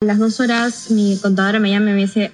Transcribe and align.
Las 0.00 0.20
dos 0.20 0.38
horas 0.38 0.92
mi 0.92 1.18
contadora 1.20 1.58
me 1.58 1.70
llama 1.72 1.90
y 1.90 1.94
me 1.94 2.00
dice, 2.02 2.30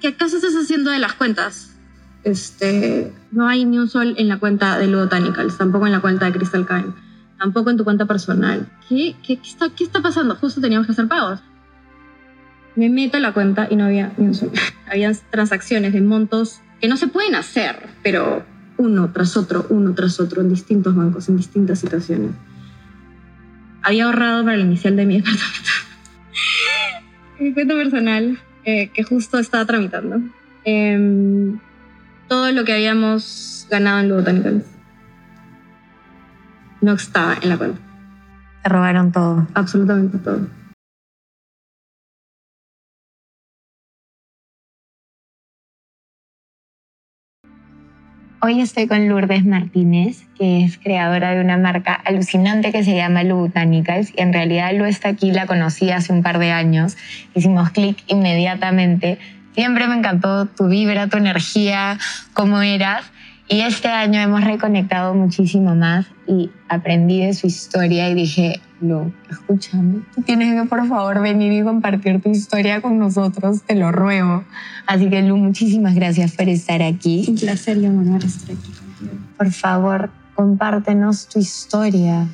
¿qué 0.00 0.06
acaso 0.06 0.36
estás 0.36 0.54
haciendo 0.54 0.92
de 0.92 1.00
las 1.00 1.14
cuentas? 1.14 1.74
Este, 2.22 3.12
no 3.32 3.48
hay 3.48 3.64
ni 3.64 3.76
un 3.76 3.88
sol 3.88 4.14
en 4.18 4.28
la 4.28 4.38
cuenta 4.38 4.78
de 4.78 4.86
Ludotanicals, 4.86 5.58
tampoco 5.58 5.86
en 5.86 5.92
la 5.92 6.00
cuenta 6.00 6.26
de 6.26 6.32
Crystal 6.32 6.64
Kind, 6.64 6.94
tampoco 7.40 7.70
en 7.70 7.76
tu 7.76 7.82
cuenta 7.82 8.06
personal. 8.06 8.70
¿Qué, 8.88 9.16
qué, 9.20 9.38
qué, 9.38 9.48
está, 9.48 9.70
¿Qué 9.70 9.82
está 9.82 10.00
pasando? 10.00 10.36
Justo 10.36 10.60
teníamos 10.60 10.86
que 10.86 10.92
hacer 10.92 11.08
pagos. 11.08 11.40
Me 12.76 12.88
meto 12.88 13.16
a 13.16 13.20
la 13.20 13.32
cuenta 13.32 13.66
y 13.68 13.74
no 13.74 13.86
había 13.86 14.12
ni 14.16 14.28
un 14.28 14.34
sol. 14.36 14.52
Habían 14.88 15.16
transacciones 15.32 15.92
de 15.94 16.02
montos 16.02 16.60
que 16.80 16.86
no 16.86 16.96
se 16.96 17.08
pueden 17.08 17.34
hacer, 17.34 17.84
pero 18.04 18.44
uno 18.78 19.10
tras 19.12 19.36
otro, 19.36 19.66
uno 19.70 19.92
tras 19.94 20.20
otro, 20.20 20.40
en 20.40 20.50
distintos 20.50 20.94
bancos, 20.94 21.28
en 21.28 21.36
distintas 21.36 21.80
situaciones. 21.80 22.30
Había 23.82 24.04
ahorrado 24.04 24.44
para 24.44 24.54
el 24.54 24.60
inicial 24.60 24.94
de 24.94 25.04
mi 25.04 25.16
departamento. 25.16 25.91
Mi 27.42 27.52
cuenta 27.52 27.74
personal, 27.74 28.38
eh, 28.64 28.88
que 28.88 29.02
justo 29.02 29.38
estaba 29.38 29.64
tramitando. 29.66 30.20
Eh, 30.64 31.56
todo 32.28 32.50
lo 32.52 32.64
que 32.64 32.72
habíamos 32.72 33.66
ganado 33.70 34.00
en 34.00 34.08
Botanicals 34.08 34.64
no 36.80 36.92
estaba 36.94 37.36
en 37.40 37.48
la 37.48 37.56
cuenta. 37.56 37.78
Te 38.62 38.68
robaron 38.68 39.12
todo. 39.12 39.46
Absolutamente 39.54 40.18
todo. 40.18 40.46
Hoy 48.44 48.60
estoy 48.60 48.88
con 48.88 49.08
Lourdes 49.08 49.44
Martínez, 49.44 50.26
que 50.36 50.64
es 50.64 50.76
creadora 50.76 51.30
de 51.30 51.40
una 51.40 51.58
marca 51.58 51.94
alucinante 51.94 52.72
que 52.72 52.82
se 52.82 52.96
llama 52.96 53.22
Lu 53.22 53.36
Botanicals. 53.36 54.12
Y 54.16 54.20
en 54.20 54.32
realidad 54.32 54.72
Lu 54.74 54.84
está 54.84 55.10
aquí, 55.10 55.30
la 55.30 55.46
conocí 55.46 55.90
hace 55.92 56.12
un 56.12 56.24
par 56.24 56.40
de 56.40 56.50
años. 56.50 56.96
Hicimos 57.36 57.70
clic 57.70 58.02
inmediatamente. 58.08 59.20
Siempre 59.54 59.86
me 59.86 59.94
encantó 59.94 60.46
tu 60.46 60.66
vibra, 60.66 61.06
tu 61.06 61.18
energía, 61.18 62.00
cómo 62.34 62.62
eras. 62.62 63.04
Y 63.46 63.60
este 63.60 63.86
año 63.86 64.20
hemos 64.20 64.42
reconectado 64.42 65.14
muchísimo 65.14 65.76
más 65.76 66.06
y 66.26 66.50
aprendí 66.68 67.24
de 67.24 67.34
su 67.34 67.46
historia 67.46 68.10
y 68.10 68.14
dije, 68.14 68.60
Lu, 68.82 69.12
escúchame, 69.30 70.00
tú 70.14 70.22
tienes 70.22 70.60
que 70.60 70.68
por 70.68 70.86
favor 70.88 71.22
venir 71.22 71.52
y 71.52 71.62
compartir 71.62 72.20
tu 72.20 72.30
historia 72.30 72.80
con 72.80 72.98
nosotros, 72.98 73.62
te 73.62 73.76
lo 73.76 73.92
ruego. 73.92 74.44
Así 74.86 75.08
que 75.08 75.22
Lu, 75.22 75.36
muchísimas 75.36 75.94
gracias 75.94 76.32
por 76.32 76.48
estar 76.48 76.82
aquí. 76.82 77.24
Un 77.28 77.36
placer 77.36 77.78
y 77.78 77.86
un 77.86 78.00
honor 78.00 78.24
estar 78.24 78.56
aquí 78.56 78.72
contigo. 78.72 79.22
Por 79.38 79.50
favor, 79.52 80.10
compártenos 80.34 81.28
tu 81.28 81.38
historia. 81.38 82.26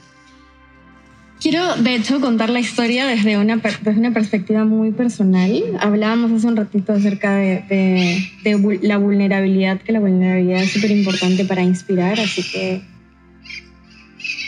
Quiero, 1.41 1.77
de 1.77 1.95
hecho, 1.95 2.21
contar 2.21 2.51
la 2.51 2.59
historia 2.59 3.07
desde 3.07 3.39
una, 3.39 3.57
desde 3.57 4.01
una 4.01 4.13
perspectiva 4.13 4.65
muy 4.65 4.91
personal. 4.91 5.63
Hablábamos 5.81 6.33
hace 6.33 6.47
un 6.49 6.57
ratito 6.57 6.95
acerca 6.95 7.37
de, 7.37 7.63
de, 7.69 8.29
de 8.43 8.81
la 8.83 8.97
vulnerabilidad, 8.97 9.81
que 9.81 9.93
la 9.93 10.01
vulnerabilidad 10.01 10.63
es 10.63 10.73
súper 10.73 10.91
importante 10.91 11.45
para 11.45 11.63
inspirar, 11.63 12.19
así 12.19 12.43
que 12.43 12.83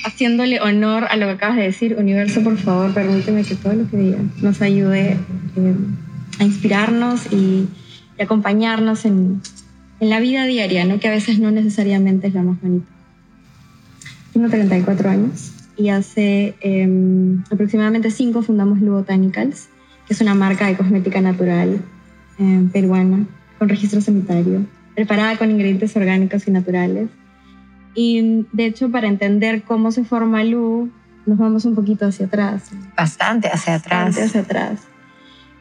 haciéndole 0.05 0.61
honor 0.61 1.07
a 1.11 1.17
lo 1.17 1.27
que 1.27 1.33
acabas 1.33 1.57
de 1.57 1.63
decir, 1.63 1.97
universo, 1.99 2.43
por 2.43 2.57
favor, 2.57 2.93
permíteme 2.93 3.45
que 3.45 3.55
todo 3.55 3.75
lo 3.75 3.89
que 3.89 3.97
diga 3.97 4.19
nos 4.41 4.61
ayude 4.63 5.17
eh, 5.57 5.75
a 6.39 6.45
inspirarnos 6.45 7.33
y, 7.33 7.69
y 8.19 8.23
acompañarnos 8.23 9.05
en, 9.05 9.41
en, 10.01 10.11
la 10.11 10.21
vida 10.21 10.45
diaria, 10.47 10.85
¿no? 10.85 10.99
que 11.01 11.09
a 11.09 11.13
veces 11.13 11.39
no 11.39 11.51
necesariamente 11.51 12.29
es 12.29 12.35
la 12.35 12.43
más 12.43 12.61
bonita. 12.61 12.87
Tengo 14.33 14.49
34 14.49 15.11
años 15.11 15.53
y 15.77 15.89
hace 15.89 16.55
eh, 16.61 17.37
aproximadamente 17.51 18.11
cinco 18.11 18.43
fundamos 18.43 18.81
Lu 18.81 18.93
Botanicals, 18.93 19.69
que 20.07 20.15
es 20.15 20.21
una 20.21 20.35
marca 20.35 20.67
de 20.67 20.77
cosmética 20.77 21.21
natural 21.21 21.81
eh, 22.39 22.69
peruana 22.73 23.27
con 23.59 23.69
registro 23.69 24.01
sanitario, 24.01 24.65
preparada 24.95 25.37
con 25.37 25.51
ingredientes 25.51 25.97
orgánicos 25.97 26.47
y 26.47 26.51
naturales. 26.51 27.09
Y 27.95 28.47
de 28.53 28.67
hecho, 28.67 28.91
para 28.91 29.09
entender 29.09 29.63
cómo 29.63 29.91
se 29.91 30.05
forma 30.05 30.45
Lu, 30.45 30.91
nos 31.27 31.39
vamos 31.39 31.65
un 31.65 31.75
poquito 31.75 32.07
hacia 32.07 32.27
atrás. 32.27 32.71
Bastante 32.97 33.49
hacia 33.49 33.75
atrás. 33.75 34.07
Bastante 34.07 34.29
hacia 34.29 34.41
atrás. 34.41 34.89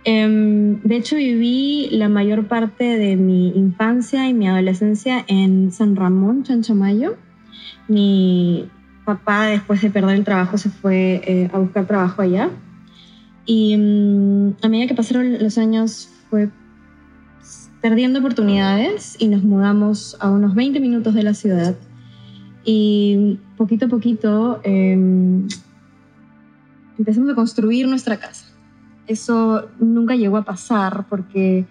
Eh, 0.05 0.79
de 0.83 0.95
hecho, 0.95 1.15
viví 1.15 1.89
la 1.91 2.09
mayor 2.09 2.47
parte 2.47 2.97
de 2.97 3.15
mi 3.15 3.49
infancia 3.49 4.27
y 4.27 4.33
mi 4.33 4.47
adolescencia 4.47 5.25
en 5.27 5.71
San 5.71 5.95
Ramón, 5.95 6.43
Chanchamayo. 6.43 7.17
Mi, 7.87 8.69
papá 9.09 9.47
después 9.47 9.81
de 9.81 9.89
perder 9.89 10.15
el 10.15 10.23
trabajo 10.23 10.57
se 10.57 10.69
fue 10.69 11.21
eh, 11.25 11.49
a 11.51 11.57
buscar 11.57 11.85
trabajo 11.85 12.21
allá. 12.21 12.49
Y 13.45 13.75
um, 13.75 14.53
a 14.61 14.69
medida 14.69 14.87
que 14.87 14.95
pasaron 14.95 15.39
los 15.39 15.57
años 15.57 16.09
fue 16.29 16.49
perdiendo 17.81 18.19
oportunidades 18.19 19.15
y 19.17 19.27
nos 19.27 19.41
mudamos 19.43 20.17
a 20.19 20.29
unos 20.29 20.53
20 20.53 20.79
minutos 20.79 21.13
de 21.13 21.23
la 21.23 21.33
ciudad. 21.33 21.75
Y 22.71 23.39
poquito 23.57 23.87
a 23.87 23.89
poquito 23.89 24.61
eh, 24.63 24.93
empezamos 26.99 27.31
a 27.31 27.33
construir 27.33 27.87
nuestra 27.87 28.17
casa. 28.17 28.45
Eso 29.07 29.69
nunca 29.79 30.15
llegó 30.15 30.37
a 30.37 30.43
pasar 30.43 31.07
porque 31.09 31.65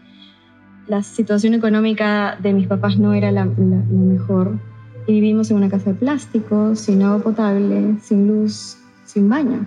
la 0.88 1.04
situación 1.04 1.54
económica 1.54 2.36
de 2.42 2.52
mis 2.52 2.66
papás 2.66 2.98
no 2.98 3.14
era 3.14 3.30
la, 3.30 3.44
la, 3.44 3.76
la 3.76 3.76
mejor 3.86 4.58
y 5.06 5.12
vivimos 5.12 5.52
en 5.52 5.58
una 5.58 5.68
casa 5.68 5.92
de 5.92 5.94
plástico, 5.94 6.74
sin 6.74 7.00
agua 7.04 7.22
potable, 7.22 7.94
sin 8.02 8.26
luz, 8.26 8.76
sin 9.04 9.28
baño. 9.28 9.66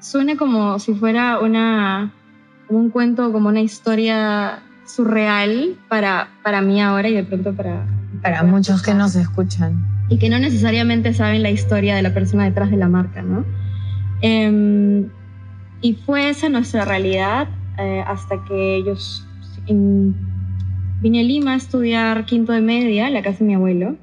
Suena 0.00 0.36
como 0.36 0.78
si 0.80 0.92
fuera 0.92 1.38
una, 1.38 2.12
como 2.68 2.78
un 2.78 2.90
cuento, 2.90 3.32
como 3.32 3.48
una 3.48 3.62
historia 3.62 4.58
surreal 4.84 5.78
para, 5.88 6.28
para 6.42 6.60
mí 6.60 6.82
ahora 6.82 7.08
y 7.08 7.14
de 7.14 7.24
pronto 7.24 7.54
para... 7.54 7.86
Para 8.20 8.42
muchos 8.42 8.82
que 8.82 8.92
nos 8.92 9.16
escuchan. 9.16 9.99
Y 10.10 10.18
que 10.18 10.28
no 10.28 10.38
necesariamente 10.38 11.14
saben 11.14 11.42
la 11.42 11.50
historia 11.50 11.96
de 11.96 12.02
la 12.02 12.12
persona 12.12 12.44
detrás 12.44 12.70
de 12.70 12.76
la 12.76 12.88
marca, 12.88 13.22
¿no? 13.22 13.46
Eh, 14.20 15.06
y 15.80 15.94
fue 15.94 16.28
esa 16.28 16.48
nuestra 16.50 16.84
realidad 16.84 17.48
eh, 17.78 18.04
hasta 18.06 18.44
que 18.44 18.76
ellos... 18.76 19.26
En, 19.66 20.14
vine 21.00 21.20
a 21.20 21.22
Lima 21.22 21.52
a 21.54 21.56
estudiar 21.56 22.26
quinto 22.26 22.52
de 22.52 22.60
media, 22.60 23.08
la 23.10 23.22
casa 23.22 23.38
de 23.38 23.44
mi 23.46 23.54
abuelo. 23.54 23.96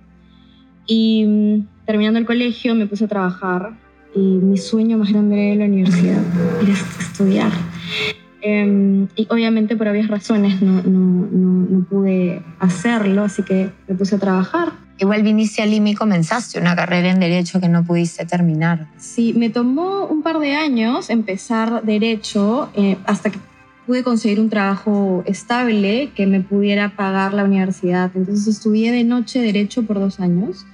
Y 0.88 1.26
mm, 1.26 1.68
terminando 1.86 2.20
el 2.20 2.26
colegio 2.26 2.74
me 2.74 2.88
puse 2.88 3.06
a 3.06 3.08
trabajar 3.08 3.78
y 4.16 4.20
mi 4.20 4.58
sueño 4.58 4.98
más 4.98 5.12
grande 5.12 5.52
era 5.52 5.60
la 5.60 5.66
universidad, 5.66 6.24
era 6.62 6.72
estudiar. 6.72 7.52
Eh, 8.42 9.08
y 9.16 9.28
obviamente 9.30 9.76
por 9.76 9.88
obvias 9.88 10.08
razones 10.08 10.62
no, 10.62 10.84
no, 10.84 11.28
no, 11.32 11.68
no, 11.70 11.84
pude 11.86 12.44
hacerlo, 12.60 13.24
así 13.24 13.44
que 13.44 13.72
me 13.88 13.96
puse 13.96 14.16
a 14.16 14.20
trabajar. 14.20 14.74
Igual 15.00 15.24
viniste 15.24 15.62
a 15.62 15.66
Lima 15.66 15.90
y 15.90 15.96
comenzaste 15.96 16.60
una 16.60 16.76
carrera 16.76 17.10
en 17.10 17.20
Derecho 17.20 17.60
que 17.60 17.70
no 17.70 17.84
pudiste 17.84 18.26
terminar. 18.26 18.88
Sí, 18.98 19.34
me 19.34 19.50
tomó 19.50 20.06
un 20.06 20.22
par 20.22 20.40
de 20.40 20.56
años 20.56 21.10
empezar 21.10 21.84
Derecho 21.84 22.70
eh, 22.76 22.98
hasta 23.06 23.30
que 23.30 23.40
pude 23.86 24.04
conseguir 24.04 24.40
un 24.40 24.50
trabajo 24.50 25.24
estable 25.26 26.12
que 26.16 26.28
me 26.28 26.42
pudiera 26.42 26.96
pagar 26.96 27.34
la 27.34 27.44
universidad. 27.44 28.12
Entonces 28.14 28.48
estudié 28.48 28.92
de 28.92 29.04
noche 29.04 29.40
Derecho 29.40 29.84
por 29.84 30.00
dos 30.00 30.20
años. 30.20 30.66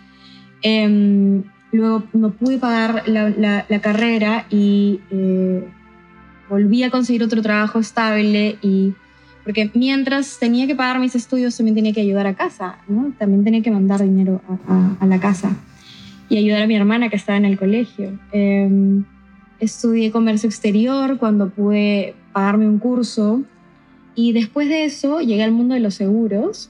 Eh, 0.63 1.41
luego 1.71 2.03
no 2.13 2.31
pude 2.31 2.57
pagar 2.57 3.03
la, 3.07 3.29
la, 3.29 3.65
la 3.67 3.79
carrera 3.79 4.45
y 4.49 5.01
eh, 5.11 5.67
volví 6.49 6.83
a 6.83 6.89
conseguir 6.89 7.23
otro 7.23 7.41
trabajo 7.41 7.79
estable 7.79 8.57
y 8.61 8.93
porque 9.43 9.69
mientras 9.73 10.39
tenía 10.39 10.67
que 10.67 10.75
pagar 10.75 10.99
mis 10.99 11.15
estudios 11.15 11.57
también 11.57 11.75
tenía 11.75 11.93
que 11.93 12.01
ayudar 12.01 12.27
a 12.27 12.33
casa, 12.33 12.77
¿no? 12.87 13.13
También 13.17 13.43
tenía 13.43 13.61
que 13.61 13.71
mandar 13.71 14.01
dinero 14.01 14.41
a, 14.47 14.73
a, 14.73 14.97
a 14.99 15.05
la 15.05 15.19
casa 15.19 15.55
y 16.29 16.37
ayudar 16.37 16.63
a 16.63 16.67
mi 16.67 16.75
hermana 16.75 17.09
que 17.09 17.15
estaba 17.15 17.37
en 17.37 17.45
el 17.45 17.59
colegio. 17.59 18.17
Eh, 18.31 19.03
estudié 19.59 20.11
comercio 20.11 20.47
exterior 20.47 21.17
cuando 21.17 21.49
pude 21.49 22.15
pagarme 22.31 22.67
un 22.67 22.79
curso 22.79 23.43
y 24.15 24.33
después 24.33 24.67
de 24.67 24.85
eso 24.85 25.21
llegué 25.21 25.43
al 25.43 25.51
mundo 25.51 25.73
de 25.73 25.79
los 25.79 25.95
seguros 25.95 26.69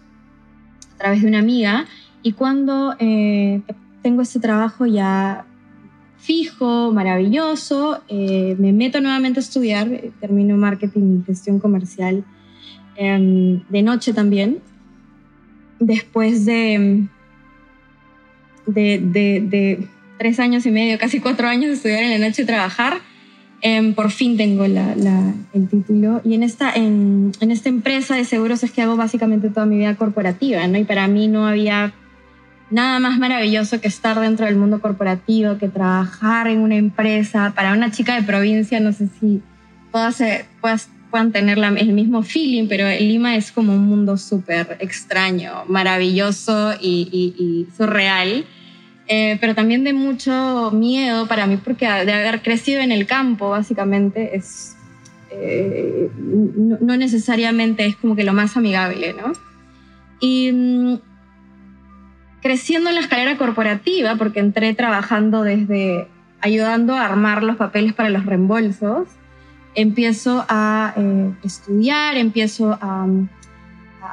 a 0.95 0.98
través 0.98 1.21
de 1.21 1.27
una 1.27 1.39
amiga 1.39 1.86
y 2.21 2.33
cuando 2.33 2.95
eh, 3.00 3.62
tengo 4.01 4.21
este 4.21 4.39
trabajo 4.39 4.86
ya 4.86 5.45
fijo, 6.24 6.94
maravilloso, 6.94 8.02
eh, 8.08 8.56
me 8.58 8.72
meto 8.72 9.02
nuevamente 9.02 9.42
a 9.42 9.44
estudiar, 9.44 9.90
termino 10.22 10.56
marketing 10.56 11.20
y 11.22 11.25
gestión 11.25 11.60
comercial 11.60 12.24
eh, 12.96 13.60
de 13.68 13.81
noche 13.81 14.14
también. 14.14 14.60
Después 15.80 16.46
de, 16.46 17.08
de, 18.68 19.00
de, 19.02 19.88
tres 20.18 20.40
años 20.40 20.66
y 20.66 20.72
medio, 20.72 20.98
casi 20.98 21.20
cuatro 21.20 21.46
años 21.50 21.66
de 21.66 21.74
estudiar 21.74 22.04
en 22.04 22.22
la 22.22 22.25
noche 22.25 22.44
y 22.44 22.46
trabajar, 22.46 23.00
eh, 23.62 23.94
por 23.94 24.10
fin 24.10 24.38
tengo 24.38 24.64
el 24.64 25.68
título. 25.70 26.22
Y 26.24 26.36
en 26.36 26.44
esta, 26.44 26.74
en, 26.74 27.34
en 27.42 27.52
esta 27.52 27.68
empresa 27.68 28.16
de 28.16 28.24
seguros 28.24 28.64
es 28.64 28.72
que 28.72 28.81
hago 28.81 28.96
básicamente 28.96 29.50
toda 29.50 29.66
mi 29.66 29.75
vida 29.75 29.98
corporativa, 29.98 30.66
¿no? 30.68 30.78
Y 30.78 30.86
para 30.86 31.06
mí 31.10 31.28
no 31.28 31.46
había 31.46 31.94
nada 32.74 33.00
más 33.00 33.20
maravilloso 33.20 33.80
que 33.80 33.88
estar 33.88 34.20
dentro 34.20 34.48
del 34.48 34.56
mundo 34.56 34.81
corporativo, 34.81 35.60
que 35.60 35.70
trabajar 35.70 36.48
en 36.48 36.60
una 36.60 36.75
empresa. 36.75 37.54
Para 37.56 37.72
una 37.74 37.92
chica 37.92 38.16
de 38.16 38.24
provincia, 38.24 38.80
no 38.80 38.92
sé 38.92 39.08
si 39.20 39.42
pues, 39.92 40.90
puedan 41.12 41.31
tener 41.31 41.60
el 41.60 41.94
mismo 41.94 42.24
feeling, 42.24 42.68
pero 42.68 42.90
Lima 43.00 43.36
es 43.36 43.52
como 43.52 43.74
un 43.74 43.86
mundo 43.86 44.18
súper 44.18 44.78
extraño, 44.80 45.66
maravilloso 45.68 46.74
y, 46.81 47.68
surreal, 47.78 48.44
eh, 49.08 49.38
pero 49.40 49.54
también 49.54 49.84
de 49.84 49.94
mucho 49.94 50.72
miedo 50.74 51.28
para 51.28 51.46
mí, 51.46 51.58
porque 51.58 51.86
de 51.86 52.12
haber 52.12 52.42
crecido 52.42 52.81
en 52.81 52.92
el 52.92 53.06
campo, 53.06 53.52
básicamente, 53.52 54.36
es, 54.36 54.75
eh, 55.30 56.10
no, 56.18 56.98
necesariamente 56.98 57.86
es 57.86 57.96
como 57.98 58.16
que 58.16 58.24
lo 58.24 58.34
más 58.34 58.58
amigable, 58.58 59.14
¿no? 59.14 59.34
Y 60.20 60.52
mm, 60.52 61.12
creciendo 62.44 62.90
en 62.90 62.95
la 62.95 63.01
escalera 63.01 63.38
corporativa, 63.38 64.16
porque 64.18 64.42
entré 64.42 64.75
trabajando 64.75 65.42
desde 65.42 66.07
ayudando 66.42 66.94
a 66.94 67.06
armar 67.06 67.42
los 67.42 67.56
papeles 67.56 67.94
para 67.94 68.10
los 68.10 68.25
reembolsos, 68.25 69.07
empiezo 69.75 70.45
a 70.50 70.94
eh, 70.98 71.31
estudiar, 71.44 72.18
empiezo 72.18 72.78
a, 72.81 73.07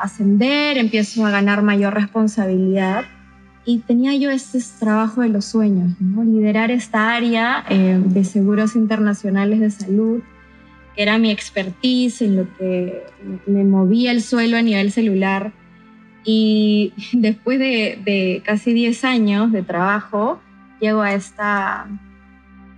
ascender, 0.00 0.78
empiezo 0.78 1.26
a 1.26 1.30
ganar 1.30 1.62
mayor 1.62 1.92
responsabilidad. 1.92 3.04
Y 3.66 3.78
tenía 3.80 4.14
yo 4.14 4.30
este 4.30 4.60
trabajo 4.78 5.22
de 5.22 5.28
los 5.28 5.44
sueños, 5.44 5.92
liderar 6.00 6.70
esta 6.70 7.12
área 7.12 7.64
eh, 7.68 8.00
de 8.02 8.24
seguros 8.24 8.76
internacionales 8.76 9.58
de 9.58 9.70
salud, 9.70 10.22
que 10.94 11.02
era 11.02 11.18
mi 11.18 11.32
expertise, 11.32 12.22
en 12.22 12.36
lo 12.36 12.56
que 12.56 13.02
me 13.46 13.64
movía 13.64 14.12
el 14.12 14.22
suelo 14.22 14.56
a 14.56 14.62
nivel 14.62 14.92
celular. 14.92 15.52
Y 16.24 16.92
después 17.12 17.58
de, 17.58 17.98
de 18.04 18.42
casi 18.44 18.72
10 18.72 19.04
años 19.04 19.52
de 19.52 19.62
trabajo, 19.62 20.40
llego 20.80 21.02
a 21.02 21.14
esta 21.14 21.86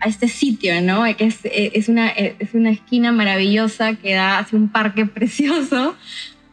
a 0.03 0.09
este 0.09 0.27
sitio, 0.27 0.83
¿no? 0.83 1.05
Que 1.17 1.27
es, 1.27 1.45
eh, 1.45 1.71
es, 1.75 1.89
una, 1.89 2.09
eh, 2.09 2.35
es 2.41 2.55
una 2.55 2.71
esquina 2.71 3.13
maravillosa 3.13 3.95
que 3.95 4.15
da 4.15 4.41
hacia 4.41 4.59
un 4.59 4.69
parque 4.69 5.07
precioso. 5.19 5.95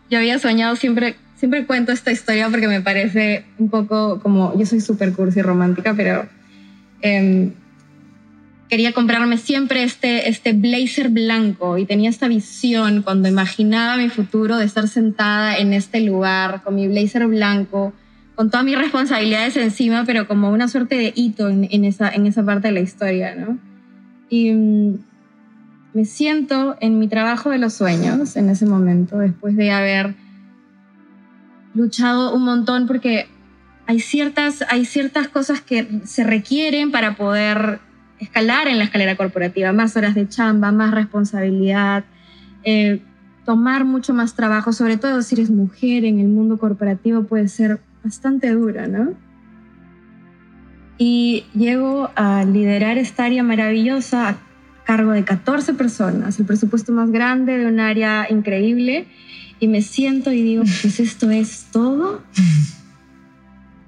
Yo 0.10 0.20
había 0.20 0.38
soñado 0.38 0.76
siempre, 0.76 1.16
siempre 1.36 1.66
cuento 1.66 1.92
esta 1.92 2.12
historia 2.12 2.50
porque 2.50 2.68
me 2.68 2.82
parece 2.82 3.46
un 3.58 3.70
poco 3.70 4.20
como, 4.22 4.58
yo 4.58 4.66
soy 4.68 4.82
súper 4.82 5.14
cursi 5.14 5.42
romántica, 5.42 5.96
pero 5.96 6.28
em, 7.02 7.54
quería 8.70 8.94
comprarme 8.94 9.38
siempre 9.38 9.84
este, 9.84 10.30
este 10.30 10.54
blazer 10.54 11.10
blanco 11.10 11.78
y 11.78 11.86
tenía 11.86 12.10
esta 12.10 12.28
visión 12.28 13.02
cuando 13.02 13.28
imaginaba 13.28 13.98
mi 13.98 14.10
futuro 14.10 14.58
de 14.58 14.66
estar 14.66 14.88
sentada 14.88 15.58
en 15.58 15.74
este 15.74 16.02
lugar 16.02 16.62
con 16.64 16.76
mi 16.76 16.88
blazer 16.88 17.28
blanco 17.28 17.94
con 18.40 18.50
todas 18.50 18.66
mis 18.66 18.78
responsabilidades 18.78 19.58
encima, 19.58 20.06
pero 20.06 20.26
como 20.26 20.50
una 20.50 20.70
suerte 20.70 20.96
de 20.96 21.12
hito 21.14 21.50
en, 21.50 21.84
esa, 21.84 22.10
en 22.10 22.26
esa 22.26 22.46
parte 22.46 22.70
de 22.70 22.74
la 22.74 22.80
historia, 22.80 23.36
¿no? 23.36 23.58
Y 24.30 24.54
mm, 24.54 24.98
me 25.94 26.06
siento 26.06 26.78
en 26.80 27.00
mi 27.00 27.10
trabajo 27.10 27.50
de 27.50 27.58
los 27.58 27.74
sueños 27.74 28.38
en 28.38 28.48
ese 28.48 28.66
momento, 28.66 29.18
después 29.18 29.58
de 29.58 29.72
haber 29.72 30.16
luchado 31.74 32.34
un 32.34 32.46
montón, 32.46 32.88
porque 32.88 33.28
hay 33.88 34.00
ciertas, 34.00 34.64
hay 34.70 34.86
ciertas 34.86 35.28
cosas 35.28 35.60
que 35.60 36.00
se 36.06 36.24
requieren 36.24 36.92
para 36.92 37.18
poder 37.18 37.82
escalar 38.20 38.68
en 38.68 38.78
la 38.78 38.86
escalera 38.86 39.16
corporativa, 39.16 39.72
más 39.74 39.96
horas 39.96 40.16
de 40.16 40.28
chamba, 40.28 40.72
más 40.72 40.92
responsabilidad, 40.92 42.04
eh, 42.64 43.02
tomar 43.46 43.86
mucho 43.86 44.14
más 44.14 44.36
trabajo, 44.36 44.74
sobre 44.74 44.98
todo 44.98 45.22
si 45.22 45.36
eres 45.36 45.50
mujer 45.50 46.06
en 46.06 46.20
el 46.20 46.28
mundo 46.28 46.58
corporativo 46.58 47.24
puede 47.24 47.48
ser 47.48 47.80
bastante 48.04 48.52
dura, 48.52 48.88
¿no? 48.88 49.14
Y 50.98 51.46
llego 51.56 52.12
a 52.16 52.44
liderar 52.44 52.98
esta 52.98 53.24
área 53.24 53.42
maravillosa 53.42 54.30
a 54.30 54.38
cargo 54.84 55.12
de 55.12 55.24
14 55.24 55.74
personas, 55.74 56.40
el 56.40 56.46
presupuesto 56.46 56.92
más 56.92 57.10
grande 57.12 57.58
de 57.58 57.68
un 57.68 57.80
área 57.80 58.28
increíble, 58.30 59.08
y 59.60 59.68
me 59.68 59.82
siento 59.82 60.32
y 60.32 60.42
digo, 60.42 60.64
pues 60.82 61.00
esto 61.00 61.32
es 61.32 61.68
todo. 61.72 62.22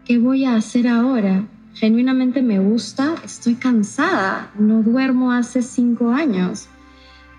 ¿Qué 0.05 0.17
voy 0.17 0.45
a 0.45 0.55
hacer 0.55 0.87
ahora? 0.87 1.45
Genuinamente 1.73 2.41
me 2.41 2.59
gusta, 2.59 3.15
estoy 3.23 3.55
cansada, 3.55 4.51
no 4.57 4.83
duermo 4.83 5.31
hace 5.31 5.61
cinco 5.61 6.11
años. 6.11 6.67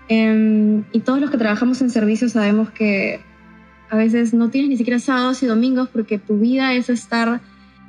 Em, 0.09 0.83
y 0.91 0.99
todos 0.99 1.21
los 1.21 1.31
que 1.31 1.37
trabajamos 1.37 1.81
en 1.81 1.89
servicios 1.89 2.33
sabemos 2.33 2.69
que 2.71 3.21
a 3.89 3.95
veces 3.95 4.33
no 4.33 4.49
tienes 4.49 4.69
ni 4.69 4.77
siquiera 4.77 4.99
sábados 4.99 5.43
y 5.43 5.45
domingos 5.45 5.87
porque 5.89 6.17
tu 6.17 6.39
vida 6.39 6.73
es 6.73 6.89
estar 6.89 7.41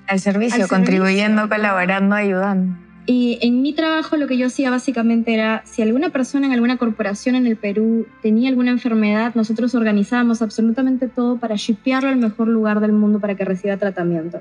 al 0.07 0.21
servicio, 0.21 0.69
contribuyendo, 0.69 1.49
colaborando, 1.49 2.15
ayudando. 2.15 2.77
Y 3.07 3.39
en 3.43 3.61
mi 3.61 3.75
trabajo 3.75 4.17
lo 4.17 4.27
que 4.27 4.39
yo 4.39 4.47
hacía 4.47 4.71
básicamente 4.71 5.35
era, 5.35 5.63
si 5.67 5.83
alguna 5.83 6.09
persona 6.09 6.47
en 6.47 6.53
alguna 6.53 6.79
corporación 6.79 7.35
en 7.35 7.47
el 7.47 7.57
Perú 7.57 8.07
tenía 8.23 8.49
alguna 8.49 8.71
enfermedad, 8.71 9.35
nosotros 9.35 9.75
organizábamos 9.75 10.41
absolutamente 10.41 11.09
todo 11.09 11.37
para 11.39 11.57
shipearlo 11.57 12.09
al 12.09 12.17
mejor 12.17 12.49
lugar 12.49 12.81
del 12.81 12.93
mundo 12.93 13.21
para 13.21 13.35
que 13.35 13.45
reciba 13.45 13.77
tratamiento. 13.77 14.41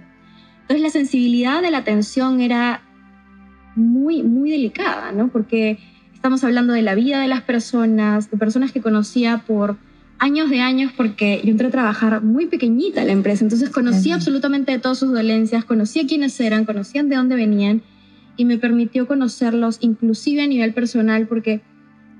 Entonces 0.63 0.81
la 0.81 0.89
sensibilidad 0.89 1.62
de 1.62 1.71
la 1.71 1.80
atención 1.80 2.42
era 2.42 2.81
muy, 3.75 4.24
muy 4.24 4.50
delicada, 4.50 5.12
¿no? 5.12 5.27
Porque 5.30 5.77
estamos 6.13 6.44
hablando 6.44 6.74
de 6.74 6.81
la 6.81 6.95
vida 6.95 7.19
de 7.19 7.27
las 7.27 7.42
personas, 7.42 8.31
de 8.31 8.38
personas 8.38 8.71
que 8.71 8.81
conocía 8.81 9.44
por 9.45 9.77
años 10.19 10.50
de 10.50 10.62
años 10.62 10.94
porque 10.95 11.42
yo 11.44 11.51
entré 11.51 11.68
a 11.68 11.71
trabajar 11.71 12.24
muy 12.24 12.45
pequeñita 12.45 13.01
en 13.01 13.07
la 13.07 13.13
empresa, 13.13 13.44
entonces 13.44 13.69
conocía 13.69 14.15
absolutamente 14.15 14.71
de 14.71 14.80
todas 14.80 15.00
sus 15.00 15.12
dolencias, 15.12 15.65
conocía 15.65 16.07
quiénes 16.07 16.39
eran, 16.39 16.63
conocían 16.63 17.10
de 17.10 17.18
dónde 17.18 17.36
venían 17.36 17.81
y 18.38 18.45
me 18.45 18.57
permitió 18.57 19.06
conocerlos 19.06 19.80
inclusive 19.81 20.42
a 20.42 20.48
nivel 20.48 20.74
personal 20.74 21.27
porque 21.27 21.62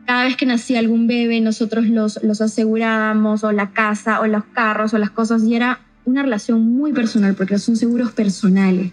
cada 0.06 0.26
vez 0.26 0.36
que 0.36 0.46
nacía 0.46 0.80
algún 0.80 1.08
bebé 1.08 1.40
nosotros 1.40 1.86
los, 1.86 2.22
los 2.24 2.42
asegurábamos 2.42 3.46
o 3.46 3.54
la 3.54 3.72
casa 3.72 4.20
o 4.20 4.28
los 4.28 4.44
carros 4.46 4.94
o 4.94 4.98
las 4.98 5.12
cosas 5.12 5.44
y 5.46 5.56
era 5.56 5.80
una 6.06 6.24
relación 6.24 6.62
muy 6.62 6.94
personal 6.94 7.36
porque 7.36 7.58
son 7.58 7.76
seguros 7.76 8.12
personales, 8.12 8.92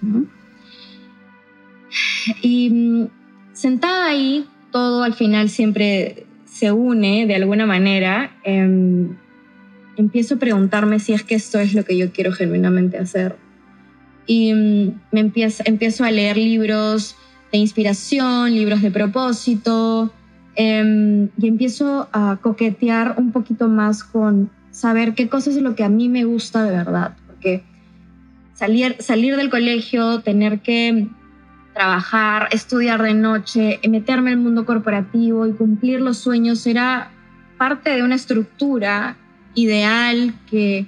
Y 2.42 2.70
mm, 2.70 3.08
sentada 3.52 4.06
ahí, 4.06 4.46
todo 4.70 5.02
al 5.02 5.14
final 5.14 5.48
siempre 5.48 6.26
se 6.44 6.72
une 6.72 7.26
de 7.26 7.34
alguna 7.34 7.66
manera, 7.66 8.36
em, 8.44 9.16
empiezo 9.96 10.34
a 10.34 10.38
preguntarme 10.38 11.00
si 11.00 11.12
es 11.12 11.22
que 11.22 11.34
esto 11.34 11.58
es 11.58 11.74
lo 11.74 11.84
que 11.84 11.96
yo 11.96 12.12
quiero 12.12 12.32
genuinamente 12.32 12.98
hacer. 12.98 13.36
Y 14.26 14.52
mm, 14.52 15.00
me 15.12 15.20
empiezo, 15.20 15.62
empiezo 15.66 16.04
a 16.04 16.10
leer 16.10 16.36
libros 16.36 17.16
de 17.50 17.58
inspiración, 17.58 18.54
libros 18.54 18.82
de 18.82 18.90
propósito, 18.90 20.12
em, 20.54 21.28
y 21.38 21.48
empiezo 21.48 22.08
a 22.12 22.38
coquetear 22.40 23.14
un 23.18 23.32
poquito 23.32 23.68
más 23.68 24.04
con 24.04 24.50
saber 24.80 25.14
qué 25.14 25.28
cosas 25.28 25.56
es 25.56 25.62
lo 25.62 25.74
que 25.74 25.84
a 25.84 25.90
mí 25.90 26.08
me 26.08 26.24
gusta 26.24 26.64
de 26.64 26.70
verdad, 26.70 27.14
porque 27.26 27.62
salir, 28.54 28.96
salir 28.98 29.36
del 29.36 29.50
colegio, 29.50 30.20
tener 30.22 30.60
que 30.60 31.06
trabajar, 31.74 32.48
estudiar 32.50 33.02
de 33.02 33.12
noche, 33.12 33.78
meterme 33.88 34.32
en 34.32 34.38
el 34.38 34.42
mundo 34.42 34.64
corporativo 34.64 35.46
y 35.46 35.52
cumplir 35.52 36.00
los 36.00 36.16
sueños 36.16 36.66
era 36.66 37.10
parte 37.58 37.90
de 37.90 38.02
una 38.02 38.14
estructura 38.14 39.18
ideal 39.54 40.32
que 40.50 40.86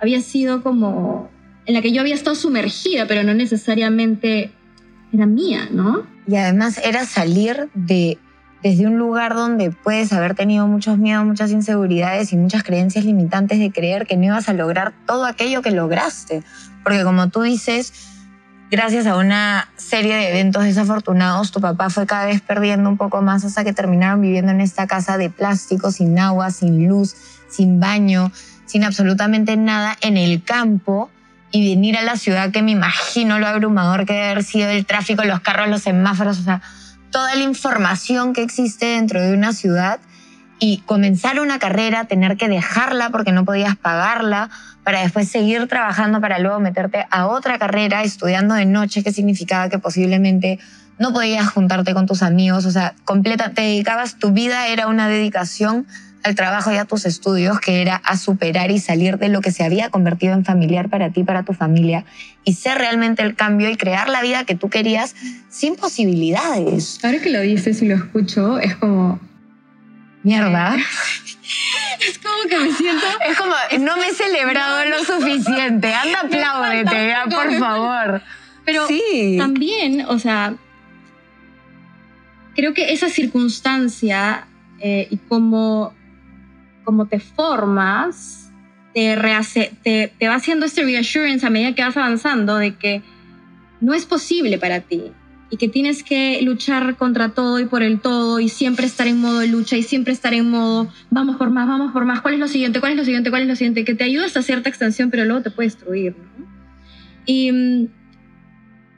había 0.00 0.20
sido 0.20 0.62
como 0.62 1.28
en 1.66 1.74
la 1.74 1.82
que 1.82 1.90
yo 1.90 2.02
había 2.02 2.14
estado 2.14 2.36
sumergida, 2.36 3.06
pero 3.08 3.24
no 3.24 3.34
necesariamente 3.34 4.52
era 5.12 5.26
mía, 5.26 5.68
¿no? 5.72 6.06
Y 6.28 6.36
además 6.36 6.80
era 6.84 7.04
salir 7.04 7.68
de 7.74 8.16
desde 8.64 8.86
un 8.86 8.96
lugar 8.96 9.34
donde 9.34 9.70
puedes 9.70 10.10
haber 10.14 10.34
tenido 10.34 10.66
muchos 10.66 10.96
miedos, 10.96 11.26
muchas 11.26 11.50
inseguridades 11.50 12.32
y 12.32 12.36
muchas 12.38 12.62
creencias 12.62 13.04
limitantes 13.04 13.58
de 13.58 13.70
creer 13.70 14.06
que 14.06 14.16
no 14.16 14.24
ibas 14.24 14.48
a 14.48 14.54
lograr 14.54 14.94
todo 15.06 15.26
aquello 15.26 15.60
que 15.60 15.70
lograste. 15.70 16.42
Porque 16.82 17.04
como 17.04 17.28
tú 17.28 17.42
dices, 17.42 17.92
gracias 18.70 19.06
a 19.06 19.18
una 19.18 19.68
serie 19.76 20.16
de 20.16 20.30
eventos 20.30 20.64
desafortunados, 20.64 21.52
tu 21.52 21.60
papá 21.60 21.90
fue 21.90 22.06
cada 22.06 22.24
vez 22.24 22.40
perdiendo 22.40 22.88
un 22.88 22.96
poco 22.96 23.20
más 23.20 23.44
hasta 23.44 23.64
que 23.64 23.74
terminaron 23.74 24.22
viviendo 24.22 24.50
en 24.50 24.62
esta 24.62 24.86
casa 24.86 25.18
de 25.18 25.28
plástico, 25.28 25.90
sin 25.90 26.18
agua, 26.18 26.50
sin 26.50 26.88
luz, 26.88 27.14
sin 27.50 27.80
baño, 27.80 28.32
sin 28.64 28.82
absolutamente 28.82 29.58
nada 29.58 29.98
en 30.00 30.16
el 30.16 30.42
campo 30.42 31.10
y 31.52 31.68
venir 31.68 31.98
a 31.98 32.02
la 32.02 32.16
ciudad 32.16 32.50
que 32.50 32.62
me 32.62 32.70
imagino 32.70 33.38
lo 33.38 33.46
abrumador 33.46 34.06
que 34.06 34.14
debe 34.14 34.30
haber 34.30 34.42
sido 34.42 34.70
el 34.70 34.86
tráfico, 34.86 35.22
los 35.22 35.40
carros, 35.40 35.68
los 35.68 35.82
semáforos, 35.82 36.38
o 36.38 36.42
sea, 36.42 36.62
toda 37.14 37.32
la 37.36 37.44
información 37.44 38.32
que 38.32 38.42
existe 38.42 38.86
dentro 38.86 39.22
de 39.22 39.32
una 39.34 39.52
ciudad 39.52 40.00
y 40.58 40.78
comenzar 40.78 41.38
una 41.38 41.60
carrera, 41.60 42.06
tener 42.06 42.36
que 42.36 42.48
dejarla 42.48 43.10
porque 43.10 43.30
no 43.30 43.44
podías 43.44 43.76
pagarla, 43.76 44.50
para 44.82 45.00
después 45.00 45.28
seguir 45.28 45.68
trabajando, 45.68 46.20
para 46.20 46.40
luego 46.40 46.58
meterte 46.58 47.06
a 47.12 47.28
otra 47.28 47.56
carrera 47.60 48.02
estudiando 48.02 48.56
de 48.56 48.66
noche, 48.66 49.04
que 49.04 49.12
significaba 49.12 49.68
que 49.68 49.78
posiblemente 49.78 50.58
no 50.98 51.12
podías 51.12 51.48
juntarte 51.50 51.94
con 51.94 52.06
tus 52.06 52.24
amigos, 52.24 52.64
o 52.66 52.72
sea, 52.72 52.96
completa, 53.04 53.50
te 53.50 53.62
dedicabas, 53.62 54.18
tu 54.18 54.32
vida 54.32 54.66
era 54.66 54.88
una 54.88 55.06
dedicación 55.06 55.86
al 56.24 56.34
trabajo 56.34 56.72
y 56.72 56.76
a 56.76 56.84
tus 56.86 57.04
estudios, 57.06 57.60
que 57.60 57.82
era 57.82 57.96
a 57.96 58.16
superar 58.16 58.70
y 58.70 58.78
salir 58.80 59.18
de 59.18 59.28
lo 59.28 59.40
que 59.42 59.52
se 59.52 59.62
había 59.62 59.90
convertido 59.90 60.32
en 60.34 60.44
familiar 60.44 60.88
para 60.88 61.10
ti, 61.10 61.22
para 61.22 61.42
tu 61.44 61.52
familia, 61.52 62.04
y 62.44 62.54
ser 62.54 62.78
realmente 62.78 63.22
el 63.22 63.34
cambio 63.34 63.70
y 63.70 63.76
crear 63.76 64.08
la 64.08 64.22
vida 64.22 64.44
que 64.44 64.54
tú 64.54 64.70
querías 64.70 65.14
sin 65.50 65.76
posibilidades. 65.76 66.98
Ahora 67.04 67.20
que 67.20 67.30
lo 67.30 67.40
dices 67.42 67.80
y 67.82 67.86
lo 67.86 67.94
escucho, 67.96 68.58
es 68.58 68.74
como, 68.76 69.20
Mierda. 70.22 70.76
Es 72.00 72.18
como 72.18 72.48
que 72.48 72.58
me 72.58 72.72
siento... 72.72 73.04
Es 73.28 73.38
como, 73.38 73.54
no 73.80 73.96
me 73.98 74.08
he 74.08 74.14
celebrado 74.14 74.84
lo 74.86 75.04
suficiente. 75.04 75.94
Anda, 75.94 76.20
apláudete, 76.22 77.08
ya, 77.08 77.24
por 77.30 77.52
favor. 77.58 78.22
Pero 78.64 78.86
Sí. 78.88 79.36
también, 79.38 80.04
o 80.08 80.18
sea, 80.18 80.54
creo 82.54 82.74
que 82.74 82.92
esa 82.92 83.08
circunstancia 83.08 84.46
eh, 84.80 85.06
y 85.10 85.16
cómo, 85.18 85.94
cómo 86.84 87.06
te 87.06 87.18
formas, 87.20 88.50
te, 88.92 89.16
rehace- 89.16 89.72
te, 89.82 90.12
te 90.18 90.28
va 90.28 90.36
haciendo 90.36 90.66
este 90.66 90.82
reassurance 90.84 91.44
a 91.46 91.50
medida 91.50 91.74
que 91.74 91.82
vas 91.82 91.96
avanzando 91.96 92.56
de 92.56 92.74
que 92.76 93.02
no 93.80 93.94
es 93.94 94.06
posible 94.06 94.58
para 94.58 94.80
ti 94.80 95.02
y 95.50 95.56
que 95.56 95.68
tienes 95.68 96.02
que 96.02 96.40
luchar 96.42 96.96
contra 96.96 97.30
todo 97.30 97.58
y 97.60 97.66
por 97.66 97.82
el 97.82 98.00
todo 98.00 98.40
y 98.40 98.48
siempre 98.48 98.86
estar 98.86 99.06
en 99.06 99.18
modo 99.20 99.40
de 99.40 99.48
lucha 99.48 99.76
y 99.76 99.82
siempre 99.82 100.12
estar 100.12 100.32
en 100.34 100.50
modo 100.50 100.88
vamos 101.10 101.36
por 101.36 101.50
más, 101.50 101.66
vamos 101.68 101.92
por 101.92 102.04
más, 102.04 102.20
¿cuál 102.22 102.34
es 102.34 102.40
lo 102.40 102.48
siguiente? 102.48 102.80
¿Cuál 102.80 102.92
es 102.92 102.98
lo 102.98 103.04
siguiente? 103.04 103.30
¿Cuál 103.30 103.42
es 103.42 103.48
lo 103.48 103.56
siguiente? 103.56 103.84
Que 103.84 103.94
te 103.94 104.04
ayuda 104.04 104.26
hasta 104.26 104.42
cierta 104.42 104.68
extensión, 104.68 105.10
pero 105.10 105.24
luego 105.24 105.42
te 105.42 105.50
puede 105.50 105.68
destruir. 105.68 106.16
Y 107.26 107.52
mm, 107.52 107.88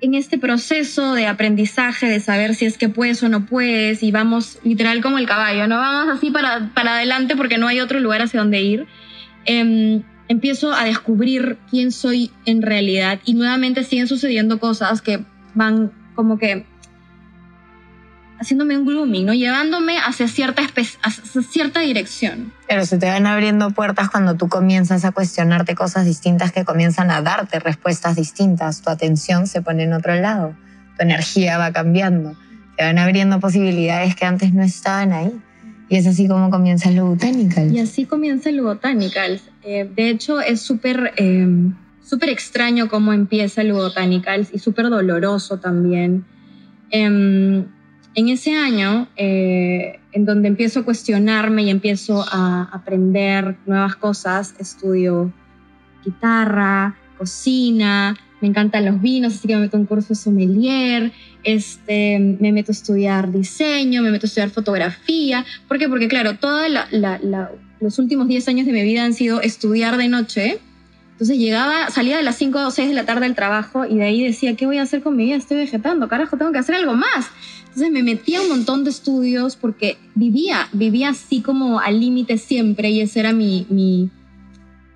en 0.00 0.14
este 0.14 0.38
proceso 0.38 1.14
de 1.14 1.26
aprendizaje, 1.26 2.06
de 2.06 2.20
saber 2.20 2.54
si 2.54 2.66
es 2.66 2.76
que 2.76 2.88
puedes 2.88 3.22
o 3.22 3.28
no 3.28 3.46
puedes, 3.46 4.02
y 4.02 4.10
vamos 4.10 4.58
literal 4.62 5.02
como 5.02 5.18
el 5.18 5.26
caballo, 5.26 5.66
no 5.66 5.76
vamos 5.76 6.16
así 6.16 6.30
para, 6.30 6.70
para 6.74 6.96
adelante 6.96 7.36
porque 7.36 7.58
no 7.58 7.66
hay 7.66 7.80
otro 7.80 8.00
lugar 8.00 8.22
hacia 8.22 8.40
donde 8.40 8.60
ir, 8.60 8.86
em, 9.46 10.02
empiezo 10.28 10.72
a 10.72 10.84
descubrir 10.84 11.58
quién 11.70 11.92
soy 11.92 12.30
en 12.44 12.62
realidad 12.62 13.20
y 13.24 13.34
nuevamente 13.34 13.84
siguen 13.84 14.08
sucediendo 14.08 14.58
cosas 14.58 15.00
que 15.00 15.24
van 15.54 15.92
como 16.14 16.38
que 16.38 16.66
haciéndome 18.38 18.76
un 18.76 18.86
grooming, 18.86 19.26
¿no? 19.26 19.34
Llevándome 19.34 19.98
hacia 19.98 20.28
cierta, 20.28 20.62
hacia 20.62 21.42
cierta 21.42 21.80
dirección. 21.80 22.52
Pero 22.68 22.84
se 22.84 22.98
te 22.98 23.06
van 23.06 23.26
abriendo 23.26 23.70
puertas 23.70 24.10
cuando 24.10 24.36
tú 24.36 24.48
comienzas 24.48 25.04
a 25.04 25.12
cuestionarte 25.12 25.74
cosas 25.74 26.04
distintas 26.04 26.52
que 26.52 26.64
comienzan 26.64 27.10
a 27.10 27.22
darte 27.22 27.58
respuestas 27.58 28.16
distintas. 28.16 28.82
Tu 28.82 28.90
atención 28.90 29.46
se 29.46 29.62
pone 29.62 29.84
en 29.84 29.92
otro 29.92 30.14
lado, 30.14 30.54
tu 30.96 31.02
energía 31.02 31.58
va 31.58 31.72
cambiando, 31.72 32.36
te 32.76 32.84
van 32.84 32.98
abriendo 32.98 33.40
posibilidades 33.40 34.14
que 34.16 34.26
antes 34.26 34.52
no 34.52 34.62
estaban 34.62 35.12
ahí. 35.12 35.32
Y 35.88 35.96
es 35.96 36.06
así 36.06 36.26
como 36.26 36.50
comienza 36.50 36.90
lo 36.90 37.06
Botanical. 37.06 37.72
Y 37.72 37.78
así 37.78 38.06
comienza 38.06 38.50
el 38.50 38.60
Botanicals. 38.60 39.42
Eh, 39.62 39.88
de 39.94 40.10
hecho, 40.10 40.40
es 40.40 40.60
súper 40.60 41.12
eh, 41.16 41.46
súper 42.06 42.28
extraño 42.28 42.88
cómo 42.88 43.12
empieza 43.12 43.62
el 43.62 43.72
Botanicals 43.72 44.50
y 44.52 44.58
súper 44.58 44.88
doloroso 44.88 45.58
también. 45.58 46.24
Em, 46.90 47.66
en 48.16 48.30
ese 48.30 48.56
año, 48.56 49.08
eh, 49.16 50.00
en 50.12 50.24
donde 50.24 50.48
empiezo 50.48 50.80
a 50.80 50.84
cuestionarme 50.84 51.64
y 51.64 51.70
empiezo 51.70 52.24
a 52.26 52.62
aprender 52.72 53.56
nuevas 53.66 53.94
cosas, 53.96 54.54
estudio 54.58 55.30
guitarra, 56.02 56.96
cocina, 57.18 58.16
me 58.40 58.48
encantan 58.48 58.86
los 58.86 59.02
vinos, 59.02 59.34
así 59.34 59.46
que 59.46 59.54
me 59.54 59.62
meto 59.62 59.76
un 59.76 59.84
curso 59.84 60.14
sommelier, 60.14 61.12
este, 61.44 62.18
me 62.18 62.52
meto 62.52 62.72
a 62.72 62.74
estudiar 62.74 63.30
diseño, 63.30 64.00
me 64.00 64.10
meto 64.10 64.24
a 64.24 64.28
estudiar 64.28 64.48
fotografía. 64.48 65.44
¿Por 65.68 65.78
qué? 65.78 65.86
Porque 65.86 66.08
claro, 66.08 66.38
todos 66.38 66.70
los 67.80 67.98
últimos 67.98 68.28
10 68.28 68.48
años 68.48 68.66
de 68.66 68.72
mi 68.72 68.82
vida 68.82 69.04
han 69.04 69.12
sido 69.12 69.42
estudiar 69.42 69.98
de 69.98 70.08
noche. 70.08 70.58
Entonces 71.16 71.38
llegaba, 71.38 71.88
salía 71.88 72.18
de 72.18 72.22
las 72.22 72.36
5 72.36 72.66
o 72.66 72.70
6 72.70 72.88
de 72.90 72.94
la 72.94 73.06
tarde 73.06 73.22
del 73.22 73.34
trabajo 73.34 73.86
y 73.86 73.96
de 73.96 74.04
ahí 74.04 74.22
decía, 74.22 74.54
¿qué 74.54 74.66
voy 74.66 74.76
a 74.76 74.82
hacer 74.82 75.02
con 75.02 75.16
mi 75.16 75.24
vida? 75.24 75.36
Estoy 75.36 75.56
vegetando, 75.56 76.08
carajo, 76.08 76.36
tengo 76.36 76.52
que 76.52 76.58
hacer 76.58 76.74
algo 76.74 76.92
más. 76.92 77.30
Entonces 77.68 77.90
me 77.90 78.02
metía 78.02 78.42
un 78.42 78.50
montón 78.50 78.84
de 78.84 78.90
estudios 78.90 79.56
porque 79.56 79.96
vivía, 80.14 80.68
vivía 80.72 81.08
así 81.08 81.40
como 81.40 81.80
al 81.80 82.00
límite 82.00 82.36
siempre 82.36 82.90
y 82.90 83.00
esa 83.00 83.20
era 83.20 83.32
mi, 83.32 83.66
mi, 83.70 84.10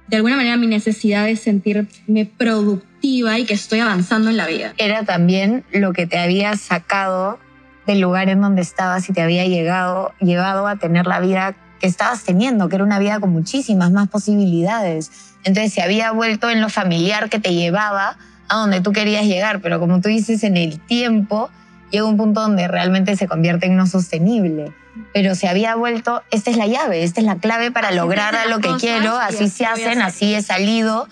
de 0.09 0.17
alguna 0.17 0.37
manera 0.37 0.59
mi 0.59 0.67
necesidad 0.67 1.25
de 1.25 1.37
sentirme 1.37 2.31
productiva 2.37 3.39
y 3.39 3.47
que 3.47 3.55
estoy 3.55 3.79
avanzando 3.79 4.29
en 4.29 4.37
la 4.37 4.47
vida. 4.47 4.75
Era 4.77 5.07
también 5.07 5.65
lo 5.73 5.95
que 5.95 6.07
te 6.07 6.19
había 6.19 6.55
sacado 6.59 7.39
del 7.87 8.01
lugar 8.01 8.29
en 8.29 8.43
donde 8.43 8.61
estabas 8.61 9.09
y 9.09 9.15
te 9.15 9.23
había 9.23 9.47
llegado, 9.47 10.13
llevado 10.21 10.67
a 10.67 10.77
tener 10.77 11.07
la 11.07 11.21
vida 11.21 11.57
que 11.81 11.87
estabas 11.87 12.23
teniendo, 12.23 12.69
que 12.69 12.77
era 12.77 12.85
una 12.85 12.99
vida 12.99 13.19
con 13.19 13.31
muchísimas 13.31 13.91
más 13.91 14.09
posibilidades. 14.09 15.11
Entonces 15.45 15.73
se 15.73 15.83
había 15.83 16.13
vuelto 16.13 16.51
en 16.51 16.61
lo 16.61 16.69
familiar 16.69 17.31
que 17.31 17.41
te 17.41 17.55
llevaba 17.55 18.19
a 18.49 18.57
donde 18.57 18.81
tú 18.81 18.93
querías 18.93 19.25
llegar, 19.25 19.61
pero 19.61 19.81
como 19.81 20.01
tú 20.01 20.09
dices, 20.09 20.45
en 20.45 20.57
el 20.57 20.79
tiempo 20.81 21.51
llega 21.91 22.05
un 22.05 22.17
punto 22.17 22.43
donde 22.43 22.69
realmente 22.69 23.17
se 23.17 23.27
convierte 23.27 23.67
en 23.67 23.77
no 23.77 23.87
sostenible. 23.87 24.73
Pero 25.15 25.35
se 25.35 25.49
había 25.49 25.75
vuelto, 25.77 26.23
esta 26.31 26.51
es 26.51 26.57
la 26.57 26.67
llave, 26.67 27.03
esta 27.03 27.21
es 27.21 27.27
la 27.27 27.37
clave 27.37 27.71
para 27.71 27.89
Así 27.89 27.97
lograr 27.97 28.35
a 28.37 28.47
lo 28.47 28.59
que 28.59 28.71
quiero, 28.79 29.17
así 29.19 29.45
así 29.45 29.49
se 29.49 29.67
hacen, 29.67 30.03
así 30.03 30.35
he 30.35 30.43
salido 30.43 31.09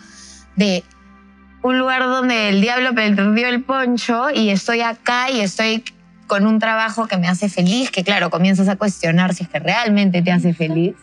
de 0.57 0.85
un 1.63 1.79
lugar 1.79 2.03
donde 2.03 2.51
el 2.51 2.61
diablo 2.61 2.95
perdió 2.95 3.49
el 3.49 3.63
poncho 3.63 4.31
y 4.31 4.51
estoy 4.51 4.83
acá 4.83 5.31
y 5.31 5.41
estoy 5.41 5.85
con 6.29 6.47
un 6.47 6.61
trabajo 6.61 7.09
que 7.09 7.17
me 7.17 7.27
hace 7.27 7.49
feliz, 7.49 7.91
que 7.91 8.05
claro, 8.05 8.31
comienzas 8.31 8.69
a 8.69 8.77
cuestionar 8.77 9.35
si 9.35 9.43
es 9.43 9.49
que 9.49 9.59
realmente 9.59 10.23
te 10.23 10.31
hace 10.31 10.55
feliz. 10.55 10.95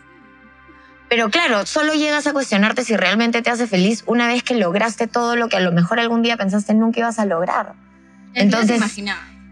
Pero 1.09 1.29
claro, 1.29 1.65
solo 1.65 1.93
llegas 1.93 2.25
a 2.27 2.33
cuestionarte 2.33 2.83
si 2.83 2.95
realmente 2.95 3.41
te 3.41 3.49
hace 3.49 3.67
feliz 3.67 4.03
una 4.07 4.27
vez 4.27 4.43
que 4.43 4.55
lograste 4.55 5.07
todo 5.07 5.35
lo 5.35 5.49
que 5.49 5.57
a 5.57 5.59
lo 5.59 5.71
mejor 5.71 5.99
algún 5.99 6.21
día 6.21 6.37
pensaste 6.37 6.73
nunca 6.73 7.01
ibas 7.01 7.19
a 7.19 7.25
lograr. 7.25 7.73
Entonces-. 8.33 8.81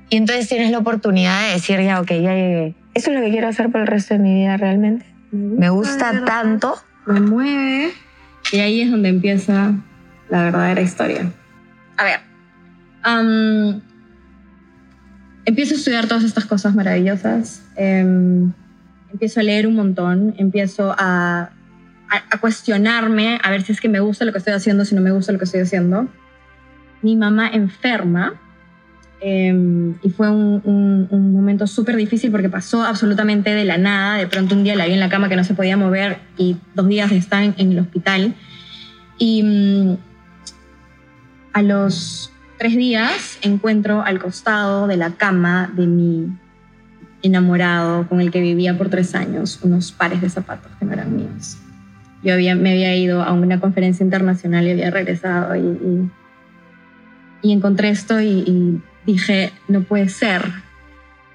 Y 0.10 0.18
entonces 0.18 0.48
tienes 0.48 0.72
la 0.72 0.78
oportunidad 0.78 1.48
de 1.48 1.54
decir, 1.54 1.82
ya, 1.82 2.00
ok, 2.00 2.10
ya 2.10 2.34
llegué. 2.34 2.76
¿Eso 2.94 3.10
es 3.10 3.18
lo 3.18 3.26
que 3.26 3.32
quiero 3.32 3.48
hacer 3.48 3.72
por 3.72 3.82
el 3.82 3.88
resto 3.88 4.14
de 4.14 4.20
mi 4.20 4.34
vida 4.36 4.58
realmente? 4.58 5.06
Me 5.32 5.70
gusta 5.70 6.24
tanto. 6.26 6.76
Me 7.08 7.20
mueve. 7.20 7.94
Y 8.52 8.60
ahí 8.60 8.82
es 8.82 8.92
donde 8.92 9.10
empieza 9.10 9.74
la 10.30 10.44
verdadera 10.44 10.82
historia. 10.82 11.32
A 11.98 12.04
ver. 12.04 12.20
Empiezo 15.46 15.74
a 15.74 15.78
estudiar 15.78 16.08
todas 16.08 16.24
estas 16.24 16.46
cosas 16.46 16.74
maravillosas. 16.76 17.64
em, 17.76 18.52
empiezo 19.12 19.40
a 19.40 19.44
leer 19.44 19.68
un 19.68 19.76
montón. 19.76 20.34
Empiezo 20.38 20.96
a, 20.98 21.50
a- 22.10 22.24
a 22.32 22.38
cuestionarme 22.40 23.40
a 23.44 23.50
ver 23.52 23.62
si 23.64 23.72
es 23.72 23.82
que 23.82 23.90
me 23.90 24.00
gusta 24.00 24.26
lo 24.26 24.32
que 24.32 24.38
estoy 24.40 24.54
haciendo, 24.54 24.86
si 24.86 24.96
no 24.96 25.02
me 25.02 25.12
gusta 25.12 25.32
lo 25.32 25.38
que 25.40 25.46
estoy 25.46 25.62
haciendo. 25.62 26.08
Mi 27.02 27.16
mamá 27.16 27.48
enferma. 27.50 28.34
em, 29.26 29.96
y 30.04 30.10
fue 30.10 30.30
un, 30.30 30.62
un- 30.66 31.08
un 31.10 31.32
momento 31.34 31.66
súper 31.66 31.96
difícil 31.96 32.30
porque 32.30 32.50
pasó 32.50 32.84
absolutamente 32.84 33.52
de 33.52 33.64
la 33.64 33.78
nada. 33.78 34.18
De 34.18 34.28
pronto 34.28 34.54
un 34.54 34.66
día 34.66 34.76
la 34.76 34.86
vi 34.86 34.92
en 34.94 35.00
la 35.00 35.08
cama 35.08 35.30
que 35.30 35.38
no 35.38 35.46
se 35.46 35.54
podía 35.54 35.78
mover 35.78 36.18
y 36.38 36.58
dos 36.76 36.90
días 36.90 37.10
está 37.14 37.42
en, 37.42 37.56
en 37.58 37.72
el 37.72 37.80
hospital. 37.80 38.34
Y 39.18 39.42
mm, 39.44 39.98
a 41.54 41.62
los 41.62 42.33
tres 42.64 42.78
días 42.78 43.40
encuentro 43.42 44.04
al 44.04 44.20
costado 44.20 44.88
de 44.88 44.96
la 44.96 45.10
cama 45.10 45.70
de 45.76 45.86
mi 45.86 46.30
enamorado 47.22 48.08
con 48.08 48.22
el 48.22 48.32
que 48.32 48.40
vivía 48.40 48.78
por 48.78 48.88
tres 48.88 49.16
años 49.16 49.60
unos 49.64 49.92
pares 49.92 50.22
de 50.22 50.30
zapatos 50.30 50.72
que 50.80 50.86
no 50.86 50.94
eran 50.94 51.14
míos. 51.14 51.58
Yo 52.24 52.34
había, 52.34 52.56
me 52.56 52.72
había 52.72 52.96
ido 52.96 53.22
a 53.22 53.34
una 53.34 53.60
conferencia 53.60 54.06
internacional 54.06 54.66
y 54.66 54.72
había 54.72 54.92
regresado 54.92 55.54
y, 55.58 55.60
y, 55.60 56.12
y 57.42 57.52
encontré 57.52 57.90
esto 57.90 58.22
y, 58.22 58.30
y 58.30 58.82
dije, 59.06 59.52
no 59.68 59.84
puede 59.84 60.08
ser. 60.08 60.50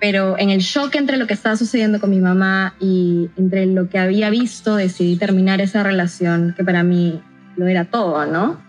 Pero 0.01 0.39
en 0.39 0.49
el 0.49 0.61
shock 0.61 0.95
entre 0.95 1.19
lo 1.19 1.27
que 1.27 1.35
estaba 1.35 1.57
sucediendo 1.57 2.01
con 2.01 2.09
mi 2.09 2.21
mamá 2.21 2.75
y 2.81 3.29
entre 3.37 3.67
lo 3.67 3.91
que 3.91 3.99
había 3.99 4.31
visto, 4.31 4.77
decidí 4.77 5.17
terminar 5.17 5.61
esa 5.61 5.83
relación 5.83 6.55
que 6.57 6.65
para 6.65 6.83
mí 6.85 7.21
lo 7.59 7.67
era 7.67 7.85
todo, 7.85 8.25
¿no? 8.25 8.67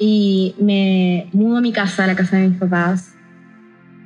Y 0.00 0.56
me 0.58 1.28
mudo 1.32 1.58
a 1.58 1.60
mi 1.60 1.72
casa, 1.72 2.02
a 2.02 2.06
la 2.08 2.16
casa 2.16 2.38
de 2.38 2.48
mis 2.48 2.58
papás, 2.58 3.14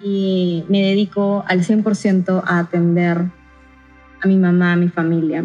y 0.02 0.64
me 0.68 0.82
dedico 0.82 1.44
al 1.48 1.60
100% 1.60 2.42
a 2.44 2.58
atender 2.58 3.22
a 4.20 4.26
mi 4.26 4.36
mamá, 4.36 4.72
a 4.72 4.76
mi 4.76 4.88
familia. 4.90 5.44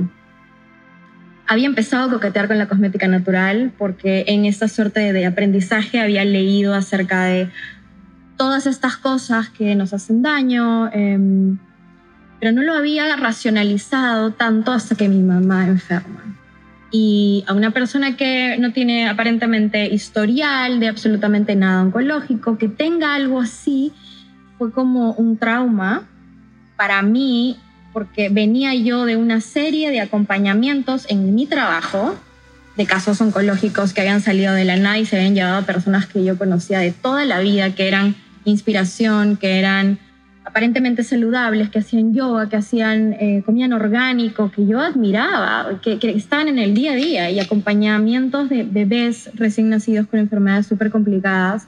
Había 1.48 1.68
empezado 1.68 2.10
a 2.10 2.12
coquetear 2.12 2.48
con 2.48 2.58
la 2.58 2.68
cosmética 2.68 3.08
natural 3.08 3.72
porque 3.78 4.26
en 4.28 4.46
esta 4.46 4.68
suerte 4.68 5.00
de, 5.00 5.14
de 5.14 5.26
aprendizaje 5.26 6.00
había 6.00 6.26
leído 6.26 6.76
acerca 6.76 7.24
de 7.24 7.50
todas 8.40 8.68
estas 8.68 8.96
cosas 8.96 9.50
que 9.50 9.76
nos 9.76 9.94
hacen 9.94 10.22
daño, 10.22 10.90
em, 10.94 11.58
pero 12.40 12.54
no 12.54 12.62
lo 12.62 12.74
había 12.74 13.14
racionalizado 13.18 14.32
tanto 14.32 14.72
hasta 14.72 14.96
que 14.96 15.10
mi 15.10 15.22
mamá 15.22 15.68
enferma. 15.68 16.39
Y 16.92 17.44
a 17.48 17.54
una 17.54 17.72
persona 17.72 18.18
que 18.18 18.58
no 18.60 18.74
tiene 18.74 19.08
aparentemente 19.08 19.88
historial 19.94 20.80
de 20.80 20.88
absolutamente 20.88 21.56
nada 21.56 21.84
oncológico, 21.84 22.58
que 22.58 22.68
tenga 22.68 23.14
algo 23.14 23.42
así, 23.42 23.94
fue 24.58 24.72
como 24.72 25.14
un 25.14 25.38
trauma 25.38 26.08
para 26.76 27.02
mí, 27.02 27.58
porque 27.94 28.30
venía 28.30 28.74
yo 28.74 29.06
de 29.06 29.18
una 29.18 29.42
serie 29.42 29.92
de 29.92 30.02
acompañamientos 30.02 31.06
en 31.10 31.36
mi 31.36 31.46
trabajo 31.46 32.16
de 32.76 32.86
casos 32.86 33.20
oncológicos 33.20 33.94
que 33.94 34.02
habían 34.02 34.22
salido 34.22 34.54
de 34.54 34.64
la 34.64 34.78
nada 34.78 34.98
y 34.98 35.06
se 35.06 35.18
habían 35.18 35.36
llevado 35.36 35.58
a 35.58 35.62
personas 35.64 36.08
que 36.08 36.24
yo 36.24 36.38
conocía 36.38 36.80
de 36.80 36.92
toda 36.92 37.26
la 37.26 37.40
vida, 37.40 37.76
que 37.76 37.88
eran 37.88 38.16
inspiración, 38.46 39.36
que 39.36 39.60
eran 39.60 40.00
aparentemente 40.50 41.04
saludables, 41.04 41.70
que 41.70 41.80
hacían 41.80 42.14
yoga, 42.14 42.50
que 42.50 42.56
hacían, 42.56 43.14
eh, 43.14 43.44
comían 43.46 43.72
orgánico, 43.72 44.50
que 44.50 44.66
yo 44.66 44.80
admiraba, 44.80 45.80
que, 45.82 46.00
que, 46.00 46.10
estaban 46.10 46.48
en 46.48 46.58
el 46.58 46.74
día 46.74 46.94
a 46.94 46.96
día 46.96 47.30
y 47.30 47.40
acompañamientos 47.40 48.50
de 48.50 48.64
bebés 48.64 49.30
recién 49.36 49.70
nacidos 49.70 50.08
con 50.08 50.20
enfermedades 50.20 50.66
súper 50.66 50.90
complicadas. 50.90 51.68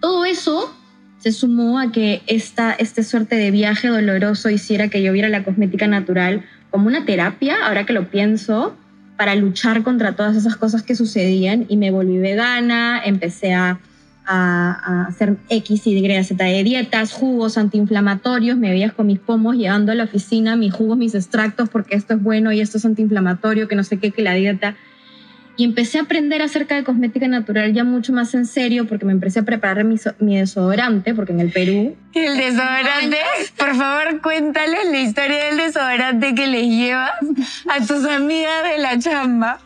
Todo 0.00 0.24
eso 0.24 0.74
se 1.18 1.30
sumó 1.30 1.78
a 1.78 1.92
que 1.92 2.22
esta, 2.26 2.72
esta 2.72 3.02
suerte 3.02 3.36
de 3.36 3.50
viaje 3.50 3.88
doloroso 3.88 4.48
hiciera 4.48 4.88
que 4.88 5.02
yo 5.02 5.12
viera 5.12 5.28
la 5.28 5.44
cosmética 5.44 5.86
natural 5.86 6.42
como 6.70 6.86
una 6.86 7.04
terapia, 7.04 7.66
ahora 7.66 7.84
que 7.84 7.92
lo 7.92 8.08
pienso, 8.08 8.74
para 9.18 9.34
luchar 9.34 9.82
contra 9.82 10.16
todas 10.16 10.36
esas 10.36 10.56
cosas 10.56 10.82
que 10.82 10.94
sucedían 10.94 11.66
y 11.68 11.76
me 11.76 11.90
volví 11.90 12.16
vegana, 12.16 13.02
empecé 13.04 13.52
a 13.52 13.78
a, 14.26 15.06
hacer 15.08 15.36
X, 15.48 15.86
Y, 15.86 16.24
Z 16.24 16.44
de 16.44 16.64
dietas, 16.64 17.12
jugos 17.12 17.56
antiinflamatorios, 17.58 18.58
me 18.58 18.70
veías 18.70 18.92
con 18.92 19.06
mis 19.06 19.18
pomos 19.18 19.56
llegando 19.56 19.92
a 19.92 19.94
la 19.94 20.04
oficina, 20.04 20.56
mis 20.56 20.72
jugos, 20.72 20.98
mis 20.98 21.14
extractos, 21.14 21.68
porque 21.68 21.94
esto 21.94 22.14
es 22.14 22.22
bueno 22.22 22.52
y 22.52 22.60
esto 22.60 22.78
es 22.78 22.84
antiinflamatorio, 22.84 23.68
que 23.68 23.76
no 23.76 23.84
sé 23.84 23.98
qué, 23.98 24.10
que 24.10 24.22
la 24.22 24.34
dieta. 24.34 24.76
Y 25.58 25.64
empecé 25.64 25.98
a 25.98 26.02
aprender 26.02 26.42
acerca 26.42 26.74
de 26.74 26.84
cosmética 26.84 27.28
natural 27.28 27.72
ya 27.72 27.82
mucho 27.82 28.12
más 28.12 28.34
en 28.34 28.44
serio, 28.44 28.86
porque 28.86 29.06
me 29.06 29.12
empecé 29.12 29.40
a 29.40 29.42
preparar 29.44 29.84
mi, 29.84 29.96
mi 30.18 30.36
desodorante, 30.36 31.14
porque 31.14 31.32
en 31.32 31.40
el 31.40 31.50
Perú... 31.50 31.96
¿El 32.12 32.36
desodorante? 32.36 33.16
Por 33.56 33.74
favor, 33.74 34.20
cuéntales 34.20 34.80
la 34.90 35.00
historia 35.00 35.46
del 35.46 35.56
desodorante 35.56 36.34
que 36.34 36.46
les 36.46 36.66
llevas 36.66 37.12
a 37.70 37.86
tus 37.86 38.04
amigas 38.04 38.64
de 38.64 38.82
la 38.82 38.98
chamba. 38.98 39.60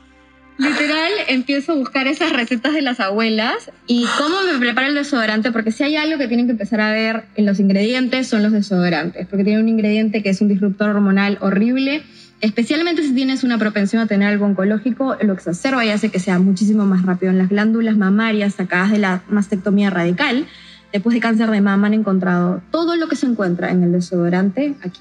Literal, 0.61 1.11
empiezo 1.29 1.73
a 1.73 1.75
buscar 1.77 2.07
esas 2.07 2.35
recetas 2.35 2.75
de 2.75 2.83
las 2.83 3.01
abuelas 3.01 3.71
y 3.87 4.05
cómo 4.19 4.37
me 4.43 4.59
preparo 4.59 4.89
el 4.89 4.95
desodorante, 4.95 5.53
porque 5.53 5.73
si 5.73 5.85
hay 5.85 5.97
algo 5.97 6.19
que 6.19 6.29
tienen 6.29 6.45
que 6.45 6.53
empezar 6.53 6.83
a 6.83 6.93
ver 6.93 7.25
en 7.35 7.47
los 7.47 7.61
ingredientes 7.61 8.29
son 8.29 8.43
los 8.43 8.53
desodorantes, 8.53 9.27
porque 9.27 9.43
tiene 9.43 9.59
un 9.59 9.71
ingrediente 9.71 10.23
que 10.23 10.29
es 10.29 10.43
un 10.43 10.49
disruptor 10.49 10.91
hormonal 10.91 11.39
horrible, 11.41 12.03
especialmente 12.43 13.03
si 13.03 13.15
tienes 13.15 13.43
una 13.43 13.57
propensión 13.57 14.03
a 14.03 14.07
tener 14.07 14.29
algo 14.29 14.45
oncológico, 14.45 15.17
lo 15.23 15.33
exacerba 15.33 15.83
y 15.87 15.89
hace 15.89 16.11
que 16.11 16.19
sea 16.19 16.39
muchísimo 16.39 16.85
más 16.85 17.07
rápido 17.07 17.33
en 17.33 17.39
las 17.39 17.49
glándulas 17.49 17.97
mamarias 17.97 18.57
sacadas 18.57 18.91
de 18.91 18.99
la 18.99 19.23
mastectomía 19.31 19.89
radical. 19.89 20.47
Después 20.93 21.15
de 21.15 21.21
cáncer 21.21 21.51
de 21.51 21.63
mama 21.63 21.87
han 21.87 21.95
encontrado 21.95 22.61
todo 22.71 22.97
lo 22.97 23.09
que 23.09 23.17
se 23.17 23.25
encuentra 23.25 23.71
en 23.71 23.83
el 23.83 23.93
desodorante 23.93 24.75
aquí. 24.83 25.01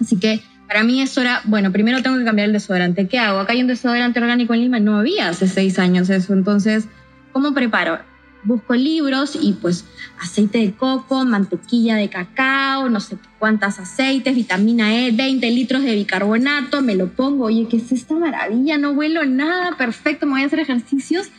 Así 0.00 0.16
que 0.16 0.40
para 0.70 0.84
mí 0.84 1.02
eso 1.02 1.20
era, 1.20 1.40
bueno, 1.46 1.72
primero 1.72 2.00
tengo 2.00 2.16
que 2.16 2.24
cambiar 2.24 2.46
el 2.46 2.52
desodorante. 2.52 3.08
¿Qué 3.08 3.18
hago? 3.18 3.40
Acá 3.40 3.54
hay 3.54 3.60
un 3.60 3.66
desodorante 3.66 4.20
orgánico 4.20 4.54
en 4.54 4.60
Lima. 4.60 4.78
No 4.78 5.00
había 5.00 5.28
hace 5.28 5.48
seis 5.48 5.80
años 5.80 6.08
eso. 6.10 6.32
Entonces, 6.32 6.84
¿cómo 7.32 7.52
preparo? 7.52 7.98
Busco 8.44 8.76
libros 8.76 9.36
y 9.42 9.54
pues 9.54 9.84
aceite 10.20 10.58
de 10.58 10.72
coco, 10.72 11.24
mantequilla 11.24 11.96
de 11.96 12.08
cacao, 12.08 12.88
no 12.88 13.00
sé 13.00 13.18
cuántas 13.40 13.80
aceites, 13.80 14.32
vitamina 14.32 14.94
E, 14.94 15.10
20 15.10 15.50
litros 15.50 15.82
de 15.82 15.92
bicarbonato, 15.92 16.82
me 16.82 16.94
lo 16.94 17.08
pongo. 17.08 17.46
Oye, 17.46 17.66
¿qué 17.68 17.78
es 17.78 17.90
esta 17.90 18.14
maravilla? 18.14 18.78
No 18.78 18.92
huelo 18.92 19.26
nada, 19.26 19.76
perfecto, 19.76 20.26
me 20.26 20.34
voy 20.34 20.42
a 20.42 20.46
hacer 20.46 20.60
ejercicios. 20.60 21.30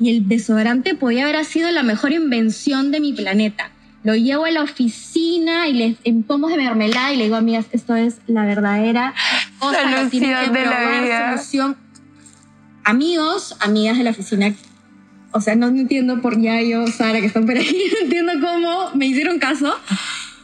Y 0.00 0.10
el 0.10 0.26
desodorante 0.26 0.96
podía 0.96 1.28
haber 1.28 1.44
sido 1.44 1.70
la 1.70 1.84
mejor 1.84 2.10
invención 2.10 2.90
de 2.90 2.98
mi 2.98 3.12
planeta 3.12 3.70
lo 4.04 4.14
llevo 4.14 4.44
a 4.44 4.50
la 4.50 4.62
oficina 4.62 5.66
y 5.66 5.72
les 5.72 5.96
pomos 6.26 6.50
de 6.50 6.58
mermelada 6.58 7.12
y 7.12 7.16
le 7.16 7.24
digo, 7.24 7.36
amigas, 7.36 7.66
esto 7.72 7.96
es 7.96 8.18
la 8.26 8.44
verdadera 8.44 9.14
cosa 9.58 9.80
solución 9.82 10.52
de 10.52 10.64
la 10.66 11.00
vida. 11.00 11.36
Solución. 11.36 11.76
Amigos, 12.84 13.56
amigas 13.60 13.96
de 13.96 14.04
la 14.04 14.10
oficina, 14.10 14.54
o 15.32 15.40
sea, 15.40 15.56
no 15.56 15.68
entiendo 15.68 16.20
por 16.20 16.38
ya 16.38 16.60
yo, 16.60 16.86
Sara, 16.86 17.20
que 17.20 17.26
están 17.26 17.46
por 17.46 17.56
ahí, 17.56 17.66
no 17.92 18.04
entiendo 18.04 18.32
cómo 18.40 18.90
me 18.94 19.06
hicieron 19.06 19.38
caso 19.38 19.74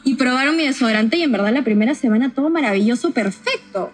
y 0.05 0.15
probaron 0.15 0.57
mi 0.57 0.67
desodorante 0.67 1.19
y 1.19 1.23
en 1.23 1.33
verdad 1.33 1.53
la 1.53 1.63
primera 1.63 1.95
semana 1.95 2.31
todo 2.31 2.49
maravilloso, 2.49 3.11
perfecto. 3.11 3.93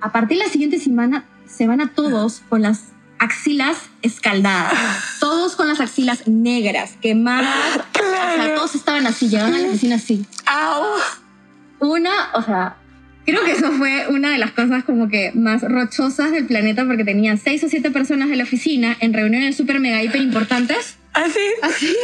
A 0.00 0.10
partir 0.10 0.38
de 0.38 0.44
la 0.44 0.50
siguiente 0.50 0.78
semana 0.78 1.26
se 1.46 1.66
van 1.66 1.82
a 1.82 1.90
todos 1.90 2.42
con 2.48 2.62
las 2.62 2.95
axilas 3.18 3.78
escaldadas, 4.02 4.74
todos 5.20 5.56
con 5.56 5.68
las 5.68 5.80
axilas 5.80 6.26
negras, 6.26 6.94
quemadas, 7.00 7.78
o 7.94 8.36
sea, 8.36 8.54
todos 8.54 8.74
estaban 8.74 9.06
así, 9.06 9.28
llegaban 9.28 9.54
a 9.54 9.58
la 9.58 9.68
oficina 9.68 9.96
así. 9.96 10.24
Una, 11.78 12.30
o 12.34 12.42
sea, 12.42 12.76
creo 13.24 13.44
que 13.44 13.52
eso 13.52 13.72
fue 13.72 14.08
una 14.08 14.30
de 14.30 14.38
las 14.38 14.52
cosas 14.52 14.84
como 14.84 15.08
que 15.08 15.32
más 15.34 15.62
rochosas 15.62 16.30
del 16.30 16.46
planeta 16.46 16.86
porque 16.86 17.04
tenía 17.04 17.36
seis 17.36 17.62
o 17.64 17.68
siete 17.68 17.90
personas 17.90 18.28
de 18.28 18.36
la 18.36 18.44
oficina 18.44 18.96
en 19.00 19.12
reuniones 19.12 19.56
súper 19.56 19.80
mega 19.80 20.02
hiper 20.02 20.22
importantes 20.22 20.96
¿Así? 21.16 21.40
Así. 21.62 21.96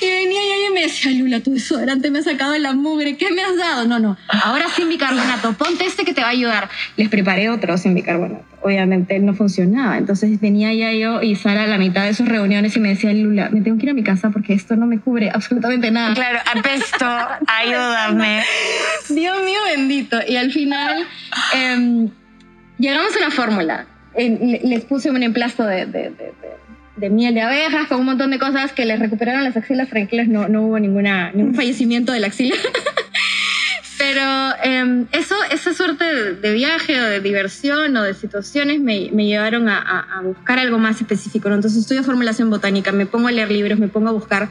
Y 0.00 0.08
venía 0.08 0.40
y 0.68 0.72
me 0.72 0.82
decía, 0.82 1.12
Lula, 1.12 1.40
tu 1.40 1.52
desodorante 1.52 2.10
me 2.10 2.20
ha 2.20 2.22
sacado 2.22 2.56
la 2.56 2.72
mugre. 2.72 3.18
¿Qué 3.18 3.30
me 3.30 3.42
has 3.42 3.56
dado? 3.56 3.86
No, 3.86 3.98
no. 3.98 4.16
Ahora 4.28 4.66
sin 4.74 4.88
bicarbonato. 4.88 5.52
Ponte 5.52 5.84
este 5.84 6.04
que 6.04 6.14
te 6.14 6.22
va 6.22 6.28
a 6.28 6.30
ayudar. 6.30 6.70
Les 6.96 7.10
preparé 7.10 7.50
otro 7.50 7.76
sin 7.76 7.94
bicarbonato. 7.94 8.44
Obviamente 8.62 9.18
no 9.18 9.34
funcionaba. 9.34 9.98
Entonces 9.98 10.40
venía 10.40 10.72
ya 10.72 10.92
yo 10.92 11.20
y 11.20 11.34
Sara 11.34 11.64
a 11.64 11.66
la 11.66 11.76
mitad 11.76 12.04
de 12.04 12.14
sus 12.14 12.26
reuniones 12.26 12.74
y 12.74 12.80
me 12.80 12.88
decía, 12.88 13.12
Lula, 13.12 13.50
me 13.50 13.60
tengo 13.60 13.76
que 13.76 13.84
ir 13.84 13.90
a 13.90 13.94
mi 13.94 14.02
casa 14.02 14.30
porque 14.30 14.54
esto 14.54 14.76
no 14.76 14.86
me 14.86 14.98
cubre 14.98 15.30
absolutamente 15.30 15.90
nada. 15.90 16.14
Claro, 16.14 16.38
apesto. 16.54 17.06
ayúdame. 17.46 18.44
Dios 19.10 19.44
mío 19.44 19.60
bendito. 19.66 20.18
Y 20.26 20.36
al 20.36 20.50
final 20.52 21.06
em, 21.54 22.08
llegamos 22.78 23.14
a 23.14 23.18
una 23.18 23.30
fórmula. 23.30 23.86
les 24.16 24.84
puse 24.86 25.10
un 25.10 25.22
emplasto 25.22 25.64
de 25.64 25.84
de 25.84 26.12
miel 27.10 27.34
de 27.34 27.42
abejas, 27.42 27.88
con 27.88 28.00
un 28.00 28.06
montón 28.06 28.30
de 28.30 28.38
cosas 28.38 28.72
que 28.72 28.84
les 28.84 28.98
recuperaron 28.98 29.44
las 29.44 29.56
axilas 29.56 29.88
tranquilas, 29.88 30.28
no, 30.28 30.48
no 30.48 30.62
hubo 30.62 30.78
ninguna, 30.78 31.32
ningún 31.32 31.54
fallecimiento 31.54 32.12
de 32.12 32.20
la 32.20 32.26
axila. 32.26 32.56
Pero 33.98 34.22
eh, 34.62 35.06
eso, 35.12 35.34
esa 35.50 35.74
suerte 35.74 36.04
de, 36.34 36.52
viaje 36.52 37.00
o 37.00 37.04
de 37.04 37.20
diversión 37.20 37.96
o 37.96 38.02
de 38.02 38.14
situaciones 38.14 38.80
me, 38.80 39.10
me 39.12 39.26
llevaron 39.26 39.68
a, 39.68 39.78
a, 39.78 40.22
buscar 40.22 40.58
algo 40.58 40.78
más 40.78 41.00
específico. 41.00 41.48
Entonces 41.48 41.80
estudio 41.80 42.04
formulación 42.04 42.48
botánica, 42.48 42.92
me 42.92 43.06
pongo 43.06 43.28
a 43.28 43.32
leer 43.32 43.50
libros, 43.50 43.78
me 43.78 43.88
pongo 43.88 44.08
a 44.08 44.12
buscar 44.12 44.50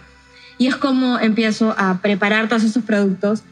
y 0.57 0.67
es 0.67 0.75
como 0.75 1.19
empiezo 1.19 1.73
a 1.77 2.01
preparar 2.01 2.49
todos 2.49 2.63
esos 2.63 2.83
productos 2.83 3.43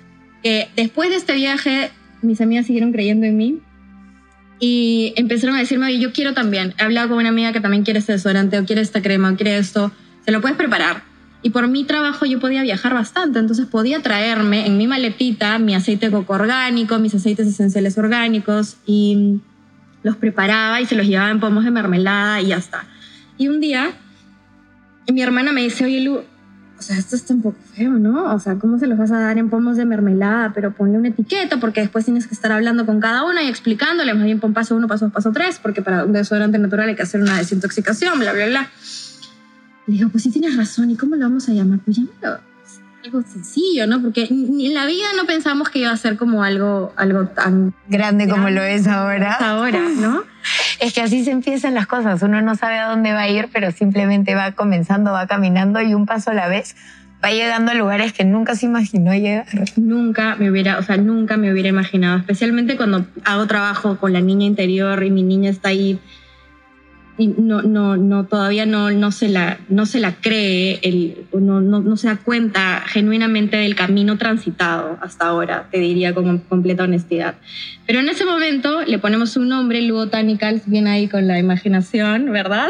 que 0.43 0.69
después 0.75 1.09
de 1.09 1.15
este 1.15 1.33
viaje 1.33 1.91
mis 2.21 2.41
amigas 2.41 2.65
siguieron 2.65 2.91
creyendo 2.91 3.25
en 3.25 3.37
mí 3.37 3.61
y 4.59 5.13
empezaron 5.17 5.55
a 5.55 5.59
decirme, 5.59 5.87
oye, 5.87 5.99
yo 5.99 6.13
quiero 6.13 6.33
también. 6.33 6.73
He 6.77 6.83
hablado 6.83 7.09
con 7.09 7.17
una 7.17 7.29
amiga 7.29 7.51
que 7.51 7.61
también 7.61 7.83
quiere 7.83 7.99
este 7.99 8.13
desodorante 8.13 8.57
o 8.57 8.65
quiere 8.65 8.81
esta 8.81 9.01
crema 9.01 9.31
o 9.31 9.35
quiere 9.35 9.57
esto. 9.57 9.91
Se 10.23 10.31
lo 10.31 10.41
puedes 10.41 10.57
preparar. 10.57 11.03
Y 11.41 11.51
por 11.51 11.67
mi 11.67 11.83
trabajo 11.83 12.25
yo 12.25 12.39
podía 12.39 12.63
viajar 12.63 12.95
bastante, 12.95 13.37
entonces 13.37 13.67
podía 13.67 14.01
traerme 14.01 14.65
en 14.65 14.77
mi 14.77 14.87
maletita 14.87 15.59
mi 15.59 15.75
aceite 15.75 16.07
de 16.07 16.11
coco 16.11 16.33
orgánico, 16.33 16.97
mis 16.97 17.13
aceites 17.13 17.45
esenciales 17.45 17.97
orgánicos 17.99 18.77
y 18.87 19.41
los 20.01 20.15
preparaba 20.15 20.81
y 20.81 20.87
se 20.87 20.95
los 20.95 21.05
llevaba 21.05 21.29
en 21.29 21.39
pomos 21.39 21.63
de 21.63 21.69
mermelada 21.69 22.41
y 22.41 22.47
ya 22.47 22.57
está. 22.57 22.85
Y 23.37 23.47
un 23.49 23.59
día 23.59 23.93
mi 25.13 25.21
hermana 25.21 25.51
me 25.51 25.61
dice, 25.61 25.85
oye 25.85 26.01
Lu, 26.01 26.21
o 26.77 26.81
sea, 26.81 26.97
esto 26.97 27.15
está 27.15 27.33
un 27.33 27.41
poco 27.41 27.57
feo, 27.73 27.91
¿no? 27.91 28.33
O 28.33 28.39
sea, 28.39 28.55
¿cómo 28.55 28.77
se 28.77 28.87
los 28.87 28.97
vas 28.97 29.11
a 29.11 29.19
dar 29.19 29.37
en 29.37 29.49
pomos 29.49 29.77
de 29.77 29.85
mermelada? 29.85 30.51
Pero 30.53 30.71
ponle 30.71 30.97
una 30.97 31.07
etiqueta 31.07 31.59
porque 31.59 31.81
después 31.81 32.05
tienes 32.05 32.27
que 32.27 32.33
estar 32.33 32.51
hablando 32.51 32.85
con 32.85 32.99
cada 32.99 33.23
una 33.23 33.43
y 33.43 33.47
explicándole, 33.47 34.13
más 34.13 34.25
bien 34.25 34.39
pon 34.39 34.53
paso 34.53 34.75
uno, 34.75 34.87
paso 34.87 35.05
dos, 35.05 35.13
paso 35.13 35.31
tres, 35.31 35.59
porque 35.61 35.81
para 35.81 36.03
un 36.03 36.13
desodorante 36.13 36.57
natural 36.57 36.89
hay 36.89 36.95
que 36.95 37.03
hacer 37.03 37.21
una 37.21 37.37
desintoxicación, 37.37 38.19
bla, 38.19 38.33
bla, 38.33 38.45
bla. 38.47 38.69
Le 39.87 39.95
digo, 39.95 40.09
pues 40.09 40.23
sí 40.23 40.31
tienes 40.31 40.57
razón, 40.57 40.89
¿y 40.91 40.97
cómo 40.97 41.15
lo 41.15 41.23
vamos 41.23 41.47
a 41.47 41.53
llamar? 41.53 41.79
Pues 41.79 41.97
llámalo 41.97 42.39
algo 43.05 43.21
sencillo, 43.21 43.87
¿no? 43.87 44.01
Porque 44.01 44.27
en 44.29 44.73
la 44.73 44.85
vida 44.85 45.05
no 45.15 45.25
pensamos 45.25 45.69
que 45.69 45.79
iba 45.79 45.91
a 45.91 45.97
ser 45.97 46.17
como 46.17 46.43
algo, 46.43 46.91
algo 46.95 47.27
tan 47.27 47.73
grande, 47.87 48.27
como 48.27 48.49
lo 48.49 48.63
es 48.63 48.87
ahora. 48.87 49.35
Ahora, 49.35 49.79
¿no? 49.99 50.23
Es 50.79 50.93
que 50.93 51.01
así 51.01 51.23
se 51.23 51.31
empiezan 51.31 51.73
las 51.73 51.87
cosas. 51.87 52.21
Uno 52.21 52.41
no 52.41 52.55
sabe 52.55 52.77
a 52.77 52.87
dónde 52.87 53.13
va 53.13 53.21
a 53.21 53.29
ir, 53.29 53.49
pero 53.51 53.71
simplemente 53.71 54.35
va 54.35 54.51
comenzando, 54.51 55.11
va 55.11 55.27
caminando 55.27 55.81
y 55.81 55.93
un 55.93 56.05
paso 56.05 56.31
a 56.31 56.33
la 56.33 56.47
vez 56.47 56.75
va 57.23 57.31
llegando 57.31 57.71
a 57.71 57.73
lugares 57.75 58.13
que 58.13 58.23
nunca 58.23 58.55
se 58.55 58.65
imaginó 58.65 59.13
llegar. 59.13 59.47
Nunca 59.77 60.35
me 60.35 60.51
hubiera, 60.51 60.77
o 60.77 60.83
sea, 60.83 60.97
nunca 60.97 61.37
me 61.37 61.51
hubiera 61.51 61.69
imaginado, 61.69 62.17
especialmente 62.19 62.75
cuando 62.75 63.07
hago 63.23 63.47
trabajo 63.47 63.97
con 63.97 64.13
la 64.13 64.21
niña 64.21 64.45
interior 64.45 65.03
y 65.03 65.09
mi 65.09 65.23
niña 65.23 65.49
está 65.49 65.69
ahí 65.69 65.99
no, 67.17 67.61
no, 67.61 67.95
no, 67.95 68.25
todavía 68.25 68.65
no, 68.65 68.91
no, 68.91 69.11
se 69.11 69.29
la, 69.29 69.59
no 69.69 69.85
se 69.85 69.99
la 69.99 70.15
cree, 70.15 70.79
el, 70.81 71.25
no, 71.33 71.61
no, 71.61 71.79
no, 71.79 71.97
se 71.97 72.07
da 72.07 72.17
cuenta 72.17 72.83
genuinamente 72.87 73.57
del 73.57 73.75
camino 73.75 74.17
transitado 74.17 74.97
hasta 75.01 75.27
ahora, 75.27 75.67
te 75.71 75.79
diría 75.79 76.13
con 76.13 76.39
completa 76.39 76.83
honestidad. 76.83 77.35
Pero 77.87 77.99
en 77.99 78.09
ese 78.09 78.25
momento 78.25 78.81
le 78.83 78.99
ponemos 78.99 79.37
un 79.37 79.49
nombre, 79.49 79.81
Lu 79.81 79.95
Botanicals, 79.95 80.63
viene 80.65 80.91
ahí 80.91 81.07
con 81.07 81.27
la 81.27 81.39
imaginación, 81.39 82.31
¿verdad? 82.31 82.67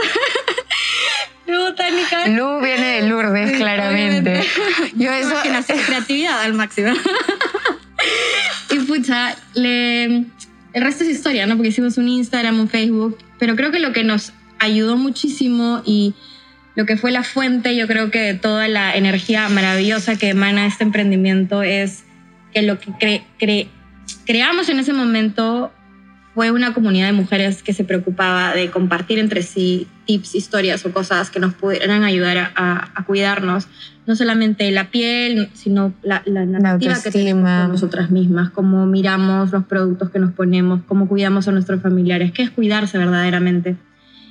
Lu 1.47 1.57
Botanicals. 1.57 2.29
Lu 2.29 2.59
viene 2.61 3.01
de 3.01 3.09
Lourdes, 3.09 3.51
claramente. 3.57 4.43
Yo 4.95 5.11
eso... 5.11 5.35
creatividad 5.87 6.41
al 6.41 6.53
máximo. 6.53 6.93
y 8.71 8.79
pucha, 8.79 9.35
le 9.53 10.25
el 10.75 10.83
resto 10.83 11.05
es 11.05 11.09
historia, 11.09 11.47
¿no? 11.47 11.55
Porque 11.55 11.69
hicimos 11.69 11.97
un 11.97 12.09
Instagram, 12.09 12.59
un 12.59 12.67
Facebook, 12.67 13.17
pero 13.39 13.55
creo 13.55 13.71
que 13.71 13.79
lo 13.79 13.93
que 13.93 14.03
nos 14.03 14.33
ayudó 14.59 14.97
muchísimo 14.97 15.81
y 15.85 16.13
lo 16.75 16.85
que 16.85 16.97
fue 16.97 17.11
la 17.11 17.23
fuente, 17.23 17.75
yo 17.75 17.87
creo 17.87 18.11
que 18.11 18.19
de 18.19 18.33
toda 18.33 18.67
la 18.67 18.95
energía 18.95 19.47
maravillosa 19.49 20.17
que 20.17 20.29
emana 20.29 20.65
este 20.65 20.83
emprendimiento 20.83 21.63
es 21.63 22.03
que 22.53 22.61
lo 22.61 22.77
que 22.79 23.23
creamos 24.25 24.69
en 24.69 24.79
ese 24.79 24.93
momento 24.93 25.71
fue 26.35 26.51
una 26.51 26.73
comunidad 26.73 27.07
de 27.07 27.13
mujeres 27.13 27.63
que 27.63 27.71
se 27.71 27.85
preocupaba 27.85 28.53
de 28.53 28.69
compartir 28.69 29.19
entre 29.19 29.41
sí 29.41 29.87
tips, 30.05 30.35
historias 30.35 30.85
o 30.85 30.91
cosas 30.91 31.29
que 31.29 31.39
nos 31.39 31.53
pudieran 31.53 32.03
ayudar 32.03 32.51
a, 32.55 33.03
cuidarnos, 33.07 33.69
no 34.05 34.15
solamente 34.17 34.69
la 34.71 34.91
piel, 34.91 35.49
sino 35.53 35.93
la, 36.03 36.21
la 36.25 36.45
narrativa 36.45 36.95
que 37.01 37.09
tenemos 37.09 37.49
con 37.49 37.71
nosotras 37.71 38.11
mismas, 38.11 38.49
cómo 38.49 38.85
miramos 38.85 39.53
los 39.53 39.63
productos 39.63 40.09
que 40.09 40.19
nos 40.19 40.33
ponemos, 40.33 40.81
cómo 40.87 41.07
cuidamos 41.07 41.47
a 41.47 41.53
nuestros 41.53 41.81
familiares, 41.81 42.33
qué 42.33 42.41
es 42.43 42.49
cuidarse 42.49 42.97
verdaderamente. 42.97 43.77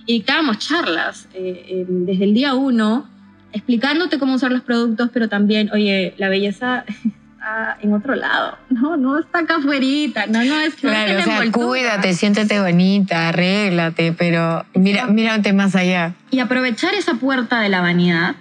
Y 0.07 0.15
dictábamos 0.15 0.59
charlas 0.59 1.29
eh, 1.35 1.65
eh, 1.69 1.87
desde 1.89 2.25
el 2.25 2.35
día 2.35 2.55
uno, 2.55 3.09
explicándote 3.53 4.19
cómo 4.19 4.35
usar 4.35 4.53
los 4.53 4.63
productos, 4.63 5.11
pero 5.13 5.29
también, 5.29 5.71
oye, 5.73 6.15
la 6.19 6.29
belleza 6.29 6.85
en 7.83 7.93
otro 7.93 8.15
lado, 8.15 8.57
no, 8.71 8.97
no 8.97 9.19
está 9.19 9.41
acá 9.41 9.57
afuera, 9.57 10.27
no, 10.29 10.45
no 10.45 10.61
es 10.61 10.75
Claro, 10.75 11.19
o 11.19 11.23
sea, 11.23 11.53
cuídate, 11.53 12.15
siéntete 12.15 12.61
bonita, 12.61 13.29
arréglate, 13.29 14.13
pero 14.13 14.65
mira, 14.75 15.07
mírate 15.07 15.53
más 15.53 15.77
allá. 15.77 16.15
Y 16.31 16.41
aprovechar 16.41 16.95
esa 16.95 17.15
puerta 17.15 17.61
de 17.61 17.69
la 17.69 17.81
vanidad 17.81 18.37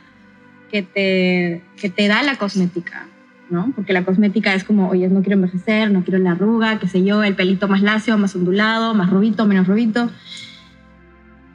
que 0.72 0.84
te, 0.84 1.62
que 1.80 1.90
te 1.90 2.08
da 2.08 2.24
la 2.24 2.38
cosmética, 2.38 3.06
¿no? 3.50 3.72
Porque 3.76 3.94
la 3.94 4.04
cosmética 4.04 4.54
es 4.54 4.64
como, 4.64 4.90
oye, 4.90 5.08
no 5.10 5.22
quiero 5.22 5.36
envejecer, 5.36 5.92
no 5.92 6.04
quiero 6.04 6.20
la 6.20 6.32
arruga, 6.32 6.80
qué 6.80 6.88
sé 6.88 7.04
yo, 7.04 7.24
el 7.24 7.36
pelito 7.36 7.68
más 7.68 7.82
lacio, 7.82 8.18
más 8.18 8.36
ondulado, 8.36 8.94
más 8.94 9.10
rubito, 9.10 9.46
menos 9.46 9.68
rubito. 9.68 10.10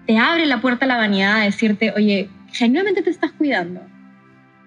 Te 0.08 0.18
abre 0.18 0.46
la 0.46 0.60
puerta 0.60 0.86
a 0.86 0.88
la 0.88 0.96
vanidad 0.96 1.36
a 1.36 1.44
decirte, 1.44 1.92
oye, 1.94 2.28
genuinamente 2.52 3.02
te 3.02 3.10
estás 3.10 3.30
cuidando 3.30 3.80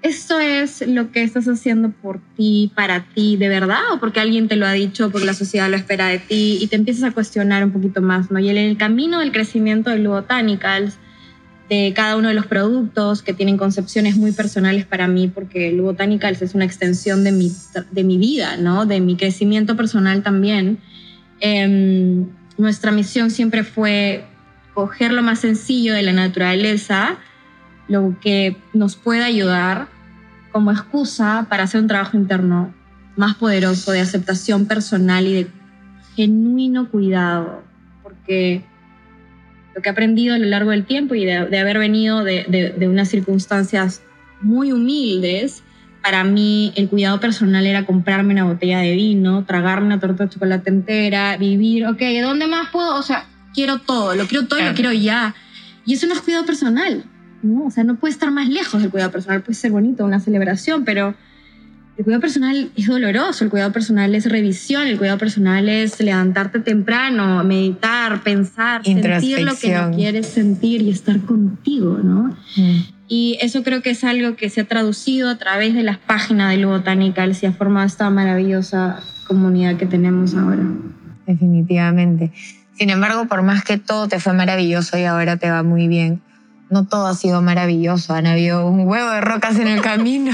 ¿Esto 0.02 0.40
es 0.40 0.88
lo 0.88 1.12
que 1.12 1.22
estás 1.22 1.48
haciendo 1.48 1.92
por 1.92 2.20
ti, 2.36 2.72
para 2.76 3.06
ti, 3.14 3.38
de 3.38 3.50
verdad? 3.50 3.82
¿O 3.94 4.00
porque 4.00 4.20
alguien 4.20 4.48
te 4.48 4.56
lo 4.56 4.66
ha 4.66 4.72
dicho, 4.72 5.12
porque 5.12 5.28
la 5.28 5.36
sociedad 5.36 5.70
lo 5.70 5.76
espera 5.76 6.08
de 6.08 6.18
ti? 6.18 6.58
Y 6.60 6.68
te 6.68 6.76
empiezas 6.76 7.04
a 7.04 7.12
cuestionar 7.12 7.64
un 7.64 7.72
poquito 7.72 8.02
más, 8.02 8.32
¿no? 8.32 8.40
Y 8.40 8.50
en 8.50 8.58
el 8.58 8.78
camino 8.78 9.20
del 9.20 9.32
crecimiento 9.32 9.92
de 9.92 10.00
Lubotanicals, 10.00 10.98
de 11.70 11.94
cada 11.96 12.18
uno 12.18 12.30
de 12.30 12.34
los 12.34 12.48
productos 12.48 13.22
que 13.22 13.34
tienen 13.34 13.58
concepciones 13.58 14.18
muy 14.18 14.32
personales 14.32 14.86
para 14.86 15.08
mí, 15.08 15.28
porque 15.28 15.72
Lubotanicals 15.72 16.42
es 16.42 16.56
una 16.56 16.66
extensión 16.66 17.24
de 17.24 17.32
mi, 17.32 17.52
de 17.92 18.04
mi 18.04 18.18
vida, 18.18 18.58
¿no? 18.58 18.88
De 18.88 19.02
mi 19.02 19.18
crecimiento 19.18 19.78
personal 19.78 20.24
también. 20.24 20.80
Em, 21.42 22.26
nuestra 22.58 22.92
misión 22.92 23.30
siempre 23.30 23.64
fue 23.64 24.26
coger 24.82 25.14
lo 25.14 25.22
más 25.22 25.38
sencillo 25.38 25.94
de 25.94 26.02
la 26.02 26.12
naturaleza, 26.12 27.18
lo 27.88 28.16
que 28.20 28.58
nos 28.74 28.96
puede 28.96 29.24
ayudar 29.24 29.90
como 30.52 30.72
excusa 30.72 31.46
para 31.50 31.64
hacer 31.64 31.82
un 31.82 31.88
trabajo 31.88 32.18
interno 32.18 32.74
más 33.16 33.36
poderoso 33.36 33.92
de 33.92 34.00
aceptación 34.00 34.66
personal 34.66 35.28
y 35.28 35.34
de 35.34 35.48
genuino 36.16 36.90
cuidado, 36.90 37.64
porque 38.02 38.64
lo 39.76 39.84
que 39.84 39.90
he 39.90 39.92
aprendido 39.92 40.34
a 40.34 40.40
lo 40.40 40.48
largo 40.48 40.72
del 40.72 40.84
tiempo 40.86 41.14
y 41.14 41.26
de, 41.26 41.60
haber 41.60 41.78
venido 41.78 42.24
de, 42.24 42.74
de, 42.76 42.88
unas 42.88 43.08
circunstancias 43.10 44.02
muy 44.42 44.72
humildes, 44.72 45.62
para 46.02 46.24
mí 46.24 46.74
el 46.76 46.90
cuidado 46.90 47.20
personal 47.20 47.68
era 47.68 47.86
comprarme 47.86 48.34
una 48.34 48.46
botella 48.46 48.80
de 48.80 48.96
vino, 48.96 49.46
tragarme 49.46 49.86
una 49.86 50.00
torta 50.00 50.24
de 50.24 50.32
chocolate 50.32 50.72
entera, 50.72 51.38
vivir, 51.38 51.86
ok, 51.86 52.02
¿dónde 52.24 52.48
más 52.48 52.70
puedo? 52.72 52.96
O 52.96 53.04
sea, 53.04 53.28
quiero 53.54 53.80
todo, 53.80 54.16
lo 54.16 54.28
quiero 54.28 54.48
todo 54.48 54.60
y 54.60 54.64
lo 54.64 54.74
quiero 54.74 54.92
ya. 54.92 55.36
Y 55.86 55.94
eso 55.94 56.08
no 56.08 56.14
es 56.14 56.22
cuidado 56.22 56.46
personal. 56.46 57.06
¿no? 57.44 57.66
O 57.66 57.72
sea, 57.72 57.84
no 57.84 57.96
puede 57.96 58.14
estar 58.14 58.32
más 58.32 58.48
lejos 58.50 58.82
del 58.82 58.92
cuidado 58.92 59.12
personal, 59.12 59.42
puede 59.42 59.56
ser 59.56 59.72
bonito, 59.72 60.06
una 60.06 60.20
celebración, 60.20 60.86
pero 60.86 61.16
el 61.98 62.04
cuidado 62.04 62.22
personal 62.22 62.72
es 62.76 62.88
doloroso, 62.88 63.44
el 63.44 63.50
cuidado 63.50 63.72
personal 63.72 64.16
es 64.16 64.30
revisión, 64.30 64.88
el 64.88 64.98
cuidado 64.98 65.18
personal 65.18 65.68
es 65.70 66.00
levantarte 66.00 66.60
temprano, 66.60 67.44
meditar, 67.44 68.24
pensar, 68.24 68.84
sentir 68.84 69.42
lo 69.42 69.56
que 69.56 69.74
no 69.74 69.92
quieres 69.92 70.28
sentir 70.28 70.82
y 70.82 70.90
estar 70.90 71.20
contigo, 71.22 72.00
¿no? 72.04 72.36
Mm. 72.56 72.80
Y 73.08 73.38
eso 73.42 73.62
creo 73.64 73.82
que 73.82 73.90
es 73.90 74.06
algo 74.06 74.38
que 74.38 74.50
se 74.50 74.62
ha 74.62 74.64
traducido 74.64 75.30
a 75.30 75.38
través 75.38 75.74
de 75.74 75.84
las 75.84 75.98
páginas 75.98 76.52
de 76.52 76.58
Lu 76.58 76.74
y 76.76 77.34
se 77.34 77.48
ha 77.48 77.52
formado 77.52 77.86
esta 77.86 78.10
maravillosa 78.10 79.02
comunidad 79.28 79.76
que 79.76 79.86
tenemos 79.86 80.34
ahora. 80.34 80.64
Definitivamente. 81.28 82.32
Sin 82.78 82.90
embargo, 82.90 83.28
por 83.28 83.42
más 83.42 83.64
que 83.64 83.78
todo 83.78 84.08
te 84.08 84.20
fue 84.20 84.34
maravilloso 84.34 84.98
y 84.98 85.04
ahora 85.04 85.38
te 85.38 85.50
va 85.50 85.64
muy 85.64 85.88
bien, 85.88 86.22
no 86.70 86.86
todo 86.86 87.08
ha 87.08 87.16
sido 87.16 87.42
maravilloso, 87.42 88.14
han 88.14 88.28
habido 88.28 88.68
un 88.68 88.88
huevo 88.88 89.10
de 89.10 89.22
rocas 89.22 89.58
en 89.60 89.68
el 89.68 89.82
camino. 89.84 90.32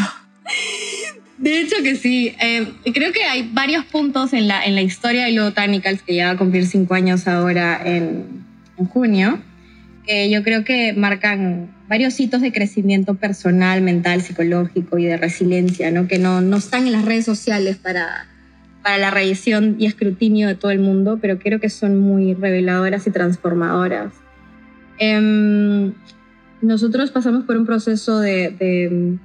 De 1.38 1.62
hecho 1.62 1.76
que 1.84 1.96
sí. 1.96 2.36
Eh, 2.40 2.74
creo 2.94 3.12
que 3.12 3.24
hay 3.24 3.50
varios 3.54 3.86
puntos 3.86 4.34
en 4.34 4.48
la, 4.48 4.66
en 4.66 4.76
la 4.76 4.82
historia 4.82 5.26
de 5.26 5.40
Botanicals, 5.40 6.02
que 6.02 6.16
ya 6.16 6.28
va 6.28 6.32
a 6.32 6.38
cumplir 6.38 6.66
cinco 6.66 6.94
años 6.94 7.28
ahora 7.28 7.80
en, 7.84 8.46
en 8.78 8.86
junio, 8.86 9.40
que 10.06 10.30
yo 10.30 10.44
creo 10.44 10.64
que 10.64 10.94
marcan 10.94 11.70
varios 11.88 12.20
hitos 12.20 12.42
de 12.42 12.52
crecimiento 12.52 13.16
personal, 13.16 13.82
mental, 13.82 14.22
psicológico 14.22 14.98
y 14.98 15.06
de 15.06 15.18
resiliencia, 15.18 15.92
¿no? 15.92 16.08
que 16.08 16.20
no, 16.20 16.42
no 16.42 16.58
están 16.58 16.86
en 16.86 16.94
las 16.94 17.06
redes 17.06 17.26
sociales 17.26 17.78
para, 17.78 18.28
para 18.88 19.00
la 19.00 19.12
revisión 19.12 19.76
y 19.80 19.86
escrutinio 19.86 20.48
de 20.48 20.56
todo 20.56 20.72
el 20.72 20.80
mundo, 20.80 21.20
pero 21.22 21.40
creo 21.40 21.60
que 21.60 21.70
son 21.70 22.00
muy 22.00 22.34
reveladoras 22.36 23.06
y 23.06 23.12
transformadoras. 23.12 24.14
Eh, 24.98 25.92
nosotros 26.62 27.12
pasamos 27.12 27.44
por 27.44 27.58
un 27.58 27.66
proceso 27.66 28.22
de, 28.22 29.20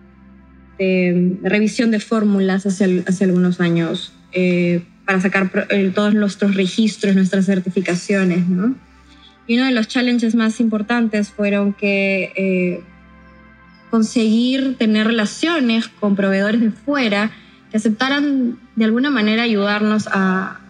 revisión 1.45 1.93
de 1.93 2.01
fórmulas 2.01 2.67
hace, 2.67 3.05
hace 3.07 3.23
algunos 3.23 3.61
años 3.61 4.13
eh, 4.33 4.83
para 5.07 5.21
sacar 5.21 5.49
todos 5.95 6.13
nuestros 6.13 6.57
registros, 6.57 7.15
nuestras 7.15 7.47
certificaciones, 7.47 8.49
¿no? 8.49 8.75
Y 9.47 9.59
uno 9.59 9.67
de 9.67 9.73
los 9.73 9.87
challenges 9.87 10.35
más 10.35 10.59
importantes 10.59 11.29
fueron 11.31 11.73
que 11.73 12.33
eh, 12.35 12.83
conseguir 13.91 14.77
tener 14.77 15.07
relaciones 15.07 15.87
con 15.87 16.17
proveedores 16.17 16.61
de 16.61 16.73
fuera 16.73 17.31
que 17.73 17.79
aceptaran 17.79 18.59
de 18.77 18.85
alguna 18.85 19.11
manera 19.11 19.43
ayudarnos 19.45 20.07
a, 20.07 20.61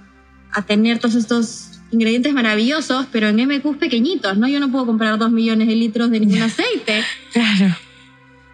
a 0.53 0.62
tener 0.62 1.01
todos 1.01 1.17
estos 1.17 1.81
ingredientes 1.91 2.33
maravillosos, 2.33 3.07
pero 3.11 3.29
en 3.29 3.37
MQs 3.37 3.77
pequeñitos, 3.77 4.38
¿no? 4.38 4.47
Yo 4.47 4.61
no 4.61 4.71
puedo 4.71 4.87
comprar 4.87 5.19
dos 5.19 5.33
millones 5.33 5.67
de 5.67 5.75
litros 5.75 6.12
de 6.12 6.21
ningún 6.21 6.43
aceite. 6.43 7.03
claro. 7.33 7.75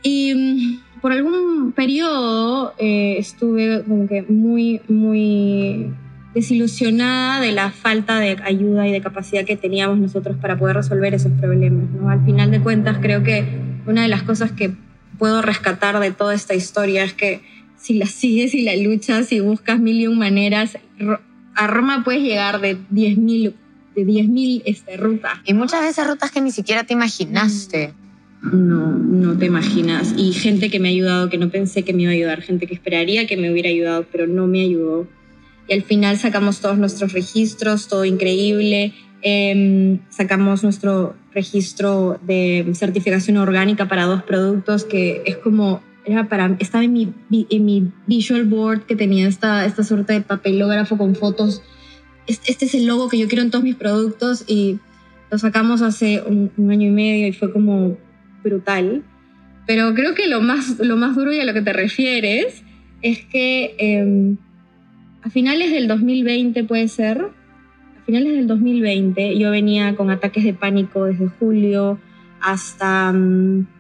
Y 0.03 0.35
mm, 0.35 1.01
por 1.03 1.13
algún 1.13 1.73
periodo 1.73 2.75
eh, 2.79 3.17
estuve 3.19 3.85
como 3.85 4.09
que 4.09 4.23
muy, 4.23 4.81
muy 4.89 5.93
desilusionada 6.35 7.41
de 7.41 7.53
la 7.53 7.71
falta 7.71 8.19
de 8.19 8.39
ayuda 8.43 8.89
y 8.89 8.93
de 8.93 9.03
capacidad 9.03 9.45
que 9.45 9.57
teníamos 9.57 9.99
nosotros 9.99 10.39
para 10.41 10.59
poder 10.59 10.77
resolver 10.77 11.13
esos 11.13 11.33
problemas. 11.33 11.91
¿no? 11.91 12.09
Al 12.09 12.25
final 12.25 12.51
de 12.51 12.61
cuentas, 12.61 12.97
creo 13.03 13.23
que 13.23 13.47
una 13.87 14.03
de 14.03 14.09
las 14.09 14.23
cosas 14.23 14.53
que 14.53 14.73
puedo 15.19 15.43
rescatar 15.43 16.01
de 16.01 16.13
toda 16.13 16.33
esta 16.35 16.55
historia 16.55 17.05
es 17.05 17.13
que 17.13 17.43
si 17.79 17.95
la 17.95 18.07
sigues 18.07 18.55
y 18.55 18.63
la 18.63 18.77
luchas 18.77 19.33
y 19.33 19.41
buscas 19.41 19.81
mil 19.81 20.01
y 20.01 20.07
un 20.07 20.19
maneras, 20.19 20.77
a 21.55 21.67
Roma 21.67 22.03
puedes 22.05 22.23
llegar 22.23 22.61
de 22.61 22.77
10.000 22.77 23.55
de 23.95 24.07
10.000 24.07 24.63
este, 24.65 24.97
rutas. 24.97 25.39
Y 25.45 25.55
muchas 25.55 25.83
de 25.83 25.89
esas 25.89 26.07
rutas 26.07 26.31
que 26.31 26.41
ni 26.41 26.53
siquiera 26.53 26.85
te 26.85 26.93
imaginaste. 26.93 27.95
No, 28.43 28.93
no 28.93 29.37
te 29.37 29.47
imaginas. 29.47 30.15
Y 30.17 30.33
gente 30.33 30.71
que 30.71 30.79
me 30.79 30.89
ha 30.89 30.93
ayudado, 30.93 31.29
que 31.29 31.39
no 31.39 31.51
pensé 31.51 31.83
que 31.83 31.93
me 31.93 32.03
iba 32.03 32.13
a 32.13 32.15
ayudar, 32.15 32.43
gente 32.43 32.67
que 32.67 32.75
esperaría 32.75 33.27
que 33.27 33.37
me 33.37 33.51
hubiera 33.51 33.69
ayudado, 33.69 34.07
pero 34.13 34.29
no 34.29 34.47
me 34.47 34.61
ayudó. 34.61 35.09
Y 35.67 35.73
al 35.73 35.83
final 35.83 36.17
sacamos 36.19 36.61
todos 36.61 36.79
nuestros 36.79 37.13
registros, 37.13 37.89
todo 37.89 38.05
increíble. 38.05 38.95
Em, 39.23 39.99
sacamos 40.11 40.63
nuestro 40.63 41.17
registro 41.33 42.21
de 42.23 42.71
certificación 42.75 43.37
orgánica 43.37 43.89
para 43.89 44.05
dos 44.05 44.23
productos 44.23 44.85
que 44.85 45.23
es 45.27 45.37
como 45.37 45.83
para, 46.29 46.57
estaba 46.59 46.85
en 46.85 46.93
mi, 46.93 47.13
en 47.31 47.65
mi 47.65 47.93
visual 48.07 48.45
board 48.45 48.87
que 48.87 48.97
tenía 48.97 49.29
esta, 49.29 49.65
esta 49.65 49.85
suerte 49.85 50.15
de 50.15 50.21
papelógrafo 50.21 50.97
con 50.97 51.15
fotos. 51.15 51.63
Este, 52.27 52.65
es 52.65 52.75
el 52.75 52.87
logo 52.87 53.09
que 53.09 53.19
yo 53.19 53.29
quiero 53.29 53.43
en 53.43 53.51
todos 53.51 53.65
mis 53.65 53.77
productos 53.77 54.45
y 54.47 54.79
lo 55.31 55.39
sacamos 55.39 55.83
hace 55.83 56.23
un, 56.27 56.51
año 56.71 56.89
y 56.89 56.91
medio 56.91 57.29
y 57.29 57.33
fue 57.33 57.53
como 57.53 57.97
brutal. 58.43 59.03
Pero 59.67 59.95
creo 59.95 60.15
que 60.15 60.27
lo 60.29 60.41
más, 60.41 60.79
lo 60.79 60.97
más 60.97 61.15
duro 61.15 61.33
y 61.33 61.41
a 61.41 61.45
lo 61.45 61.53
que 61.53 61.63
te 61.63 61.73
refieres 61.73 62.63
es 63.03 63.25
que 63.27 63.75
em, 63.79 64.37
a 65.23 65.31
finales 65.31 65.71
del 65.71 65.89
2020 65.89 66.65
puede 66.65 66.89
ser, 66.89 67.21
a 67.21 68.05
finales 68.07 68.35
del 68.35 68.47
2020 68.47 69.39
yo 69.39 69.51
venía 69.51 69.95
con 69.95 70.11
ataques 70.11 70.45
de 70.45 70.55
pánico 70.55 71.05
desde 71.05 71.29
julio 71.29 71.99
hasta... 72.41 73.13
Mm, 73.13 73.78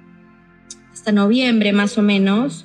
noviembre 1.12 1.72
más 1.72 1.98
o 1.98 2.02
menos, 2.02 2.64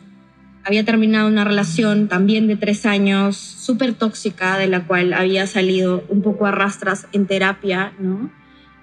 había 0.65 0.85
terminado 0.85 1.27
una 1.27 1.43
relación 1.43 2.07
también 2.07 2.47
de 2.47 2.55
tres 2.55 2.85
años, 2.85 3.35
súper 3.35 3.93
tóxica, 3.93 4.57
de 4.57 4.67
la 4.67 4.87
cual 4.87 5.13
había 5.13 5.45
salido 5.45 6.03
un 6.09 6.21
poco 6.21 6.45
a 6.45 6.51
rastras 6.51 7.07
en 7.11 7.25
terapia, 7.25 7.93
¿no? 7.99 8.31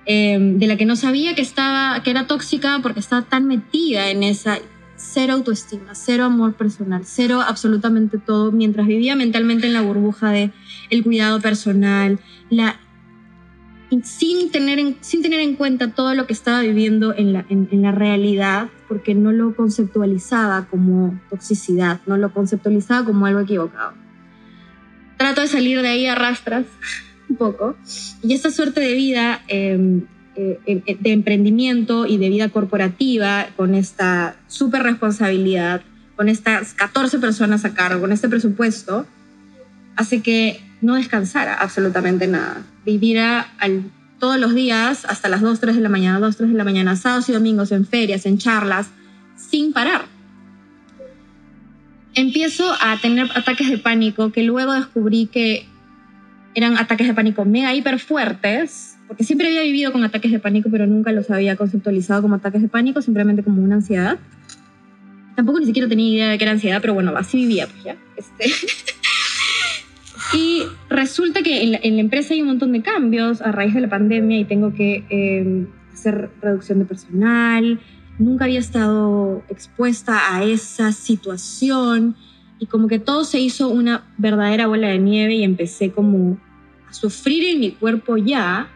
Em, 0.05 0.59
de 0.59 0.67
la 0.67 0.77
que 0.77 0.87
no 0.87 0.97
sabía 0.97 1.35
que, 1.35 1.43
estaba, 1.43 2.03
que 2.03 2.11
era 2.11 2.27
tóxica 2.27 2.81
porque 2.83 3.01
estaba 3.01 3.23
tan 3.23 3.47
metida 3.47 4.11
en 4.11 4.23
esa 4.23 4.59
cero 4.97 5.35
autoestima, 5.35 5.95
cero 5.95 6.25
amor 6.25 6.55
personal, 6.55 7.03
cero 7.05 7.41
absolutamente 7.47 8.19
todo, 8.19 8.53
mientras 8.53 8.87
vivía 8.87 9.17
mentalmente 9.17 9.67
en 9.67 9.73
la 9.73 9.81
burbuja 9.81 10.31
de 10.31 10.51
el 10.91 11.03
cuidado 11.03 11.41
personal, 11.41 12.19
la 12.51 12.79
sin 14.05 14.51
tener, 14.51 14.79
en, 14.79 14.97
sin 15.01 15.23
tener 15.23 15.41
en 15.41 15.57
cuenta 15.57 15.93
todo 15.93 16.15
lo 16.15 16.27
que 16.27 16.33
estaba 16.33 16.61
viviendo 16.61 17.15
en 17.15 17.33
la, 17.33 17.45
en, 17.49 17.83
la 17.83 17.91
realidad, 17.91 18.69
porque 18.89 19.15
no 19.15 19.33
lo 19.33 19.55
conceptualizaba 19.57 20.67
como 20.67 21.21
toxicidad, 21.29 22.01
no 22.07 22.17
lo 22.17 22.33
conceptualizaba 22.33 23.05
como 23.05 23.27
algo 23.27 23.41
equivocado. 23.41 23.95
Trato 25.17 25.41
de 25.41 25.49
salir 25.49 25.83
de 25.83 25.89
ahí 25.89 26.07
a 26.07 26.15
rastras 26.15 26.67
un 27.29 27.37
poco, 27.37 27.77
y 28.23 28.35
esta 28.35 28.51
suerte 28.51 28.81
de 28.81 28.95
vida, 28.95 29.43
em, 29.49 30.07
eh, 30.37 30.59
eh, 30.67 30.97
de 30.99 31.13
emprendimiento 31.13 32.07
y 32.07 32.17
de 32.17 32.29
vida 32.29 32.49
corporativa, 32.49 33.49
con 33.57 33.75
esta 33.75 34.37
súper 34.47 34.85
responsabilidad, 34.85 35.83
con 36.15 36.29
estas 36.29 36.75
14 36.75 37.19
personas 37.19 37.65
a 37.65 37.75
cargo, 37.75 38.01
con 38.01 38.13
este 38.13 38.29
presupuesto, 38.29 39.05
hace 39.97 40.23
que 40.23 40.61
no 40.81 40.95
descansara 40.95 41.55
absolutamente 41.55 42.27
nada. 42.27 42.63
Viviera 42.85 43.49
todos 44.19 44.39
los 44.39 44.55
días 44.55 45.05
hasta 45.07 45.29
las 45.29 45.41
2, 45.41 45.61
3 45.61 45.77
de 45.77 45.83
la 45.83 45.89
mañana, 45.89 46.21
2, 46.21 46.37
3 46.37 46.51
de 46.51 46.57
la 46.57 46.65
mañana, 46.65 46.97
sábados 46.97 47.29
y 47.29 47.33
domingos 47.33 47.73
en 47.73 47.87
ferias, 47.87 48.27
en 48.27 48.39
charlas, 48.39 48.89
sin 49.37 49.73
parar. 49.73 50.03
Empiezo 52.15 52.73
a 52.81 52.99
tener 53.01 53.31
ataques 53.35 53.71
de 53.71 53.79
pánico 53.79 54.33
que 54.33 54.43
luego 54.43 54.73
descubrí 54.73 55.27
que 55.27 55.67
eran 56.55 56.77
ataques 56.77 57.07
de 57.07 57.15
pánico 57.15 57.45
mega 57.45 57.75
hiper 57.75 57.99
fuertes, 57.99 58.97
porque 59.07 59.25
siempre 59.25 59.49
había 59.49 59.63
vivido 59.63 59.93
con 59.93 60.05
ataques 60.05 60.31
de 60.33 60.39
pánico, 60.39 60.69
pero 60.71 60.87
nunca 60.87 61.13
los 61.13 61.31
había 61.31 61.57
conceptualizado 61.57 62.23
como 62.23 62.35
ataques 62.35 62.63
de 62.63 62.69
pánico, 62.69 63.01
simplemente 63.03 63.43
como 63.43 63.63
una 63.63 63.77
ansiedad. 63.77 64.19
Tampoco 65.37 65.61
ni 65.61 65.67
siquiera 65.67 65.89
tenía 65.89 66.15
idea 66.15 66.29
de 66.29 66.39
que 66.39 66.45
era 66.45 66.53
ansiedad, 66.53 66.81
pero 66.81 66.95
bueno, 66.95 67.13
así 67.17 67.39
vivía, 67.39 67.67
pues 67.67 67.85
ya. 67.85 67.97
Este. 68.17 68.51
Y 70.33 70.63
resulta 70.89 71.43
que 71.43 71.63
en 71.63 71.73
la, 71.73 71.79
empresa 71.83 72.35
hay 72.35 72.43
un 72.43 72.49
montón 72.49 72.73
de 72.73 72.83
cambios 72.83 73.41
a 73.41 73.53
raíz 73.53 73.75
de 73.75 73.81
la 73.81 73.89
pandemia 73.89 74.39
y 74.39 74.45
tengo 74.45 74.73
que 74.73 75.05
em, 75.11 75.67
hacer 75.93 76.31
reducción 76.41 76.79
de 76.79 76.85
personal. 76.85 77.81
Nunca 78.19 78.45
había 78.45 78.61
estado 78.61 79.43
expuesta 79.49 80.35
a 80.35 80.45
esa 80.45 80.93
situación 80.93 82.17
y 82.59 82.67
como 82.67 82.87
que 82.87 82.99
todo 82.99 83.25
se 83.25 83.41
hizo 83.41 83.69
una 83.69 84.05
verdadera 84.19 84.67
bola 84.67 84.89
de 84.89 84.99
nieve 84.99 85.35
y 85.35 85.45
empecé 85.45 85.91
como 85.91 86.39
a 86.89 86.93
sufrir 86.93 87.45
en 87.49 87.61
mi 87.61 87.71
cuerpo 87.73 88.17
ya 88.17 88.69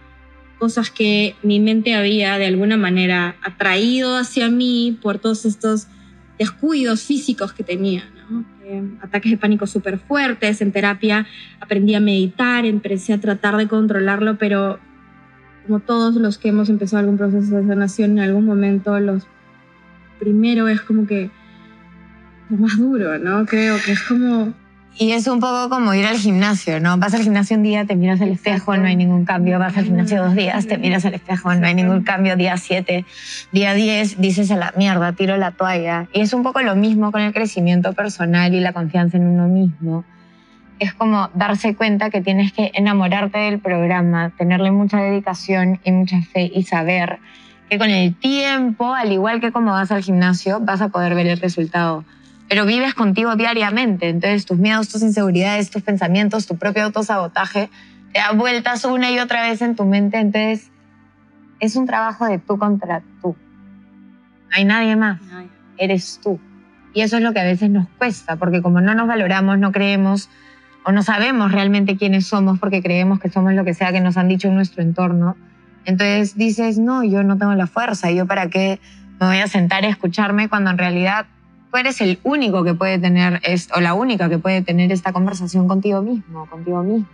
cosas 0.58 0.90
que 0.90 1.36
mi 1.42 1.60
mente 1.60 1.94
había 1.94 2.38
de 2.38 2.46
alguna 2.46 2.76
manera 2.76 3.36
atraído 3.42 4.16
hacia 4.16 4.48
mí 4.48 4.98
por 5.02 5.18
todos 5.18 5.44
estos 5.44 5.88
descuidos 6.38 7.02
físicos 7.02 7.52
que 7.52 7.62
tenía. 7.62 8.10
Eh, 8.66 8.82
ataques 9.02 9.30
de 9.30 9.36
pánico 9.36 9.66
súper 9.66 9.98
fuertes. 9.98 10.62
En 10.62 10.72
terapia 10.72 11.26
aprendí 11.60 11.94
a 11.94 12.00
meditar, 12.00 12.64
empecé 12.64 13.12
a 13.12 13.20
tratar 13.20 13.56
de 13.56 13.68
controlarlo, 13.68 14.38
pero 14.38 14.78
como 15.66 15.80
todos 15.80 16.14
los 16.16 16.38
que 16.38 16.48
hemos 16.48 16.70
empezado 16.70 17.00
algún 17.00 17.18
proceso 17.18 17.56
de 17.56 17.66
sanación, 17.66 18.12
en 18.12 18.20
algún 18.20 18.46
momento 18.46 18.98
los 19.00 19.26
primero 20.18 20.68
es 20.68 20.80
como 20.80 21.06
que 21.06 21.30
lo 22.48 22.56
más 22.56 22.78
duro, 22.78 23.18
¿no? 23.18 23.44
Creo 23.46 23.76
que 23.84 23.92
es 23.92 24.02
como 24.02 24.54
y 24.96 25.10
es 25.10 25.26
un 25.26 25.40
poco 25.40 25.68
como 25.68 25.92
ir 25.94 26.06
al 26.06 26.16
gimnasio, 26.16 26.78
¿no? 26.78 26.96
Vas 26.98 27.14
al 27.14 27.22
gimnasio 27.22 27.56
un 27.56 27.64
día, 27.64 27.84
te 27.84 27.96
miras 27.96 28.20
al 28.20 28.28
espejo, 28.28 28.76
no 28.76 28.86
hay 28.86 28.94
ningún 28.94 29.24
cambio. 29.24 29.58
Vas 29.58 29.76
al 29.76 29.84
gimnasio 29.84 30.22
dos 30.22 30.34
días, 30.36 30.68
te 30.68 30.78
miras 30.78 31.04
al 31.04 31.14
espejo, 31.14 31.52
no 31.54 31.66
hay 31.66 31.74
ningún 31.74 32.04
cambio. 32.04 32.36
Día 32.36 32.56
siete, 32.56 33.04
día 33.50 33.74
diez, 33.74 34.20
dices 34.20 34.52
a 34.52 34.56
la 34.56 34.72
mierda, 34.76 35.12
tiro 35.12 35.36
la 35.36 35.50
toalla. 35.50 36.06
Y 36.12 36.20
es 36.20 36.32
un 36.32 36.44
poco 36.44 36.62
lo 36.62 36.76
mismo 36.76 37.10
con 37.10 37.22
el 37.22 37.32
crecimiento 37.32 37.92
personal 37.92 38.54
y 38.54 38.60
la 38.60 38.72
confianza 38.72 39.16
en 39.16 39.26
uno 39.26 39.48
mismo. 39.48 40.04
Es 40.78 40.94
como 40.94 41.28
darse 41.34 41.74
cuenta 41.74 42.10
que 42.10 42.20
tienes 42.20 42.52
que 42.52 42.70
enamorarte 42.74 43.38
del 43.38 43.58
programa, 43.58 44.30
tenerle 44.38 44.70
mucha 44.70 44.98
dedicación 44.98 45.80
y 45.82 45.90
mucha 45.90 46.22
fe 46.22 46.50
y 46.54 46.62
saber 46.62 47.18
que 47.68 47.78
con 47.78 47.90
el 47.90 48.14
tiempo, 48.14 48.94
al 48.94 49.10
igual 49.10 49.40
que 49.40 49.50
como 49.50 49.72
vas 49.72 49.90
al 49.90 50.02
gimnasio, 50.02 50.60
vas 50.60 50.80
a 50.80 50.88
poder 50.88 51.16
ver 51.16 51.26
el 51.26 51.40
resultado 51.40 52.04
pero 52.48 52.66
vives 52.66 52.94
contigo 52.94 53.36
diariamente. 53.36 54.08
Entonces 54.08 54.46
tus 54.46 54.58
miedos, 54.58 54.88
tus 54.88 55.02
inseguridades, 55.02 55.70
tus 55.70 55.82
pensamientos, 55.82 56.46
tu 56.46 56.56
propio 56.56 56.84
autosabotaje, 56.84 57.70
te 58.12 58.20
da 58.20 58.32
vueltas 58.32 58.84
una 58.84 59.10
y 59.10 59.18
otra 59.18 59.42
vez 59.42 59.62
en 59.62 59.76
tu 59.76 59.84
mente. 59.84 60.18
Entonces 60.18 60.70
es 61.60 61.76
un 61.76 61.86
trabajo 61.86 62.26
de 62.26 62.38
tú 62.38 62.58
contra 62.58 63.02
tú. 63.20 63.36
No 64.48 64.50
hay 64.50 64.64
nadie 64.64 64.96
más. 64.96 65.20
Eres 65.78 66.20
tú. 66.22 66.38
Y 66.92 67.00
eso 67.00 67.16
es 67.16 67.22
lo 67.22 67.32
que 67.32 67.40
a 67.40 67.44
veces 67.44 67.70
nos 67.70 67.88
cuesta, 67.98 68.36
porque 68.36 68.62
como 68.62 68.80
no 68.80 68.94
nos 68.94 69.08
valoramos, 69.08 69.58
no 69.58 69.72
creemos 69.72 70.30
o 70.84 70.92
no 70.92 71.02
sabemos 71.02 71.50
realmente 71.50 71.96
quiénes 71.96 72.26
somos 72.26 72.58
porque 72.60 72.82
creemos 72.82 73.18
que 73.18 73.30
somos 73.30 73.54
lo 73.54 73.64
que 73.64 73.74
sea 73.74 73.90
que 73.90 74.00
nos 74.00 74.16
han 74.16 74.28
dicho 74.28 74.48
en 74.48 74.54
nuestro 74.54 74.82
entorno, 74.82 75.36
entonces 75.84 76.36
dices, 76.36 76.78
no, 76.78 77.04
yo 77.04 77.22
no 77.22 77.36
tengo 77.36 77.54
la 77.54 77.66
fuerza, 77.66 78.10
yo 78.10 78.26
para 78.26 78.48
qué 78.48 78.80
me 79.20 79.26
voy 79.26 79.38
a 79.38 79.46
sentar 79.46 79.84
a 79.84 79.88
escucharme 79.88 80.48
cuando 80.48 80.70
en 80.70 80.78
realidad 80.78 81.26
eres 81.76 82.00
el 82.00 82.18
único 82.22 82.64
que 82.64 82.74
puede 82.74 82.98
tener, 82.98 83.40
o 83.74 83.80
la 83.80 83.94
única 83.94 84.28
que 84.28 84.38
puede 84.38 84.62
tener 84.62 84.92
esta 84.92 85.12
conversación 85.12 85.68
contigo 85.68 86.02
mismo, 86.02 86.46
contigo 86.46 86.82
mismo. 86.82 87.08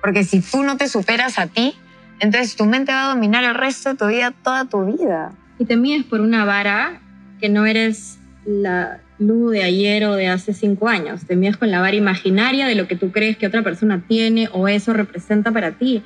Porque 0.00 0.24
si 0.24 0.40
tú 0.40 0.62
no 0.62 0.76
te 0.76 0.88
superas 0.88 1.38
a 1.38 1.46
ti, 1.46 1.74
entonces 2.20 2.56
tu 2.56 2.64
mente 2.64 2.92
va 2.92 3.10
a 3.10 3.14
dominar 3.14 3.44
el 3.44 3.54
resto 3.54 3.90
de 3.90 3.96
tu 3.96 4.06
vida, 4.06 4.32
toda 4.42 4.64
tu 4.66 4.84
vida. 4.84 5.32
Y 5.58 5.64
te 5.64 5.76
mides 5.76 6.04
por 6.04 6.20
una 6.20 6.44
vara 6.44 7.00
que 7.40 7.48
no 7.48 7.66
eres 7.66 8.18
la 8.44 9.00
luz 9.18 9.52
de 9.52 9.62
ayer 9.62 10.04
o 10.04 10.14
de 10.14 10.28
hace 10.28 10.52
cinco 10.52 10.88
años. 10.88 11.26
Te 11.26 11.36
mides 11.36 11.56
con 11.56 11.70
la 11.70 11.80
vara 11.80 11.96
imaginaria 11.96 12.66
de 12.66 12.74
lo 12.74 12.86
que 12.86 12.96
tú 12.96 13.10
crees 13.12 13.36
que 13.36 13.46
otra 13.46 13.62
persona 13.62 14.04
tiene 14.06 14.48
o 14.52 14.68
eso 14.68 14.92
representa 14.92 15.52
para 15.52 15.72
ti. 15.72 16.02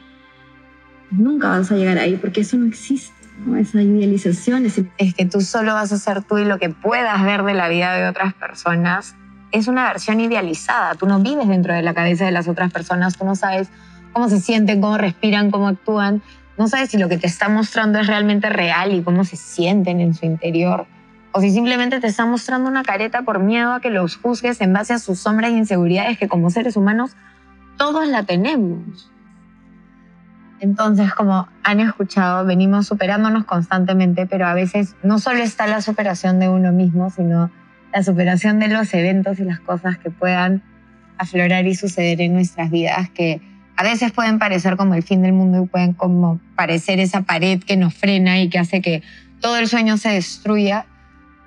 Nunca 1.11 1.49
vas 1.49 1.71
a 1.71 1.77
llegar 1.77 1.99
ahí 1.99 2.17
porque 2.17 2.41
eso 2.43 2.57
no 2.57 2.67
existe. 2.67 3.20
Esa 3.59 3.83
idealización. 3.83 4.67
Es 4.67 5.15
que 5.15 5.27
tú 5.27 5.41
solo 5.41 5.75
vas 5.75 5.93
a 5.93 5.99
ser 5.99 6.23
tú 6.23 6.39
y 6.39 6.45
lo 6.45 6.59
que 6.59 6.71
puedas 6.71 7.23
ver 7.25 7.43
de 7.43 7.55
la 7.55 7.69
vida 7.69 7.95
de 7.95 8.09
otras 8.09 8.35
personas 8.35 9.15
es 9.53 9.69
una 9.69 9.85
versión 9.85 10.21
idealizada. 10.21 10.95
Tú 10.95 11.07
no 11.07 11.21
vives 11.21 11.49
dentro 11.49 11.75
de 11.75 11.83
la 11.83 11.95
cabeza 11.95 12.25
de 12.25 12.33
las 12.33 12.49
otras 12.49 12.73
personas, 12.73 13.17
tú 13.17 13.25
no 13.25 13.35
sabes 13.35 13.69
cómo 14.13 14.29
se 14.29 14.41
sienten, 14.41 14.81
cómo 14.81 14.99
respiran, 14.99 15.51
cómo 15.51 15.69
actúan. 15.69 16.23
No 16.59 16.69
sabes 16.69 16.91
si 16.91 16.99
lo 16.99 17.09
que 17.09 17.19
te 17.19 17.27
está 17.27 17.49
mostrando 17.49 17.99
es 17.99 18.07
realmente 18.07 18.49
real 18.51 18.93
y 18.93 19.03
cómo 19.03 19.25
se 19.25 19.37
sienten 19.37 20.01
en 20.01 20.15
su 20.15 20.27
interior. 20.27 20.87
O 21.33 21.41
si 21.41 21.51
simplemente 21.51 22.01
te 22.01 22.09
está 22.09 22.27
mostrando 22.27 22.69
una 22.69 22.83
careta 22.83 23.23
por 23.23 23.39
miedo 23.39 23.73
a 23.73 23.81
que 23.81 23.91
los 23.91 24.17
juzgues 24.17 24.61
en 24.61 24.73
base 24.73 24.93
a 24.93 24.99
sus 24.99 25.21
sombras 25.21 25.51
e 25.51 25.57
inseguridades 25.57 26.19
que 26.19 26.29
como 26.29 26.51
seres 26.51 26.77
humanos 26.77 27.13
todos 27.77 28.07
la 28.09 28.25
tenemos. 28.25 29.10
Entonces, 30.61 31.15
como 31.15 31.49
han 31.65 31.81
escuchado, 31.81 32.45
venimos 32.45 32.87
superándonos 32.87 33.45
constantemente, 33.45 34.27
pero 34.27 34.47
a 34.47 34.55
veces 34.55 34.95
no 35.03 35.19
solo 35.19 35.39
está 35.43 35.67
la 35.67 35.81
superación 35.81 36.39
de 36.39 36.51
uno 36.51 36.71
mismo, 36.71 37.09
sino 37.11 37.51
la 37.93 38.03
superación 38.03 38.59
de 38.59 38.69
los 38.69 38.93
eventos 38.93 39.41
y 39.41 39.45
las 39.45 39.61
cosas 39.61 39.99
que 39.99 40.11
puedan 40.11 40.63
aflorar 41.17 41.67
y 41.67 41.75
suceder 41.75 42.21
en 42.21 42.35
nuestras 42.35 42.71
vidas, 42.71 43.09
que 43.11 43.41
a 43.77 43.83
veces 43.83 44.13
pueden 44.13 44.39
parecer 44.39 44.77
como 44.77 44.95
el 44.95 45.03
fin 45.03 45.23
del 45.23 45.33
mundo 45.33 45.65
y 45.65 45.67
pueden 45.67 45.95
como 45.95 46.39
parecer 46.55 47.01
esa 47.01 47.23
pared 47.23 47.63
que 47.63 47.79
nos 47.79 47.95
frena 47.95 48.39
y 48.39 48.51
que 48.51 48.59
hace 48.59 48.83
que 48.83 49.03
todo 49.41 49.57
el 49.57 49.67
sueño 49.67 49.97
se 49.97 50.11
destruya, 50.11 50.85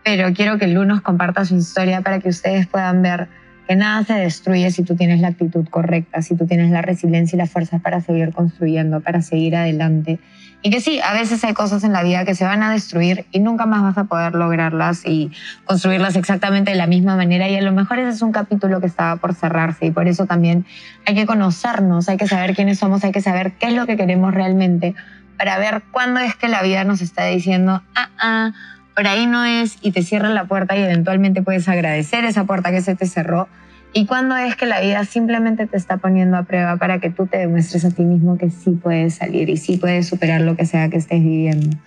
pero 0.03 0.33
quiero 0.33 0.57
que 0.57 0.67
Lu 0.67 0.85
nos 0.85 1.01
comparta 1.01 1.45
su 1.45 1.55
historia 1.55 2.01
para 2.01 2.19
que 2.19 2.29
ustedes 2.29 2.65
puedan 2.67 3.03
ver 3.03 3.29
que 3.67 3.75
nada 3.75 4.03
se 4.03 4.13
destruye 4.13 4.69
si 4.71 4.83
tú 4.83 4.95
tienes 4.95 5.21
la 5.21 5.29
actitud 5.29 5.67
correcta, 5.69 6.21
si 6.21 6.35
tú 6.35 6.45
tienes 6.45 6.71
la 6.71 6.81
resiliencia 6.81 7.35
y 7.35 7.39
la 7.39 7.47
fuerza 7.47 7.79
para 7.79 8.01
seguir 8.01 8.33
construyendo, 8.33 9.01
para 9.01 9.21
seguir 9.21 9.55
adelante. 9.55 10.19
Y 10.61 10.69
que 10.69 10.79
sí, 10.79 11.01
a 11.01 11.13
veces 11.13 11.43
hay 11.43 11.53
cosas 11.53 11.83
en 11.83 11.91
la 11.91 12.03
vida 12.03 12.23
que 12.23 12.35
se 12.35 12.45
van 12.45 12.63
a 12.63 12.71
destruir 12.71 13.25
y 13.31 13.39
nunca 13.39 13.65
más 13.65 13.81
vas 13.83 13.97
a 13.97 14.05
poder 14.05 14.33
lograrlas 14.33 15.05
y 15.05 15.29
construirlas 15.65 16.15
exactamente 16.15 16.71
de 16.71 16.77
la 16.77 16.87
misma 16.87 17.17
manera. 17.17 17.49
Y 17.49 17.55
a 17.57 17.61
lo 17.61 17.73
mejor 17.73 17.99
ese 17.99 18.09
es 18.09 18.21
un 18.21 18.31
capítulo 18.31 18.79
que 18.79 18.87
estaba 18.87 19.17
por 19.17 19.33
cerrarse 19.33 19.87
y 19.87 19.91
por 19.91 20.07
eso 20.07 20.25
también 20.25 20.65
hay 21.05 21.15
que 21.15 21.25
conocernos, 21.25 22.07
hay 22.07 22.15
que 22.15 22.27
saber 22.27 22.55
quiénes 22.55 22.79
somos, 22.79 23.03
hay 23.03 23.11
que 23.11 23.21
saber 23.21 23.53
qué 23.53 23.67
es 23.67 23.73
lo 23.73 23.85
que 23.85 23.97
queremos 23.97 24.33
realmente 24.33 24.95
para 25.37 25.57
ver 25.57 25.83
cuándo 25.91 26.19
es 26.21 26.35
que 26.35 26.47
la 26.47 26.61
vida 26.61 26.83
nos 26.85 27.01
está 27.01 27.25
diciendo, 27.25 27.81
ah, 27.95 28.09
ah, 28.19 28.51
por 28.95 29.07
ahí 29.07 29.25
no 29.25 29.43
es 29.43 29.77
y 29.81 29.91
te 29.91 30.03
cierran 30.03 30.35
la 30.35 30.45
puerta 30.45 30.77
y 30.77 30.81
eventualmente 30.81 31.41
puedes 31.41 31.67
agradecer 31.67 32.25
esa 32.25 32.45
puerta 32.45 32.71
que 32.71 32.81
se 32.81 32.95
te 32.95 33.05
cerró. 33.05 33.47
Y 33.95 34.05
cuando 34.07 34.35
es 34.35 34.55
que 34.55 34.65
la 34.65 34.81
vida 34.81 35.05
simplemente 35.05 35.67
te 35.67 35.77
está 35.77 35.97
poniendo 35.97 36.37
a 36.37 36.43
prueba 36.43 36.77
para 36.77 36.99
que 36.99 37.11
tú 37.11 37.27
te 37.27 37.37
demuestres 37.37 37.85
a 37.85 37.91
ti 37.91 38.03
mismo 38.03 38.37
que 38.37 38.49
sí 38.49 38.71
puedes 38.71 39.15
salir 39.15 39.49
y 39.49 39.57
sí 39.57 39.77
puedes 39.77 40.07
superar 40.07 40.41
lo 40.41 40.55
que 40.55 40.65
sea 40.65 40.89
que 40.89 40.97
estés 40.97 41.21
viviendo. 41.21 41.77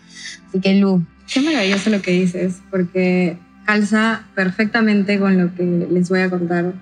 Así 0.48 0.60
que 0.60 0.74
Lu. 0.76 1.04
Qué 1.32 1.40
maravilloso 1.40 1.90
lo 1.90 2.00
que 2.02 2.12
dices, 2.12 2.62
porque 2.70 3.36
calza 3.64 4.22
perfectamente 4.36 5.18
con 5.18 5.36
lo 5.36 5.52
que 5.54 5.64
les 5.90 6.08
voy 6.08 6.20
a 6.20 6.30
contar 6.30 6.72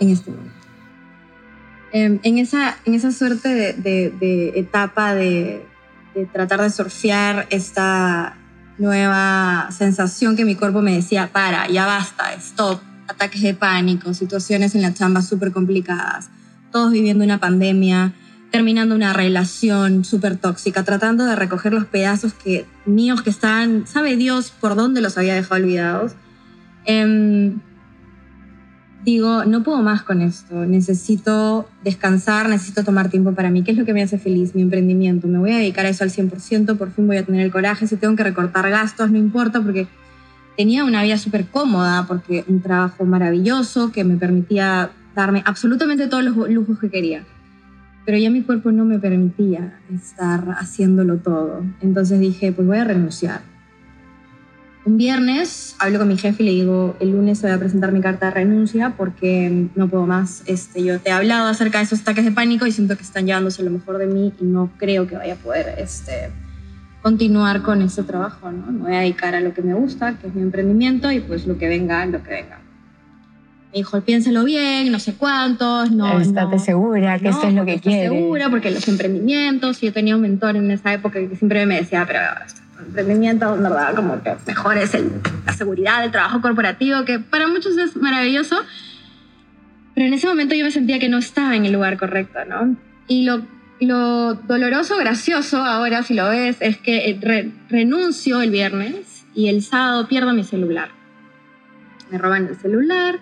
en 0.00 0.10
este 0.10 0.30
momento. 0.30 0.54
Em, 1.92 2.18
en, 2.22 2.38
esa, 2.38 2.76
en 2.86 2.94
esa 2.94 3.12
suerte 3.12 3.48
de, 3.48 4.52
etapa 4.56 5.14
de, 5.14 5.62
de 6.14 6.26
tratar 6.26 6.62
de 6.62 6.70
surfear 6.70 7.46
esta, 7.50 8.36
nueva 8.78 9.68
sensación 9.70 10.36
que 10.36 10.44
mi 10.44 10.54
cuerpo 10.54 10.80
me 10.82 10.94
decía, 10.94 11.30
para, 11.32 11.68
ya 11.68 11.86
basta, 11.86 12.32
stop, 12.34 12.80
ataques 13.08 13.42
de 13.42 13.54
pánico, 13.54 14.14
situaciones 14.14 14.74
en 14.74 14.82
la 14.82 14.94
chamba 14.94 15.22
súper 15.22 15.52
complicadas, 15.52 16.30
todos 16.70 16.92
viviendo 16.92 17.24
una 17.24 17.38
pandemia, 17.38 18.12
terminando 18.50 18.94
una 18.94 19.12
relación 19.12 20.04
súper 20.04 20.36
tóxica, 20.36 20.84
tratando 20.84 21.26
de 21.26 21.36
recoger 21.36 21.72
los 21.72 21.86
pedazos 21.86 22.32
que, 22.32 22.66
míos 22.86 23.22
que 23.22 23.30
estaban, 23.30 23.86
sabe 23.86 24.16
Dios 24.16 24.50
por 24.50 24.74
dónde 24.74 25.00
los 25.00 25.18
había 25.18 25.34
dejado 25.34 25.60
olvidados. 25.60 26.12
Em, 26.84 27.60
digo, 29.04 29.44
no 29.44 29.62
puedo 29.62 29.82
más 29.82 30.02
con 30.02 30.20
esto, 30.20 30.66
necesito 30.66 31.68
descansar, 31.84 32.48
necesito 32.48 32.84
tomar 32.84 33.08
tiempo 33.08 33.32
para 33.32 33.50
mí. 33.50 33.62
¿Qué 33.62 33.72
es 33.72 33.78
lo 33.78 33.84
que 33.84 33.94
me 33.94 34.02
hace 34.02 34.18
feliz? 34.18 34.54
Mi 34.54 34.62
emprendimiento. 34.62 35.28
Me 35.28 35.38
voy 35.38 35.52
a 35.52 35.58
dedicar 35.58 35.86
a 35.86 35.88
eso 35.88 36.04
al 36.04 36.10
100%, 36.10 36.76
por 36.76 36.90
fin 36.90 37.06
voy 37.06 37.16
a 37.16 37.24
tener 37.24 37.40
el 37.42 37.50
coraje, 37.50 37.86
si 37.86 37.96
tengo 37.96 38.16
que 38.16 38.24
recortar 38.24 38.68
gastos, 38.70 39.10
no 39.10 39.18
importa, 39.18 39.60
porque 39.60 39.86
tenía 40.56 40.84
una 40.84 41.02
vida 41.02 41.18
súper 41.18 41.46
cómoda, 41.46 42.06
porque 42.06 42.44
un 42.48 42.60
trabajo 42.60 43.04
maravilloso 43.04 43.92
que 43.92 44.04
me 44.04 44.16
permitía 44.16 44.90
darme 45.14 45.42
absolutamente 45.46 46.06
todos 46.08 46.24
los 46.24 46.50
lujos 46.50 46.78
que 46.78 46.90
quería. 46.90 47.24
Pero 48.04 48.18
ya 48.18 48.30
mi 48.30 48.42
cuerpo 48.42 48.72
no 48.72 48.84
me 48.84 48.98
permitía 48.98 49.78
estar 49.92 50.56
haciéndolo 50.58 51.18
todo. 51.18 51.62
Entonces 51.80 52.18
dije, 52.20 52.52
pues 52.52 52.66
voy 52.66 52.78
a 52.78 52.84
renunciar 52.84 53.42
un 54.88 54.96
viernes 54.96 55.76
hablo 55.78 55.98
con 55.98 56.08
mi 56.08 56.16
jefe 56.16 56.42
y 56.42 56.46
le 56.46 56.52
digo, 56.52 56.96
el 56.98 57.10
lunes 57.10 57.42
voy 57.42 57.50
a 57.50 57.58
presentar 57.58 57.92
mi 57.92 58.00
carta 58.00 58.26
de 58.26 58.32
renuncia 58.32 58.94
porque 58.96 59.68
no 59.74 59.86
puedo 59.86 60.06
más. 60.06 60.42
Este, 60.46 60.82
yo 60.82 60.98
te 60.98 61.10
he 61.10 61.12
hablado 61.12 61.46
acerca 61.46 61.78
de 61.78 61.84
esos 61.84 62.00
ataques 62.00 62.24
de 62.24 62.30
pánico 62.30 62.66
y 62.66 62.72
siento 62.72 62.96
que 62.96 63.02
están 63.02 63.26
llevándose 63.26 63.62
lo 63.62 63.70
mejor 63.70 63.98
de 63.98 64.06
mí 64.06 64.32
y 64.40 64.44
no 64.44 64.70
creo 64.78 65.06
que 65.06 65.16
vaya 65.16 65.34
a 65.34 65.36
poder 65.36 65.74
este, 65.76 66.30
continuar 67.02 67.60
con 67.60 67.82
ese 67.82 68.02
trabajo. 68.02 68.50
¿no? 68.50 68.72
Me 68.72 68.78
voy 68.80 68.94
a 68.94 69.00
dedicar 69.00 69.34
a 69.34 69.40
lo 69.40 69.52
que 69.52 69.60
me 69.60 69.74
gusta, 69.74 70.14
que 70.18 70.28
es 70.28 70.34
mi 70.34 70.40
emprendimiento 70.40 71.12
y 71.12 71.20
pues 71.20 71.46
lo 71.46 71.58
que 71.58 71.68
venga, 71.68 72.06
lo 72.06 72.22
que 72.22 72.30
venga. 72.30 72.58
Me 73.70 73.78
dijo, 73.80 74.00
piénsalo 74.00 74.44
bien, 74.44 74.90
no 74.90 74.98
sé 74.98 75.12
cuántos, 75.12 75.90
no. 75.90 76.18
Estate 76.18 76.58
segura 76.58 77.18
que 77.18 77.28
esto 77.28 77.46
es 77.46 77.52
lo 77.52 77.66
que 77.66 77.78
quieres. 77.78 78.10
segura 78.10 78.48
porque 78.48 78.70
los 78.70 78.88
emprendimientos, 78.88 79.82
yo 79.82 79.92
tenía 79.92 80.16
un 80.16 80.22
mentor 80.22 80.56
en 80.56 80.70
esa 80.70 80.94
época 80.94 81.18
que 81.20 81.36
siempre 81.36 81.66
me 81.66 81.76
decía, 81.76 82.06
pero 82.06 82.20
emprendimiento, 82.86 83.56
¿verdad? 83.56 83.94
Como 83.94 84.22
que 84.22 84.36
mejor 84.46 84.76
es 84.78 84.94
el, 84.94 85.10
la 85.46 85.52
seguridad 85.52 86.02
del 86.02 86.10
trabajo 86.10 86.40
corporativo, 86.40 87.04
que 87.04 87.18
para 87.18 87.48
muchos 87.48 87.76
es 87.76 87.96
maravilloso, 87.96 88.56
pero 89.94 90.06
en 90.06 90.14
ese 90.14 90.26
momento 90.26 90.54
yo 90.54 90.64
me 90.64 90.70
sentía 90.70 90.98
que 90.98 91.08
no 91.08 91.18
estaba 91.18 91.56
en 91.56 91.66
el 91.66 91.72
lugar 91.72 91.98
correcto, 91.98 92.38
¿no? 92.46 92.76
Y 93.08 93.24
lo, 93.24 93.42
lo 93.80 94.34
doloroso, 94.34 94.96
gracioso 94.96 95.58
ahora, 95.58 96.02
si 96.02 96.14
lo 96.14 96.28
ves, 96.28 96.56
es 96.60 96.76
que 96.78 97.54
renuncio 97.68 98.40
el 98.40 98.50
viernes 98.50 99.24
y 99.34 99.48
el 99.48 99.62
sábado 99.62 100.08
pierdo 100.08 100.32
mi 100.32 100.44
celular. 100.44 100.90
Me 102.10 102.18
roban 102.18 102.46
el 102.46 102.56
celular, 102.56 103.18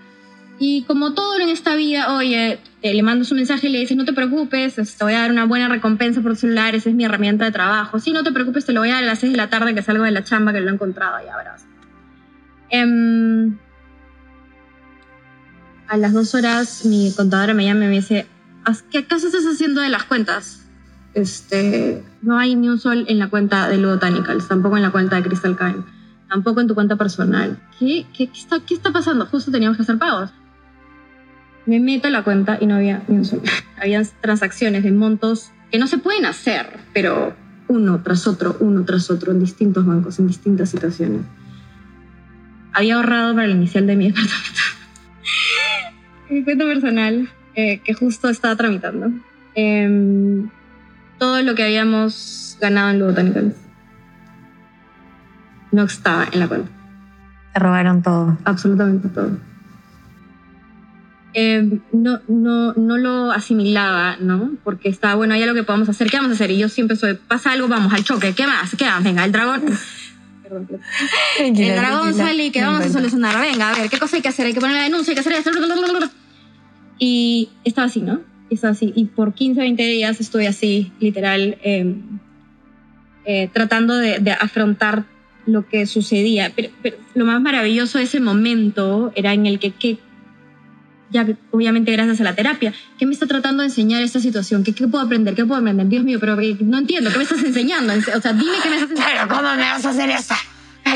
y 0.59 0.83
como 0.83 1.13
todo 1.13 1.39
en 1.39 1.49
esta 1.49 1.77
vida, 1.77 2.15
oye, 2.15 2.59
le 2.83 3.03
mandas 3.03 3.31
un 3.31 3.37
mensaje 3.39 3.69
y 3.69 3.71
le 3.71 3.81
dices, 3.81 3.97
no 3.97 4.05
te 4.05 4.13
preocupes, 4.13 4.75
te 4.75 5.05
voy 5.05 5.13
a 5.13 5.21
dar 5.21 5.31
una 5.31 5.45
buena 5.45 5.69
recompensa 5.69 6.21
por 6.23 6.37
celular, 6.37 6.75
esa 6.75 6.89
es 6.89 6.95
mi 6.95 7.05
herramienta 7.05 7.45
de 7.45 7.53
trabajo. 7.53 7.99
Sí, 7.99 8.13
no 8.13 8.23
te 8.23 8.33
preocupes, 8.33 8.65
te 8.65 8.73
lo 8.73 8.81
voy 8.81 8.91
a 8.91 8.95
dar 8.95 9.03
a 9.03 9.07
las 9.07 9.19
6 9.19 9.33
de 9.33 9.37
la 9.37 9.51
tarde 9.51 9.75
que 9.75 9.83
salgo 9.83 10.05
de 10.05 10.13
la 10.13 10.25
chamba, 10.25 10.53
que 10.53 10.61
lo 10.61 10.71
he 10.71 10.75
encontrado, 10.75 11.19
ya 11.25 11.37
verás. 11.37 11.67
Em, 12.71 13.59
a 15.89 15.97
las 15.97 16.13
dos 16.13 16.35
horas 16.35 16.85
mi 16.85 17.13
contadora 17.17 17.55
me 17.55 17.65
llama 17.65 17.85
y 17.85 17.89
me 17.89 17.95
dice, 17.95 18.27
¿qué 18.91 18.99
acaso 18.99 19.27
estás 19.27 19.45
haciendo 19.45 19.81
de 19.81 19.91
las 19.91 20.05
cuentas? 20.05 20.63
Este, 21.15 22.05
no 22.23 22.39
hay 22.39 22.57
ni 22.57 22.69
un 22.69 22.79
sol 22.79 23.05
en 23.09 23.19
la 23.19 23.29
cuenta 23.29 23.69
de 23.69 23.79
Ludotanicals, 23.79 24.49
tampoco 24.49 24.77
en 24.77 24.83
la 24.83 24.91
cuenta 24.91 25.17
de 25.17 25.23
Crystal 25.23 25.57
Kind, 25.57 25.85
tampoco 26.29 26.61
en 26.61 26.67
tu 26.67 26.75
cuenta 26.75 26.97
personal. 26.97 27.59
¿Qué, 27.79 28.07
qué, 28.17 28.29
qué, 28.29 28.39
está, 28.39 28.61
¿Qué 28.61 28.75
está 28.75 28.91
pasando? 28.91 29.27
Justo 29.27 29.51
teníamos 29.51 29.77
que 29.77 29.83
hacer 29.83 29.99
pagos. 29.99 30.31
Me 31.67 31.81
meto 31.81 32.09
a 32.09 32.11
la 32.11 32.23
cuenta 32.23 32.59
y 32.61 32.67
no 32.67 32.77
había 32.77 33.03
ni 33.09 33.17
un 33.17 33.25
solo. 33.25 33.43
Había 33.81 34.03
transacciones 34.21 34.85
de 34.85 34.93
montos 34.93 35.51
que 35.71 35.79
no 35.79 35.87
se 35.87 35.99
pueden 35.99 36.25
hacer, 36.25 36.79
pero 36.95 37.35
uno 37.69 38.01
tras 38.03 38.27
otro, 38.27 38.57
uno 38.61 38.85
tras 38.85 39.11
otro, 39.11 39.33
en 39.33 39.41
distintos 39.41 39.85
bancos, 39.85 40.19
en 40.19 40.29
distintas 40.29 40.71
situaciones. 40.71 41.23
Había 42.73 42.97
ahorrado 42.97 43.35
para 43.35 43.47
el 43.47 43.53
inicial 43.53 43.87
de 43.87 43.97
mi 43.97 44.07
departamento. 44.09 44.61
mi 46.31 46.45
cuenta 46.45 46.65
personal, 46.65 47.29
eh, 47.55 47.81
que 47.85 47.95
justo 47.95 48.29
estaba 48.29 48.55
tramitando. 48.57 49.11
Em, 49.55 50.49
todo 51.19 51.43
lo 51.43 51.55
que 51.55 51.65
habíamos 51.65 52.57
ganado 52.61 52.91
en 52.91 52.99
Ludo 52.99 53.53
no 55.73 55.83
estaba 55.83 56.29
en 56.31 56.41
la 56.41 56.49
cuenta. 56.49 56.71
Te 57.53 57.61
robaron 57.61 58.03
todo. 58.03 58.37
Absolutamente 58.45 59.09
todo. 59.09 59.31
Em, 61.39 61.81
no, 61.93 62.19
no, 62.29 62.73
no 62.73 62.97
lo 62.97 63.31
asimilaba, 63.31 64.17
¿no? 64.19 64.53
Porque 64.65 64.89
estaba, 64.89 65.17
bueno, 65.17 65.37
ya 65.37 65.45
lo 65.45 65.53
que 65.53 65.65
podemos 65.65 65.87
hacer, 65.87 66.09
¿qué 66.09 66.17
vamos 66.17 66.33
a 66.33 66.35
hacer? 66.35 66.51
Y 66.51 66.57
yo 66.57 66.71
siempre 66.71 66.97
soy, 66.97 67.13
pasa 67.13 67.53
algo, 67.53 67.69
vamos 67.69 67.93
al 67.93 68.05
choque, 68.05 68.33
¿qué 68.33 68.47
más? 68.47 68.75
¿Qué 68.75 68.87
más? 68.87 69.05
Venga, 69.05 69.23
el 69.23 69.33
dragón. 69.33 69.61
Perdón, 70.43 70.81
el 71.39 71.55
dragón 71.55 72.15
sale 72.15 72.47
y 72.47 72.51
¿qué 72.51 72.63
vamos 72.63 72.87
a 72.87 72.89
solucionar? 72.89 73.39
Venga, 73.39 73.69
a 73.69 73.79
ver, 73.79 73.91
¿qué 73.91 73.99
cosa 73.99 74.17
hay 74.17 74.23
que 74.23 74.31
hacer? 74.31 74.47
Hay 74.47 74.55
que 74.55 74.61
poner 74.61 74.77
la 74.77 74.85
denuncia, 74.85 75.11
hay 75.11 75.15
que 75.15 75.21
hacer 75.21 75.35
esto. 75.35 75.51
Y 76.99 77.51
estaba 77.65 77.89
así, 77.89 78.01
¿no? 78.01 78.23
Estaba 78.49 78.73
así. 78.73 78.95
Y 78.97 79.05
por 79.05 79.35
15, 79.35 79.61
20 79.61 79.83
días 79.83 80.19
estuve 80.19 80.49
así, 80.49 80.91
literal, 81.01 81.59
em, 81.63 82.19
eh, 83.27 83.51
tratando 83.53 83.95
de, 83.95 84.21
de, 84.21 84.33
afrontar 84.33 85.05
lo 85.45 85.69
que 85.69 85.85
sucedía. 85.85 86.51
Pero, 86.57 86.71
pero, 86.81 86.97
lo 87.15 87.27
más 87.27 87.43
maravilloso 87.43 87.99
de 87.99 88.05
ese 88.05 88.21
momento 88.21 89.13
era 89.15 89.35
en 89.35 89.45
el 89.45 89.59
que, 89.59 89.73
que 89.73 89.99
ya 91.11 91.27
obviamente 91.51 91.93
gracias 91.93 92.21
a 92.21 92.25
la 92.25 92.35
terapia. 92.35 92.73
¿Qué 92.99 93.07
me 93.07 93.13
está 93.13 93.27
tratando 93.27 93.63
de 93.63 93.69
enseñar 93.69 94.03
esta 94.03 94.21
situación? 94.21 94.65
¿Qué, 94.65 94.75
qué 94.75 94.87
puedo 94.89 95.05
aprender? 95.05 95.35
¿Qué 95.35 95.45
puedo 95.45 95.61
aprender? 95.61 95.87
Dios 95.89 96.05
mío, 96.05 96.19
pero 96.21 96.37
no 96.37 96.79
entiendo. 96.79 97.11
¿Qué 97.11 97.19
me 97.19 97.25
estás 97.25 97.43
enseñando? 97.43 97.93
O 97.95 98.21
sea, 98.21 98.33
dime 98.33 98.57
qué 98.63 98.71
me 98.71 98.77
estás 98.77 98.91
enseñando. 98.91 99.29
Pero 99.29 99.29
¿cómo 99.29 99.55
me 99.55 99.63
vas 99.63 99.85
a 99.85 99.91
hacer 99.91 100.11
eso? 100.11 100.35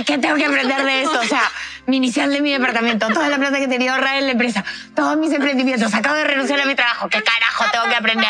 ¿Qué 0.07 0.19
tengo 0.19 0.37
que 0.37 0.45
aprender 0.45 0.85
de 0.85 1.03
esto? 1.03 1.19
O 1.21 1.25
sea, 1.25 1.43
mi 1.87 1.97
inicial 1.97 2.33
de 2.33 2.41
mi 2.41 2.53
departamento, 2.53 3.09
toda 3.09 3.29
la 3.29 3.39
plata 3.39 3.59
que 3.59 3.69
tenía 3.69 3.95
ahorrada 3.95 4.19
en 4.19 4.27
la 4.27 4.33
empresa, 4.33 4.65
todos 4.95 5.19
mis 5.19 5.33
emprendimientos, 5.33 5.93
acabo 5.95 6.17
de 6.17 6.25
renunciar 6.25 6.61
a 6.61 6.67
mi 6.67 6.75
trabajo. 6.75 7.09
¿Qué 7.09 7.21
carajo 7.23 7.65
tengo 7.73 7.87
que 7.89 7.97
aprender? 7.97 8.29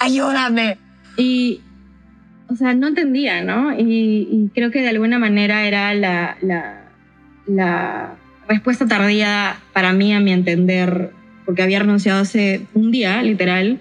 Ayúdame. 0.00 0.78
Y, 1.16 1.60
o 2.48 2.56
sea, 2.56 2.74
no 2.74 2.88
entendía, 2.88 3.42
¿no? 3.42 3.72
Y, 3.78 4.28
y 4.30 4.50
creo 4.54 4.70
que 4.70 4.82
de 4.82 4.88
alguna 4.88 5.18
manera 5.18 5.66
era 5.66 5.94
la, 5.94 6.36
la, 6.40 6.90
la 7.46 8.16
respuesta 8.52 8.86
tardía 8.86 9.56
para 9.72 9.92
mí, 9.92 10.12
a 10.14 10.20
mi 10.20 10.32
entender, 10.32 11.10
porque 11.44 11.62
había 11.62 11.80
renunciado 11.80 12.20
hace 12.20 12.66
un 12.74 12.90
día, 12.90 13.22
literal, 13.22 13.80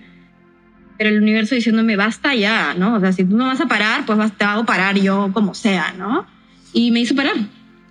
pero 0.97 1.09
el 1.09 1.21
universo 1.21 1.55
diciéndome, 1.55 1.95
basta 1.95 2.35
ya, 2.35 2.73
¿no? 2.77 2.95
O 2.95 2.99
sea, 2.99 3.11
si 3.11 3.25
tú 3.25 3.35
no 3.35 3.47
vas 3.47 3.59
a 3.59 3.67
parar, 3.67 4.05
pues 4.05 4.31
te 4.37 4.45
hago 4.45 4.65
parar 4.65 4.97
yo 4.99 5.31
como 5.33 5.53
sea, 5.53 5.93
¿no? 5.97 6.25
Y 6.73 6.91
me 6.91 6.99
hizo 7.01 7.15
parar. 7.15 7.35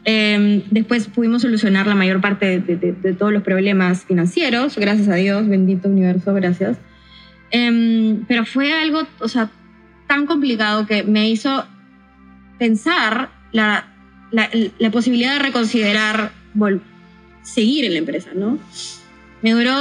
Eh, 0.04 0.64
después 0.70 1.08
pudimos 1.08 1.42
solucionar 1.42 1.86
la 1.86 1.94
mayor 1.94 2.20
parte 2.20 2.60
de, 2.60 2.76
de, 2.76 2.92
de, 2.92 3.12
todos 3.12 3.32
los 3.32 3.42
problemas 3.42 4.04
financieros, 4.04 4.76
gracias 4.78 5.08
a 5.08 5.16
Dios, 5.16 5.46
bendito 5.48 5.88
universo, 5.88 6.32
gracias. 6.32 6.78
Eh, 7.50 8.16
pero 8.26 8.46
fue 8.46 8.72
algo, 8.72 9.02
o 9.18 9.28
sea, 9.28 9.50
tan 10.06 10.26
complicado 10.26 10.86
que 10.86 11.02
me 11.02 11.28
hizo 11.28 11.66
pensar 12.58 13.30
la, 13.52 13.88
la, 14.30 14.48
la 14.78 14.90
posibilidad 14.90 15.34
de 15.34 15.40
reconsiderar 15.40 16.32
seguir 17.42 17.84
en 17.84 17.92
la 17.92 17.98
empresa, 17.98 18.30
¿no? 18.34 18.58
Me 19.42 19.52
duró 19.52 19.72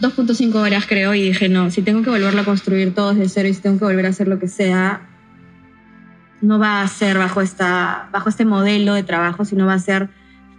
2.5 0.00 0.54
horas, 0.54 0.86
creo, 0.86 1.14
y 1.14 1.22
dije, 1.22 1.48
no, 1.48 1.70
si 1.70 1.82
tengo 1.82 2.02
que 2.02 2.10
volverlo 2.10 2.40
a 2.40 2.44
construir 2.44 2.94
todo 2.94 3.14
desde 3.14 3.28
cero 3.28 3.48
y 3.48 3.54
si 3.54 3.60
tengo 3.60 3.78
que 3.78 3.84
volver 3.84 4.06
a 4.06 4.10
hacer 4.10 4.28
lo 4.28 4.38
que 4.38 4.48
sea, 4.48 5.08
no 6.40 6.58
va 6.58 6.82
a 6.82 6.88
ser 6.88 7.18
bajo, 7.18 7.40
esta, 7.40 8.08
bajo 8.12 8.28
este 8.28 8.44
modelo 8.44 8.94
de 8.94 9.02
trabajo, 9.02 9.44
sino 9.44 9.66
va 9.66 9.74
a 9.74 9.78
ser 9.78 10.08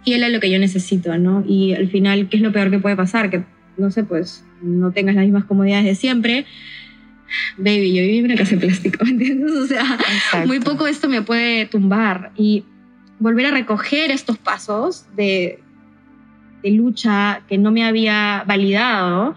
fiel 0.04 0.24
a 0.24 0.28
lo 0.28 0.40
que 0.40 0.50
yo 0.50 0.58
necesito, 0.58 1.16
¿no? 1.18 1.44
Y 1.46 1.74
al 1.74 1.88
final, 1.88 2.28
¿qué 2.28 2.36
es 2.36 2.42
lo 2.42 2.52
peor 2.52 2.70
que 2.70 2.78
puede 2.78 2.96
pasar? 2.96 3.30
Que, 3.30 3.44
no 3.76 3.90
sé, 3.90 4.04
pues 4.04 4.44
no 4.62 4.90
tengas 4.92 5.14
las 5.14 5.24
mismas 5.24 5.44
comodidades 5.44 5.84
de 5.84 5.94
siempre. 5.94 6.46
Baby, 7.56 7.94
yo 7.94 8.02
viví 8.02 8.18
en 8.18 8.24
una 8.26 8.36
casa 8.36 8.56
de 8.56 8.66
plástico, 8.66 9.04
¿entiendes? 9.06 9.50
O 9.52 9.66
sea, 9.66 9.82
Exacto. 9.82 10.46
muy 10.46 10.60
poco 10.60 10.86
esto 10.86 11.08
me 11.08 11.22
puede 11.22 11.66
tumbar. 11.66 12.32
Y 12.36 12.64
volver 13.18 13.46
a 13.46 13.50
recoger 13.50 14.10
estos 14.10 14.38
pasos 14.38 15.06
de, 15.16 15.62
de 16.62 16.70
lucha 16.70 17.42
que 17.48 17.58
no 17.58 17.70
me 17.70 17.84
había 17.84 18.44
validado 18.46 19.36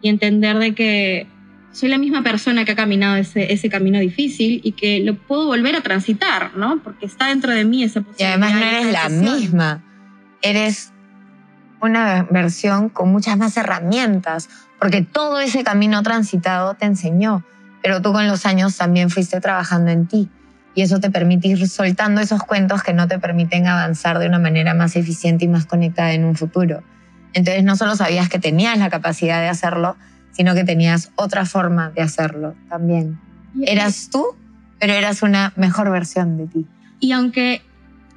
y 0.00 0.08
entender 0.08 0.58
de 0.58 0.74
que 0.74 1.26
soy 1.72 1.88
la 1.88 1.98
misma 1.98 2.22
persona 2.22 2.64
que 2.64 2.72
ha 2.72 2.76
caminado 2.76 3.16
ese, 3.16 3.52
ese 3.52 3.68
camino 3.68 3.98
difícil 3.98 4.60
y 4.64 4.72
que 4.72 5.00
lo 5.00 5.14
puedo 5.16 5.46
volver 5.46 5.76
a 5.76 5.80
transitar, 5.82 6.56
¿no? 6.56 6.80
Porque 6.82 7.06
está 7.06 7.28
dentro 7.28 7.52
de 7.52 7.64
mí 7.64 7.82
esa 7.82 8.00
posibilidad. 8.00 8.30
Y 8.30 8.32
además 8.32 8.54
no 8.54 8.66
eres 8.66 8.92
la 8.92 9.08
misma, 9.08 9.84
eres 10.42 10.92
una 11.80 12.26
versión 12.30 12.88
con 12.88 13.12
muchas 13.12 13.36
más 13.36 13.56
herramientas, 13.56 14.48
porque 14.80 15.02
todo 15.02 15.40
ese 15.40 15.62
camino 15.62 16.02
transitado 16.02 16.74
te 16.74 16.86
enseñó, 16.86 17.44
pero 17.82 18.02
tú 18.02 18.12
con 18.12 18.26
los 18.26 18.46
años 18.46 18.76
también 18.76 19.10
fuiste 19.10 19.40
trabajando 19.40 19.90
en 19.90 20.06
ti 20.06 20.28
y 20.78 20.82
eso 20.82 21.00
te 21.00 21.10
permite 21.10 21.48
ir 21.48 21.68
soltando 21.68 22.20
esos 22.20 22.44
cuentos 22.44 22.84
que 22.84 22.92
no 22.92 23.08
te 23.08 23.18
permiten 23.18 23.66
avanzar 23.66 24.20
de 24.20 24.28
una 24.28 24.38
manera 24.38 24.74
más 24.74 24.94
eficiente 24.94 25.44
y 25.44 25.48
más 25.48 25.66
conectada 25.66 26.12
en 26.12 26.24
un 26.24 26.36
futuro. 26.36 26.84
Entonces 27.32 27.64
no 27.64 27.74
solo 27.74 27.96
sabías 27.96 28.28
que 28.28 28.38
tenías 28.38 28.78
la 28.78 28.88
capacidad 28.88 29.40
de 29.40 29.48
hacerlo, 29.48 29.96
sino 30.30 30.54
que 30.54 30.62
tenías 30.62 31.10
otra 31.16 31.46
forma 31.46 31.90
de 31.90 32.02
hacerlo 32.02 32.54
también. 32.68 33.18
Eras 33.60 34.08
tú, 34.08 34.24
pero 34.78 34.92
eras 34.92 35.22
una 35.22 35.52
mejor 35.56 35.90
versión 35.90 36.36
de 36.36 36.46
ti. 36.46 36.66
Y 37.00 37.10
aunque 37.10 37.60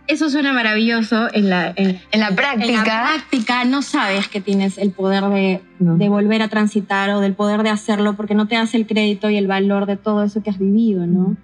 eso 0.06 0.30
suena 0.30 0.54
maravilloso, 0.54 1.34
en 1.34 1.50
la, 1.50 1.74
en, 1.76 2.00
la, 2.14 2.36
práctica, 2.36 2.68
en 2.68 2.76
la 2.76 2.84
práctica 2.84 3.66
no 3.66 3.82
sabes 3.82 4.28
que 4.28 4.40
tienes 4.40 4.78
el 4.78 4.92
poder 4.92 5.24
de, 5.24 5.62
de, 5.80 6.10
volver 6.10 6.44
a 6.44 6.48
transitar 6.48 7.10
o 7.10 7.22
del 7.22 7.34
poder 7.34 7.64
de 7.64 7.72
hacerlo 7.72 8.16
porque 8.16 8.36
no 8.36 8.48
te 8.48 8.56
hace 8.56 8.78
el 8.78 8.86
crédito 8.86 9.32
y 9.32 9.38
el 9.38 9.48
valor 9.48 9.88
de 9.88 9.98
todo 9.98 10.24
eso 10.24 10.44
que 10.44 10.52
has 10.52 10.60
vivido, 10.60 11.08
¿no? 11.08 11.38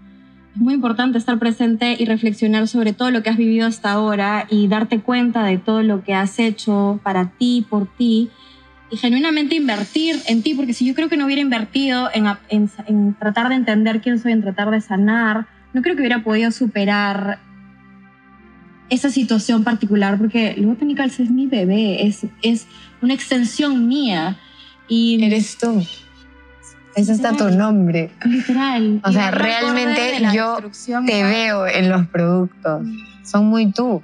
Es 0.57 0.61
muy 0.61 0.73
importante 0.73 1.19
estar 1.19 1.37
presente 1.37 1.95
y 1.99 2.05
reflexionar 2.05 2.67
sobre 2.67 2.91
todo 2.91 3.11
lo 3.11 3.21
que 3.21 3.29
has 3.29 3.37
vivido 3.37 3.67
hasta 3.67 3.91
ahora 3.91 4.47
y 4.49 4.67
darte 4.67 4.99
cuenta 5.01 5.43
de 5.43 5.59
todo 5.59 5.83
lo 5.83 6.03
que 6.03 6.15
has 6.15 6.39
hecho 6.39 6.99
para 7.03 7.29
ti, 7.29 7.63
por 7.69 7.85
ti, 7.95 8.31
y 8.89 8.97
genuinamente 8.97 9.53
invertir 9.53 10.15
en 10.25 10.41
ti, 10.41 10.55
porque 10.55 10.73
si 10.73 10.87
yo 10.87 10.95
creo 10.95 11.09
que 11.09 11.17
no 11.17 11.25
hubiera 11.25 11.43
invertido 11.43 12.09
en, 12.11 12.25
en, 12.49 13.13
tratar 13.19 13.49
de 13.49 13.55
entender 13.55 14.01
quién 14.01 14.17
soy, 14.17 14.31
en 14.31 14.41
tratar 14.41 14.71
de 14.71 14.81
sanar, 14.81 15.45
no 15.73 15.83
creo 15.83 15.95
que 15.95 16.01
hubiera 16.01 16.23
podido 16.23 16.49
superar 16.49 17.37
esa 18.89 19.11
situación 19.11 19.63
particular, 19.63 20.17
porque 20.17 20.55
Luego 20.57 20.73
Botanicals 20.73 21.19
es 21.19 21.29
mi 21.29 21.45
bebé, 21.45 22.07
es, 22.07 22.25
es 22.41 22.65
una 22.99 23.13
extensión 23.13 23.87
mía. 23.87 24.37
Y 24.87 25.23
Eres 25.23 25.57
tú. 25.59 25.85
Ese 26.97 27.13
está 27.13 27.33
tu 27.33 27.51
nombre. 27.51 28.09
Literal. 28.25 29.01
O 29.03 29.11
sea, 29.11 29.29
realmente 29.29 30.19
yo 30.33 30.57
te 31.05 31.23
veo 31.23 31.67
en 31.67 31.89
los 31.89 32.07
productos. 32.07 32.81
Mm. 32.83 32.97
Son 33.23 33.45
muy 33.45 33.71
tú. 33.71 34.01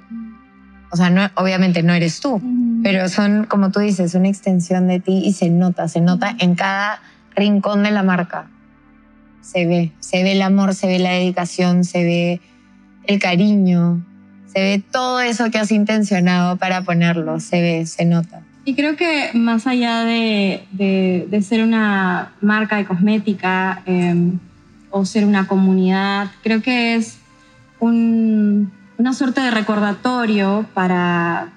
O 0.92 0.96
sea, 0.96 1.10
no, 1.10 1.28
obviamente 1.34 1.82
no 1.82 1.92
eres 1.92 2.20
tú, 2.20 2.40
pero 2.84 3.08
son, 3.08 3.46
como 3.46 3.72
tú 3.72 3.80
dices, 3.80 4.14
una 4.14 4.28
extensión 4.28 4.86
de 4.86 5.00
ti 5.00 5.22
y 5.24 5.32
se 5.32 5.50
nota, 5.50 5.88
se 5.88 6.00
nota 6.00 6.36
en 6.38 6.54
cada 6.54 7.00
rincón 7.34 7.82
de 7.82 7.90
la 7.90 8.04
marca. 8.04 8.46
Se 9.40 9.66
ve, 9.66 9.90
se 9.98 10.22
ve 10.22 10.32
el 10.32 10.42
amor, 10.42 10.72
se 10.72 10.86
ve 10.86 11.00
la 11.00 11.10
dedicación, 11.10 11.82
se 11.82 12.04
ve 12.04 12.40
el 13.08 13.18
cariño, 13.18 14.06
se 14.46 14.60
ve 14.60 14.84
todo 14.88 15.18
eso 15.18 15.50
que 15.50 15.58
has 15.58 15.72
intencionado 15.72 16.58
para 16.58 16.82
ponerlo, 16.82 17.40
se 17.40 17.60
ve, 17.60 17.86
se 17.86 18.04
nota. 18.04 18.42
Y 18.66 18.74
creo 18.74 18.96
que 18.96 19.30
más 19.34 19.66
allá 19.66 20.04
de, 20.04 20.66
de, 20.72 21.42
ser 21.42 21.62
una 21.62 22.32
marca 22.40 22.76
de 22.76 22.86
cosmética 22.86 23.82
em, 23.84 24.38
o 24.90 25.04
ser 25.04 25.26
una 25.26 25.46
comunidad, 25.46 26.30
creo 26.42 26.62
que 26.62 26.94
es 26.94 27.18
un, 27.78 28.72
una 28.96 29.12
suerte 29.12 29.42
de 29.42 29.50
recordatorio 29.50 30.66
para 30.72 31.52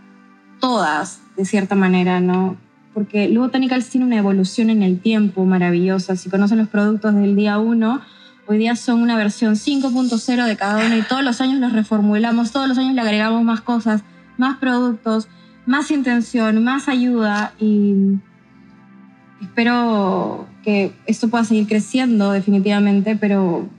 todas, 0.59 1.21
de 1.37 1.45
cierta 1.45 1.75
manera, 1.75 2.19
¿no? 2.19 2.57
Porque 2.93 3.29
Lu 3.29 3.41
Botanicals 3.41 3.89
tiene 3.89 4.05
una 4.05 4.17
evolución 4.17 4.69
en 4.69 4.83
el 4.83 4.99
tiempo 4.99 5.45
maravillosa. 5.45 6.17
Si 6.17 6.29
conocen 6.29 6.57
los 6.57 6.67
productos 6.67 7.13
del 7.13 7.37
día 7.37 7.57
1, 7.57 8.01
hoy 8.47 8.57
día 8.57 8.75
son 8.75 9.01
una 9.01 9.15
versión 9.15 9.53
5.0 9.53 10.45
de 10.45 10.57
cada 10.57 10.85
uno 10.85 10.97
y 10.97 11.03
todos 11.03 11.23
los 11.23 11.39
años 11.39 11.59
los 11.59 11.71
reformulamos, 11.71 12.51
todos 12.51 12.67
los 12.67 12.77
años 12.77 12.95
le 12.95 13.01
agregamos 13.01 13.43
más 13.43 13.61
cosas, 13.61 14.01
más 14.37 14.57
productos 14.57 15.29
más 15.67 15.91
intención, 15.91 16.63
más 16.63 16.87
ayuda 16.87 17.53
y 17.59 18.19
espero 19.41 20.47
que 20.63 20.93
esto 21.05 21.29
pueda 21.29 21.43
seguir 21.43 21.67
creciendo 21.67 22.31
definitivamente, 22.31 23.15
pero 23.15 23.69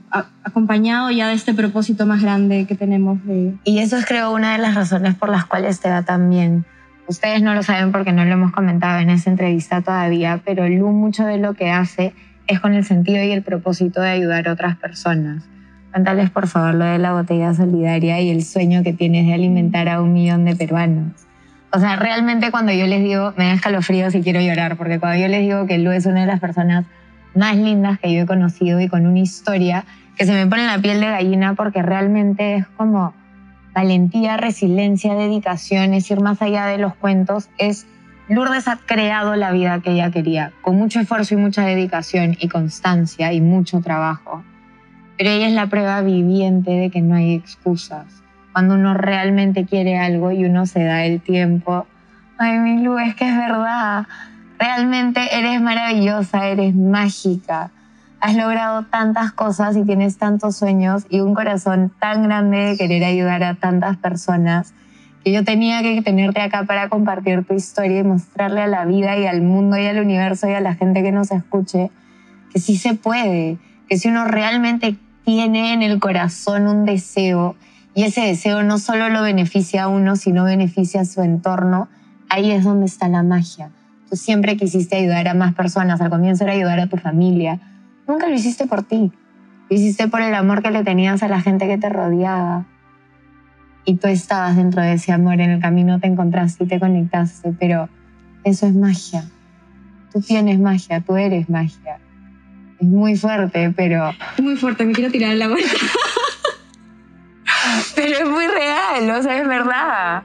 acompañado 0.43 1.11
ya 1.11 1.27
de 1.27 1.33
este 1.33 1.53
propósito 1.53 2.05
más 2.05 2.21
grande 2.21 2.65
que 2.65 2.75
tenemos 2.75 3.23
de... 3.25 3.55
Y 3.63 3.79
eso 3.79 3.97
es 3.97 4.05
creo 4.05 4.31
una 4.31 4.53
de 4.53 4.59
las 4.59 4.75
razones 4.75 5.15
por 5.15 5.29
las 5.29 5.45
cuales 5.45 5.79
te 5.81 5.89
va 5.89 6.03
tan 6.03 6.29
bien. 6.29 6.63
Ustedes 7.07 7.41
no 7.41 7.55
lo 7.55 7.63
saben 7.63 7.91
porque 7.91 8.13
no 8.13 8.23
lo 8.23 8.31
hemos 8.33 8.51
comentado 8.51 8.99
en 8.99 9.09
esa 9.09 9.31
entrevista 9.31 9.81
todavía, 9.81 10.41
pero 10.45 10.69
Lu 10.69 10.91
mucho 10.91 11.25
de 11.25 11.39
lo 11.39 11.55
que 11.55 11.71
hace 11.71 12.13
es 12.47 12.59
con 12.59 12.73
el 12.73 12.85
sentido 12.85 13.23
y 13.23 13.31
el 13.31 13.41
propósito 13.41 14.01
de 14.01 14.09
ayudar 14.09 14.47
a 14.47 14.53
otras 14.53 14.77
personas. 14.77 15.43
Cuéntales 15.91 16.29
por 16.29 16.47
favor 16.47 16.75
lo 16.75 16.85
de 16.85 16.99
la 16.99 17.13
botella 17.13 17.53
solidaria 17.55 18.21
y 18.21 18.29
el 18.29 18.43
sueño 18.43 18.83
que 18.83 18.93
tienes 18.93 19.25
de 19.25 19.33
alimentar 19.33 19.89
a 19.89 20.01
un 20.03 20.13
millón 20.13 20.45
de 20.45 20.55
peruanos. 20.55 21.28
O 21.71 21.79
sea, 21.79 21.97
realmente 21.97 22.49
cuando 22.49 22.71
yo 22.71 22.87
les 22.87 23.03
digo, 23.03 23.33
me 23.37 23.45
da 23.45 23.53
escalofríos 23.53 24.15
y 24.15 24.21
quiero 24.21 24.41
llorar, 24.41 24.75
porque 24.75 24.99
cuando 24.99 25.21
yo 25.21 25.27
les 25.27 25.41
digo 25.41 25.67
que 25.67 25.77
Lu 25.77 25.91
es 25.91 26.07
una 26.07 26.21
de 26.21 26.25
las 26.25 26.39
personas 26.39 26.85
más 27.35 27.55
lindas 27.55 27.99
que 27.99 28.11
yo 28.11 28.21
he 28.21 28.25
conocido 28.25 28.79
y 28.81 28.87
con 28.87 29.05
una 29.05 29.19
historia 29.19 29.85
que 30.17 30.25
se 30.25 30.33
me 30.33 30.47
pone 30.47 30.65
la 30.65 30.79
piel 30.79 30.99
de 30.99 31.05
gallina 31.05 31.53
porque 31.53 31.83
realmente 31.83 32.55
es 32.55 32.67
como 32.75 33.13
valentía, 33.75 34.35
resiliencia, 34.35 35.13
dedicación, 35.13 35.93
es 35.93 36.09
ir 36.09 36.21
más 36.21 36.41
allá 36.41 36.65
de 36.65 36.79
los 36.79 36.95
cuentos, 36.95 37.49
es 37.59 37.85
Lourdes 38.27 38.67
ha 38.67 38.77
creado 38.77 39.35
la 39.35 39.51
vida 39.51 39.79
que 39.81 39.91
ella 39.91 40.11
quería, 40.11 40.53
con 40.61 40.75
mucho 40.75 40.99
esfuerzo 40.99 41.35
y 41.35 41.37
mucha 41.37 41.63
dedicación 41.65 42.35
y 42.39 42.47
constancia 42.47 43.31
y 43.31 43.41
mucho 43.41 43.79
trabajo. 43.81 44.43
Pero 45.17 45.29
ella 45.29 45.47
es 45.47 45.53
la 45.53 45.67
prueba 45.67 46.01
viviente 46.01 46.71
de 46.71 46.89
que 46.89 47.01
no 47.01 47.15
hay 47.15 47.33
excusas 47.33 48.23
cuando 48.53 48.75
uno 48.75 48.93
realmente 48.93 49.65
quiere 49.65 49.97
algo 49.97 50.31
y 50.31 50.45
uno 50.45 50.65
se 50.65 50.83
da 50.83 51.05
el 51.05 51.21
tiempo. 51.21 51.85
Ay, 52.37 52.57
mi 52.59 52.81
Lu, 52.81 52.97
es 52.99 53.15
que 53.15 53.27
es 53.27 53.35
verdad. 53.35 54.07
Realmente 54.57 55.21
eres 55.37 55.61
maravillosa, 55.61 56.47
eres 56.47 56.75
mágica. 56.75 57.71
Has 58.21 58.35
logrado 58.35 58.83
tantas 58.85 59.31
cosas 59.31 59.77
y 59.77 59.83
tienes 59.83 60.17
tantos 60.17 60.57
sueños 60.57 61.05
y 61.09 61.21
un 61.21 61.33
corazón 61.33 61.91
tan 61.99 62.23
grande 62.23 62.57
de 62.57 62.77
querer 62.77 63.03
ayudar 63.03 63.43
a 63.43 63.55
tantas 63.55 63.97
personas 63.97 64.73
que 65.23 65.31
yo 65.31 65.43
tenía 65.43 65.81
que 65.81 66.01
tenerte 66.01 66.41
acá 66.41 66.63
para 66.63 66.89
compartir 66.89 67.45
tu 67.45 67.53
historia 67.53 67.99
y 67.99 68.03
mostrarle 68.03 68.61
a 68.61 68.67
la 68.67 68.85
vida 68.85 69.17
y 69.17 69.25
al 69.25 69.41
mundo 69.41 69.77
y 69.77 69.85
al 69.85 69.99
universo 69.99 70.49
y 70.49 70.53
a 70.53 70.61
la 70.61 70.75
gente 70.75 71.03
que 71.03 71.11
nos 71.11 71.31
escuche 71.31 71.91
que 72.51 72.59
sí 72.59 72.77
se 72.77 72.95
puede, 72.95 73.57
que 73.87 73.97
si 73.97 74.09
uno 74.09 74.25
realmente 74.25 74.95
tiene 75.23 75.73
en 75.73 75.83
el 75.83 75.99
corazón 75.99 76.67
un 76.67 76.85
deseo 76.85 77.55
y 77.99 78.03
ese 78.03 78.21
deseo 78.21 78.63
no 78.63 78.77
solo 78.77 79.09
lo 79.09 79.21
beneficia 79.23 79.83
a 79.83 79.87
uno, 79.89 80.15
sino 80.15 80.45
beneficia 80.45 81.01
a 81.01 81.05
su 81.05 81.21
entorno, 81.21 81.89
ahí 82.29 82.49
es 82.49 82.63
donde 82.63 82.85
está 82.85 83.09
la 83.09 83.23
magia. 83.23 83.71
Tú 84.09 84.15
siempre 84.15 84.55
quisiste 84.55 84.95
ayudar 84.95 85.27
a 85.27 85.33
más 85.33 85.53
personas, 85.53 85.99
al 85.99 86.09
comienzo 86.09 86.45
era 86.45 86.53
ayudar 86.53 86.79
a 86.79 86.87
tu 86.87 86.95
familia, 86.95 87.59
nunca 88.07 88.29
lo 88.29 88.35
hiciste 88.35 88.67
por 88.67 88.83
ti, 88.83 89.11
lo 89.69 89.75
hiciste 89.75 90.07
por 90.07 90.21
el 90.21 90.33
amor 90.33 90.63
que 90.63 90.71
le 90.71 90.85
tenías 90.85 91.23
a 91.23 91.27
la 91.27 91.41
gente 91.41 91.67
que 91.67 91.77
te 91.77 91.89
rodeaba. 91.89 92.67
Y 93.83 93.95
tú 93.95 94.07
estabas 94.07 94.55
dentro 94.55 94.81
de 94.81 94.93
ese 94.93 95.11
amor, 95.11 95.33
en 95.41 95.49
el 95.49 95.59
camino 95.59 95.99
te 95.99 96.07
encontraste 96.07 96.63
y 96.63 96.67
te 96.67 96.79
conectaste, 96.79 97.53
pero 97.59 97.89
eso 98.45 98.65
es 98.65 98.75
magia. 98.75 99.25
Tú 100.13 100.21
tienes 100.21 100.57
magia, 100.57 101.01
tú 101.01 101.17
eres 101.17 101.49
magia. 101.49 101.99
Es 102.79 102.87
muy 102.87 103.17
fuerte, 103.17 103.73
pero... 103.75 104.11
Es 104.37 104.41
muy 104.41 104.55
fuerte, 104.55 104.85
me 104.85 104.93
quiero 104.93 105.11
tirar 105.11 105.35
la 105.35 105.49
vuelta. 105.49 105.67
Real, 108.99 109.19
o 109.19 109.23
sea, 109.23 109.41
es 109.41 109.47
verdad. 109.47 110.23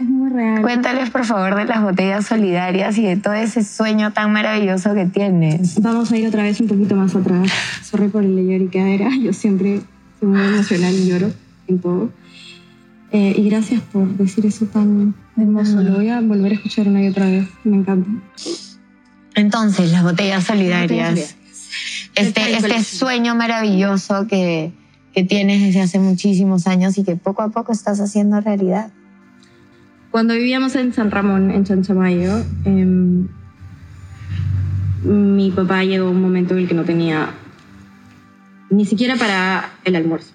Es 0.00 0.08
muy 0.08 0.30
real. 0.30 0.62
Cuéntales, 0.62 1.10
por 1.10 1.24
favor, 1.24 1.56
de 1.56 1.64
las 1.64 1.82
botellas 1.82 2.26
solidarias 2.26 2.96
y 2.98 3.02
de 3.02 3.16
todo 3.16 3.34
ese 3.34 3.64
sueño 3.64 4.12
tan 4.12 4.32
maravilloso 4.32 4.94
que 4.94 5.06
tienes. 5.06 5.80
Vamos 5.80 6.12
a 6.12 6.16
ir 6.16 6.28
otra 6.28 6.44
vez 6.44 6.60
un 6.60 6.68
poquito 6.68 6.94
más 6.94 7.14
atrás. 7.14 7.50
Sorry 7.82 8.08
por 8.08 8.24
el 8.24 8.36
lloriqueadera. 8.36 9.10
Yo 9.22 9.32
siempre 9.32 9.80
soy 10.20 10.28
muy 10.28 10.40
emocional 10.40 10.94
y 10.94 11.08
lloro 11.08 11.32
en 11.66 11.80
todo. 11.80 12.10
Eh, 13.10 13.34
y 13.36 13.48
gracias 13.48 13.80
por 13.92 14.08
decir 14.16 14.46
eso 14.46 14.66
tan 14.66 15.14
hermoso. 15.36 15.80
Lo 15.82 15.94
voy 15.94 16.08
a 16.08 16.20
volver 16.20 16.52
a 16.52 16.54
escuchar 16.56 16.88
una 16.88 17.02
y 17.02 17.08
otra 17.08 17.26
vez. 17.26 17.48
Me 17.64 17.76
encanta. 17.76 18.10
Entonces, 19.34 19.90
las 19.92 20.02
botellas 20.02 20.44
solidarias. 20.44 21.36
Este, 22.14 22.56
este 22.56 22.84
sueño 22.84 23.34
maravilloso 23.34 24.26
que, 24.28 24.72
que 25.14 25.22
tienes 25.22 25.62
desde 25.62 25.80
hace 25.80 26.00
muchísimos 26.00 26.66
años 26.66 26.98
y 26.98 27.04
que 27.04 27.14
poco 27.14 27.42
a 27.42 27.50
poco 27.50 27.72
estás 27.72 28.00
haciendo 28.00 28.40
realidad. 28.40 28.90
Cuando 30.10 30.34
vivíamos 30.34 30.74
en 30.74 30.92
San 30.92 31.10
Ramón, 31.10 31.52
en 31.52 31.64
Chanchamayo, 31.64 32.44
em, 32.64 33.28
mi 35.04 35.52
papá 35.52 35.84
llegó 35.84 36.10
un 36.10 36.20
momento 36.20 36.54
en 36.54 36.60
el 36.60 36.68
que 36.68 36.74
no 36.74 36.84
tenía 36.84 37.30
ni 38.70 38.84
siquiera 38.84 39.14
para 39.16 39.70
el 39.84 39.94
almuerzo. 39.94 40.32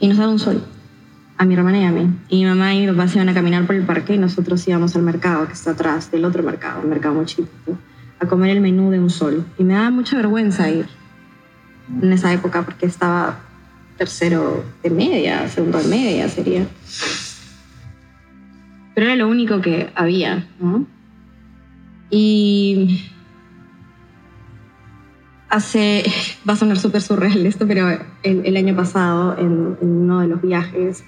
Y 0.00 0.08
nos 0.08 0.18
daba 0.18 0.32
un 0.32 0.38
sol, 0.40 0.64
a 1.36 1.44
mi 1.44 1.54
hermana 1.54 1.78
y 1.78 1.84
a 1.84 1.92
mí. 1.92 2.10
Y 2.28 2.38
mi 2.38 2.44
mamá 2.46 2.74
y 2.74 2.86
mi 2.86 2.92
papá 2.92 3.06
se 3.06 3.18
iban 3.18 3.28
a 3.28 3.34
caminar 3.34 3.66
por 3.66 3.76
el 3.76 3.84
parque 3.84 4.14
y 4.14 4.18
nosotros 4.18 4.66
íbamos 4.66 4.96
al 4.96 5.02
mercado 5.02 5.46
que 5.46 5.52
está 5.52 5.72
atrás 5.72 6.10
del 6.10 6.24
otro 6.24 6.42
mercado, 6.42 6.80
un 6.82 6.90
mercado 6.90 7.14
muy 7.14 7.26
chiquito, 7.26 7.78
a 8.18 8.26
comer 8.26 8.50
el 8.50 8.60
menú 8.60 8.90
de 8.90 8.98
un 8.98 9.10
sol. 9.10 9.46
Y 9.58 9.64
me 9.64 9.74
daba 9.74 9.90
mucha 9.90 10.16
vergüenza 10.16 10.68
ir 10.70 10.86
en 12.02 12.12
esa 12.12 12.32
época 12.32 12.62
porque 12.64 12.86
estaba 12.86 13.40
tercero 13.96 14.64
de 14.82 14.90
media, 14.90 15.48
segundo 15.48 15.78
de 15.78 15.88
media 15.88 16.28
sería. 16.28 16.66
Pero 18.94 19.06
era 19.06 19.16
lo 19.16 19.28
único 19.28 19.60
que 19.60 19.90
había, 19.94 20.48
¿no? 20.60 20.86
Y 22.10 23.04
hace, 25.50 26.04
va 26.48 26.54
a 26.54 26.56
sonar 26.56 26.78
súper 26.78 27.02
surreal 27.02 27.44
esto, 27.46 27.66
pero 27.66 27.88
el, 28.22 28.46
el 28.46 28.56
año 28.56 28.74
pasado, 28.74 29.36
en, 29.38 29.76
en, 29.80 29.88
uno 29.88 30.20
de 30.20 30.28
los 30.28 30.40
viajes, 30.40 31.04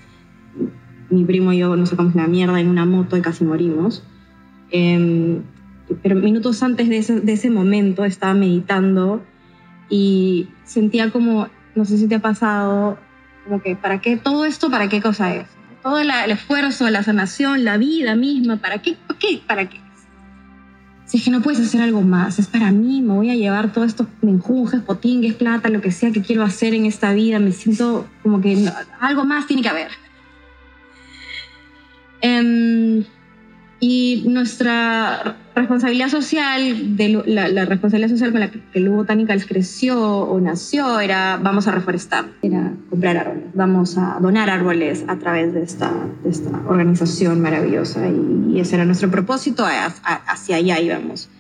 mi 1.11 1.25
primo 1.25 1.53
y 1.53 1.59
yo 1.59 1.75
nos 1.77 1.91
sacamos 1.91 2.15
la 2.15 2.27
mierda 2.27 2.61
en 2.61 2.69
una 2.69 2.85
moto 2.85 3.17
y 3.17 3.23
casi 3.23 3.45
morimos. 3.45 4.05
Eh, 4.71 5.41
pero 6.03 6.17
minutos 6.17 6.63
antes 6.63 6.89
de 6.89 6.99
ese, 6.99 7.21
de 7.21 7.33
ese 7.33 7.51
momento 7.51 8.05
estaba 8.05 8.35
meditando 8.35 9.23
y 9.91 10.49
sentía 10.65 11.11
como, 11.11 11.49
no 11.75 11.85
sé 11.85 11.99
si 11.99 12.09
te 12.09 12.15
ha 12.15 12.21
pasado, 12.21 12.99
como 13.45 13.61
que, 13.61 13.77
¿para 13.77 14.01
qué 14.01 14.17
todo 14.17 14.45
esto? 14.45 14.71
¿Para 14.71 14.89
qué 14.89 15.03
cosa 15.03 15.35
es? 15.35 15.49
Todo 15.83 15.99
el 15.99 16.11
esfuerzo, 16.31 16.89
la 16.89 17.03
sanación, 17.03 17.65
la 17.65 17.77
vida 17.77 18.15
misma, 18.15 18.57
¿para 18.59 18.79
qué? 18.79 18.97
¿Para 19.07 19.19
qué? 19.19 19.43
¿Para 19.47 19.69
qué? 19.69 19.81
Si 21.07 21.17
es 21.17 21.25
que 21.25 21.31
no 21.33 21.43
puedes 21.43 21.59
hacer 21.59 21.83
algo 21.83 22.03
más, 22.03 22.39
es 22.39 22.47
para 22.47 22.71
mí, 22.71 23.03
me 23.03 23.15
voy 23.15 23.31
a 23.31 23.35
llevar 23.35 23.73
todos 23.73 23.89
estos 23.89 24.07
menjunjes, 24.23 24.81
potingues, 24.81 25.35
plata, 25.35 25.69
lo 25.69 25.81
que 25.81 25.91
sea 25.91 26.13
que 26.13 26.23
quiero 26.23 26.45
hacer 26.45 26.73
en 26.73 26.87
esta 26.87 27.13
vida, 27.13 27.41
me 27.41 27.51
siento 27.51 28.07
como 28.23 28.41
que 28.41 28.55
no, 28.55 28.71
algo 29.01 29.25
más 29.25 29.49
tiene 29.49 29.63
que 29.63 29.69
haber. 29.69 29.91
Um, 32.23 33.03
y 33.81 34.25
nuestra 34.29 35.37
responsabilidad 35.61 36.09
social, 36.09 36.97
de 36.97 37.23
la, 37.27 37.65
responsabilidad 37.65 38.11
social 38.11 38.33
con 38.33 38.41
la 38.41 38.51
que, 38.51 38.61
que 38.73 38.81
Lu 38.81 38.93
Botanicals 38.93 39.47
creció 39.47 40.01
o 40.01 40.41
nació 40.41 41.01
era 41.01 41.39
vamos 41.43 41.69
a 41.69 41.73
reforestar, 41.73 42.27
era 42.43 42.73
comprar 42.89 43.17
árboles, 43.17 43.45
vamos 43.55 43.97
a 43.99 44.19
donar 44.21 44.51
árboles 44.51 45.05
a 45.09 45.17
través 45.17 45.55
de 45.55 45.63
esta, 45.63 45.93
de 46.23 46.31
esta 46.31 46.51
organización 46.67 47.41
maravillosa 47.41 48.09
y, 48.09 48.59
ese 48.61 48.75
era 48.75 48.85
nuestro 48.85 49.11
propósito, 49.11 49.65
hacia 50.27 50.57
allá 50.57 50.81
íbamos. 50.81 51.31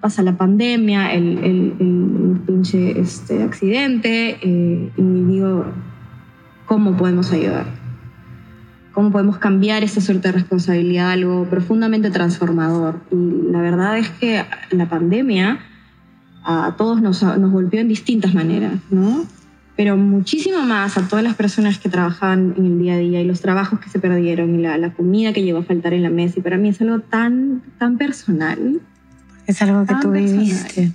Pasa 0.00 0.22
la 0.22 0.38
pandemia, 0.38 1.12
el, 1.12 1.38
el 1.44 2.40
pinche 2.46 2.98
este, 2.98 3.42
accidente 3.42 4.38
eh, 4.40 4.90
y 4.96 5.02
digo, 5.02 5.66
¿cómo 6.64 6.96
podemos 6.96 7.30
ayudar? 7.32 7.79
Cómo 8.92 9.10
podemos 9.10 9.38
cambiar 9.38 9.82
esa 9.84 10.00
suerte 10.00 10.28
de 10.28 10.32
responsabilidad, 10.32 11.10
algo 11.10 11.44
profundamente 11.44 12.10
transformador. 12.10 13.00
Y 13.10 13.50
la 13.50 13.60
verdad 13.60 13.98
es 13.98 14.10
que 14.10 14.44
la 14.70 14.88
pandemia 14.88 15.60
a 16.44 16.74
todos 16.76 17.00
nos, 17.02 17.22
nos 17.22 17.50
golpeó 17.50 17.80
en 17.80 17.88
distintas 17.88 18.34
maneras, 18.34 18.74
¿no? 18.90 19.24
Pero 19.76 19.96
muchísimo 19.96 20.62
más 20.62 20.98
a 20.98 21.08
todas 21.08 21.24
las 21.24 21.34
personas 21.34 21.78
que 21.78 21.88
trabajaban 21.88 22.54
en 22.58 22.66
el 22.66 22.78
día 22.78 22.94
a 22.94 22.98
día 22.98 23.20
y 23.20 23.24
los 23.24 23.40
trabajos 23.40 23.80
que 23.80 23.88
se 23.88 23.98
perdieron 23.98 24.54
y 24.58 24.62
la, 24.62 24.76
la 24.76 24.92
comida 24.92 25.32
que 25.32 25.42
llegó 25.42 25.58
a 25.58 25.62
faltar 25.62 25.94
en 25.94 26.02
la 26.02 26.10
mesa. 26.10 26.38
Y 26.38 26.42
para 26.42 26.58
mí 26.58 26.68
es 26.68 26.80
algo 26.80 27.00
tan, 27.00 27.62
tan 27.78 27.96
personal. 27.96 28.80
Es 29.46 29.62
algo 29.62 29.86
que 29.86 29.94
tú 29.94 30.12
personal. 30.12 30.44
viviste. 30.44 30.92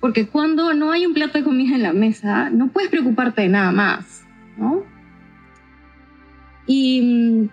Porque 0.00 0.28
cuando 0.28 0.74
no 0.74 0.92
hay 0.92 1.06
un 1.06 1.14
plato 1.14 1.38
de 1.38 1.44
comida 1.44 1.74
en 1.74 1.82
la 1.82 1.92
mesa, 1.92 2.50
no 2.50 2.68
puedes 2.68 2.88
preocuparte 2.88 3.42
de 3.42 3.48
nada 3.48 3.72
más, 3.72 4.22
¿no? 4.56 4.84
Y 6.72 7.02
mmm, 7.02 7.48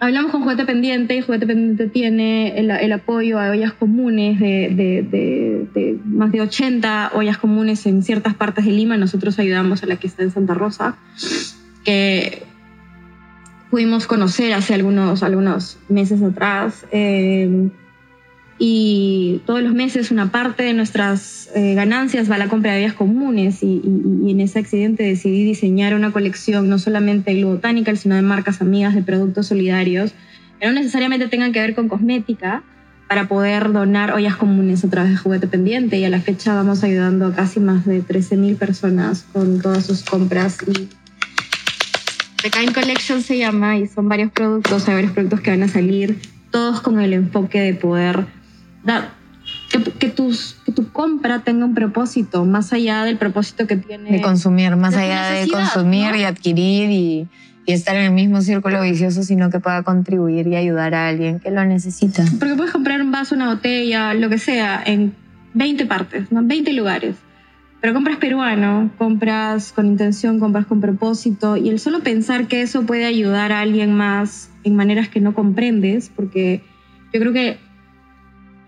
hablamos 0.00 0.32
con 0.32 0.42
Juguete 0.42 0.66
Pendiente 0.66 1.16
y 1.16 1.22
Juguete 1.22 1.46
Pendiente 1.46 1.88
tiene 1.88 2.58
el, 2.58 2.92
apoyo 2.92 3.40
a 3.40 3.48
ollas 3.48 3.72
comunes 3.72 4.38
de, 4.38 5.98
más 6.04 6.30
de 6.30 6.42
80 6.42 7.12
ollas 7.14 7.38
comunes 7.38 7.86
en 7.86 8.02
ciertas 8.02 8.34
partes 8.34 8.66
de 8.66 8.72
Lima. 8.72 8.98
Nosotros 8.98 9.38
ayudamos 9.38 9.82
a 9.82 9.86
la 9.86 9.96
que 9.96 10.08
está 10.08 10.24
en 10.24 10.30
Santa 10.30 10.52
Rosa, 10.52 10.98
que 11.86 12.42
pudimos 13.70 14.06
conocer 14.06 14.52
hace 14.52 14.74
algunos, 14.74 15.22
algunos 15.22 15.78
meses 15.88 16.22
atrás. 16.22 16.84
Eh, 16.92 17.70
y 18.62 19.40
todos 19.46 19.62
los 19.62 19.72
meses 19.72 20.10
una 20.10 20.30
parte 20.30 20.62
de 20.62 20.74
nuestras 20.74 21.48
eh, 21.54 21.72
ganancias 21.74 22.30
va 22.30 22.34
a 22.34 22.38
la 22.38 22.48
compra 22.48 22.74
de 22.74 22.80
vías 22.80 22.92
comunes 22.92 23.62
y, 23.62 23.80
y, 23.82 24.26
y, 24.26 24.30
en 24.30 24.40
ese 24.40 24.58
accidente 24.58 25.02
decidí 25.02 25.44
diseñar 25.44 25.94
una 25.94 26.12
colección 26.12 26.68
no 26.68 26.78
solamente 26.78 27.34
de 27.34 27.42
Botánica, 27.42 27.96
sino 27.96 28.16
de 28.16 28.22
marcas 28.22 28.60
amigas 28.60 28.94
de 28.94 29.02
productos 29.02 29.46
solidarios 29.46 30.12
que 30.60 30.66
no 30.66 30.74
necesariamente 30.74 31.26
tengan 31.28 31.52
que 31.52 31.60
ver 31.60 31.74
con 31.74 31.88
cosmética 31.88 32.62
para 33.08 33.28
poder 33.28 33.72
donar 33.72 34.12
ollas 34.12 34.36
comunes 34.36 34.84
a 34.84 34.90
través 34.90 35.12
de 35.12 35.16
juguete 35.16 35.46
pendiente. 35.46 35.98
Y 35.98 36.04
a 36.04 36.10
la 36.10 36.20
fecha 36.20 36.54
vamos 36.54 36.84
ayudando 36.84 37.28
a 37.28 37.34
casi 37.34 37.60
más 37.60 37.86
de 37.86 38.04
13.000 38.04 38.56
personas 38.56 39.24
con 39.32 39.62
todas 39.62 39.86
sus 39.86 40.04
compras. 40.04 40.58
Y 40.66 40.88
The 42.42 42.50
Kind 42.50 42.74
Collection 42.74 43.22
se 43.22 43.38
llama 43.38 43.78
y 43.78 43.86
son 43.86 44.06
varios 44.08 44.30
productos, 44.30 44.86
hay 44.86 44.94
varios 44.94 45.12
productos 45.12 45.40
que 45.40 45.50
van 45.50 45.62
a 45.62 45.68
salir, 45.68 46.20
todos 46.50 46.82
con 46.82 47.00
el 47.00 47.14
enfoque 47.14 47.60
de 47.60 47.74
poder 47.74 48.26
da, 48.82 49.14
que, 49.70 49.82
que, 49.82 50.08
tus, 50.08 50.56
que, 50.64 50.72
tu 50.72 50.90
compra 50.90 51.40
tenga 51.40 51.64
un 51.64 51.74
propósito, 51.74 52.44
más 52.44 52.72
allá 52.72 53.04
del 53.04 53.18
propósito 53.18 53.66
que 53.66 53.76
tiene. 53.76 54.10
De 54.10 54.20
consumir, 54.20 54.76
más 54.76 54.94
de 54.94 55.02
allá 55.02 55.30
de 55.30 55.48
consumir 55.48 56.10
¿no? 56.10 56.16
y 56.16 56.24
adquirir 56.24 56.90
y, 56.90 57.28
y, 57.66 57.72
estar 57.72 57.96
en 57.96 58.04
el 58.06 58.12
mismo 58.12 58.40
círculo 58.40 58.82
vicioso, 58.82 59.22
sino 59.22 59.50
que 59.50 59.60
pueda 59.60 59.82
contribuir 59.82 60.46
y 60.48 60.56
ayudar 60.56 60.94
a 60.94 61.08
alguien 61.08 61.40
que 61.40 61.50
lo 61.50 61.64
necesita. 61.64 62.24
Porque 62.38 62.54
puedes 62.54 62.72
comprar 62.72 63.00
un 63.00 63.10
vaso, 63.10 63.34
una 63.34 63.48
botella, 63.48 64.14
lo 64.14 64.28
que 64.28 64.38
sea, 64.38 64.82
en 64.84 65.14
20 65.54 65.86
partes, 65.86 66.32
¿no? 66.32 66.42
20 66.42 66.72
lugares. 66.72 67.16
Pero 67.80 67.94
compras 67.94 68.18
peruano, 68.18 68.90
compras 68.98 69.72
con 69.72 69.86
intención, 69.86 70.38
compras 70.38 70.66
con 70.66 70.80
propósito, 70.80 71.56
y 71.56 71.70
el 71.70 71.80
solo 71.80 72.00
pensar 72.00 72.46
que 72.46 72.60
eso 72.60 72.84
puede 72.84 73.06
ayudar 73.06 73.52
a 73.52 73.60
alguien 73.60 73.94
más 73.94 74.50
en 74.64 74.76
maneras 74.76 75.08
que 75.08 75.20
no 75.20 75.32
comprendes, 75.32 76.10
porque 76.14 76.62
yo 77.12 77.20
creo 77.20 77.32
que 77.32 77.58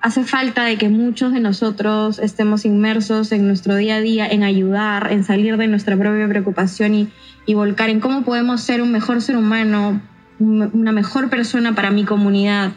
hace 0.03 0.25
falta 0.25 0.65
de 0.65 0.77
que 0.77 0.89
muchos 0.89 1.33
de 1.33 1.41
nosotros 1.41 2.19
estemos 2.19 2.65
inmersos 2.65 3.31
en 3.31 3.47
nuestro 3.47 3.77
día 3.77 3.97
a 3.97 4.01
día, 4.01 4.27
en 4.27 4.43
ayudar, 4.43 5.13
en 5.13 5.23
salir 5.23 5.57
de 5.57 5.69
nuestra 5.69 5.97
propia 5.97 6.29
preocupación 6.29 6.95
y, 6.95 7.09
y 7.47 7.55
volcar 7.55 7.89
en 7.89 8.01
cómo 8.01 8.25
podemos 8.25 8.61
ser 8.61 8.83
un 8.83 8.91
mejor 8.91 9.23
ser 9.23 9.37
humano, 9.37 10.03
una 10.41 10.91
mejor 10.91 11.31
persona 11.31 11.77
para 11.77 11.93
mi 11.93 12.05
comunidad. 12.05 12.73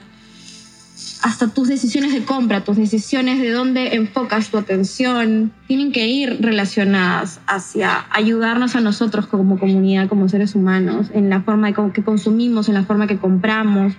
Hasta 1.26 1.48
tus 1.48 1.68
decisiones 1.68 2.14
de 2.14 2.24
compra, 2.24 2.64
tus 2.64 2.78
decisiones 2.78 3.42
de 3.42 3.50
dónde 3.50 3.96
enfocas 3.96 4.52
tu 4.52 4.60
atención, 4.60 5.52
tienen 5.68 5.92
que 5.92 6.06
ir 6.06 6.38
relacionadas 6.40 7.40
hacia 7.48 8.06
ayudarnos 8.12 8.76
a 8.76 8.80
nosotros 8.82 9.26
como 9.26 9.58
comunidad, 9.58 10.08
como 10.08 10.30
seres 10.30 10.54
humanos, 10.54 11.08
en 11.16 11.32
la 11.32 11.42
forma 11.42 11.74
que 11.74 12.04
consumimos, 12.04 12.68
en 12.68 12.76
la 12.76 12.84
forma 12.84 13.08
que 13.08 13.18
compramos, 13.18 13.94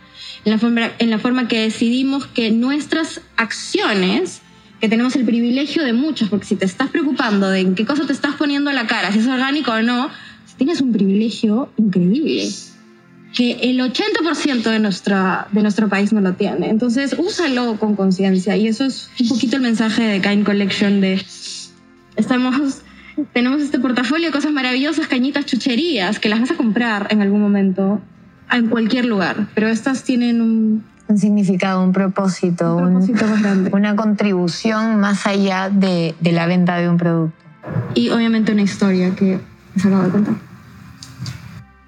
en 0.45 0.53
la 0.53 0.59
forma, 0.59 0.93
en 1.01 1.11
la 1.11 1.19
forma 1.19 1.49
que 1.49 1.63
decidimos 1.63 2.29
que 2.29 2.53
nuestras 2.53 3.21
acciones, 3.37 4.43
que 4.81 4.89
tenemos 4.89 5.17
el 5.17 5.25
privilegio 5.25 5.83
de 5.83 5.95
muchas, 5.95 6.29
porque 6.29 6.47
si 6.47 6.55
te 6.55 6.65
estás 6.65 6.91
preocupando 6.91 7.51
de 7.51 7.59
en 7.59 7.75
qué 7.75 7.85
cosa 7.85 8.07
te 8.07 8.13
estás 8.13 8.37
poniendo 8.37 8.71
la 8.71 8.87
cara, 8.87 9.11
si 9.11 9.19
es 9.19 9.27
orgánico 9.27 9.73
o 9.73 9.83
no, 9.83 10.11
tienes 10.57 10.81
un 10.81 10.93
privilegio 10.93 11.71
increíble 11.77 12.49
que 13.37 13.53
el 13.71 13.79
80% 13.79 14.63
de, 14.63 14.79
nuestra, 14.79 15.47
de 15.53 15.63
nuestro 15.63 15.89
país 15.89 16.13
no 16.13 16.23
lo 16.23 16.33
tiene. 16.33 16.71
Entonces, 16.71 17.15
úsalo 17.19 17.77
con 17.79 17.95
conciencia. 17.95 18.57
Y 18.57 18.67
eso 18.67 18.85
es 18.85 19.11
un 19.21 19.29
poquito 19.29 19.57
el 19.57 19.63
mensaje 19.63 20.03
de 20.03 20.21
Kind 20.23 20.45
Collection 20.47 21.01
de 21.03 21.23
estamos 22.17 22.83
tenemos 23.33 23.63
este 23.63 23.79
portafolio 23.79 24.27
de 24.27 24.33
cosas 24.33 24.53
maravillosas, 24.53 25.07
cañitas, 25.07 25.47
chucherías, 25.47 26.19
que 26.19 26.29
las 26.29 26.41
vas 26.41 26.51
a 26.51 26.55
comprar 26.55 27.09
en 27.11 27.23
algún 27.23 27.41
momento 27.41 28.01
en 28.53 28.69
cualquier 28.69 29.07
lugar, 29.07 29.49
pero 29.55 29.69
estas 29.69 30.05
tienen 30.05 30.41
un, 30.41 30.85
un 31.09 31.19
significado, 31.19 31.83
un 31.83 31.93
propósito, 31.93 32.77
un 32.77 32.93
propósito 32.93 33.25
un, 33.25 33.31
más 33.31 33.43
grande. 33.43 33.71
una 33.73 33.97
contribución 33.97 35.01
más 35.01 35.27
allá 35.27 35.71
de, 35.71 36.15
de, 36.21 36.33
la 36.33 36.47
venta 36.47 36.77
de 36.77 36.89
un 36.89 36.97
producto. 36.97 37.37
Y 37.95 38.11
obviamente 38.11 38.53
una 38.53 38.63
historia 38.63 39.15
que 39.17 39.41
les 39.75 39.87
acabo 39.87 40.03
de 40.03 40.11
contar. 40.11 40.35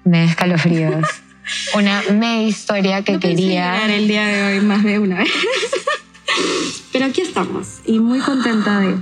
Me 0.03 0.25
escalofríos. 0.25 1.05
una 1.75 2.01
me 2.13 2.43
historia 2.43 3.03
que 3.03 3.13
no 3.13 3.19
quería. 3.19 3.85
el 3.85 4.07
día 4.07 4.25
de 4.25 4.43
hoy 4.43 4.65
más 4.65 4.83
de 4.83 4.99
una 4.99 5.19
vez. 5.19 5.31
Pero 6.93 7.05
aquí 7.05 7.21
estamos 7.21 7.79
y 7.85 7.99
muy 7.99 8.19
contenta 8.19 8.79
de 8.79 8.95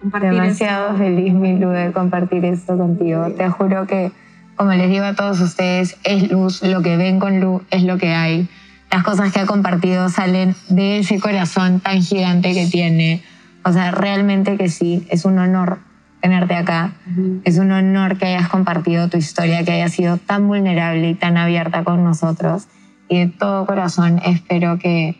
compartir. 0.00 0.30
Demasiado 0.30 0.92
esto. 0.92 0.98
feliz, 0.98 1.34
Milu, 1.34 1.70
de 1.70 1.92
compartir 1.92 2.44
esto 2.44 2.76
contigo. 2.76 3.30
Te 3.36 3.48
juro 3.48 3.86
que 3.86 4.12
como 4.56 4.72
les 4.72 4.88
digo 4.88 5.04
a 5.04 5.14
todos 5.14 5.38
ustedes, 5.40 5.98
es 6.02 6.30
luz, 6.30 6.62
lo 6.62 6.80
que 6.82 6.96
ven 6.96 7.20
con 7.20 7.40
luz 7.40 7.62
es 7.70 7.82
lo 7.82 7.98
que 7.98 8.14
hay. 8.14 8.48
Las 8.90 9.04
cosas 9.04 9.30
que 9.30 9.40
ha 9.40 9.46
compartido 9.46 10.08
salen 10.08 10.54
de 10.70 11.00
ese 11.00 11.20
corazón 11.20 11.80
tan 11.80 12.02
gigante 12.02 12.54
que 12.54 12.66
tiene. 12.66 13.22
O 13.64 13.72
sea, 13.72 13.90
realmente 13.90 14.56
que 14.56 14.70
sí, 14.70 15.06
es 15.10 15.26
un 15.26 15.38
honor 15.38 15.78
tenerte 16.20 16.54
acá. 16.54 16.92
Uh 17.06 17.10
-huh. 17.10 17.40
Es 17.44 17.58
un 17.58 17.70
honor 17.72 18.18
que 18.18 18.26
hayas 18.26 18.48
compartido 18.48 19.08
tu 19.08 19.16
historia, 19.16 19.64
que 19.64 19.72
hayas 19.72 19.92
sido 19.92 20.16
tan 20.16 20.48
vulnerable 20.48 21.10
y 21.10 21.14
tan 21.14 21.36
abierta 21.36 21.84
con 21.84 22.04
nosotros. 22.04 22.68
Y 23.08 23.18
de 23.18 23.26
todo 23.28 23.66
corazón 23.66 24.20
espero 24.24 24.78
que 24.78 25.16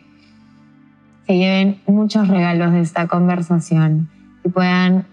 se 1.25 1.37
lleven 1.37 1.79
muchos 1.87 2.27
regalos 2.27 2.71
de 2.71 2.81
esta 2.81 3.07
conversación 3.07 4.09
y 4.43 4.49
puedan 4.49 5.05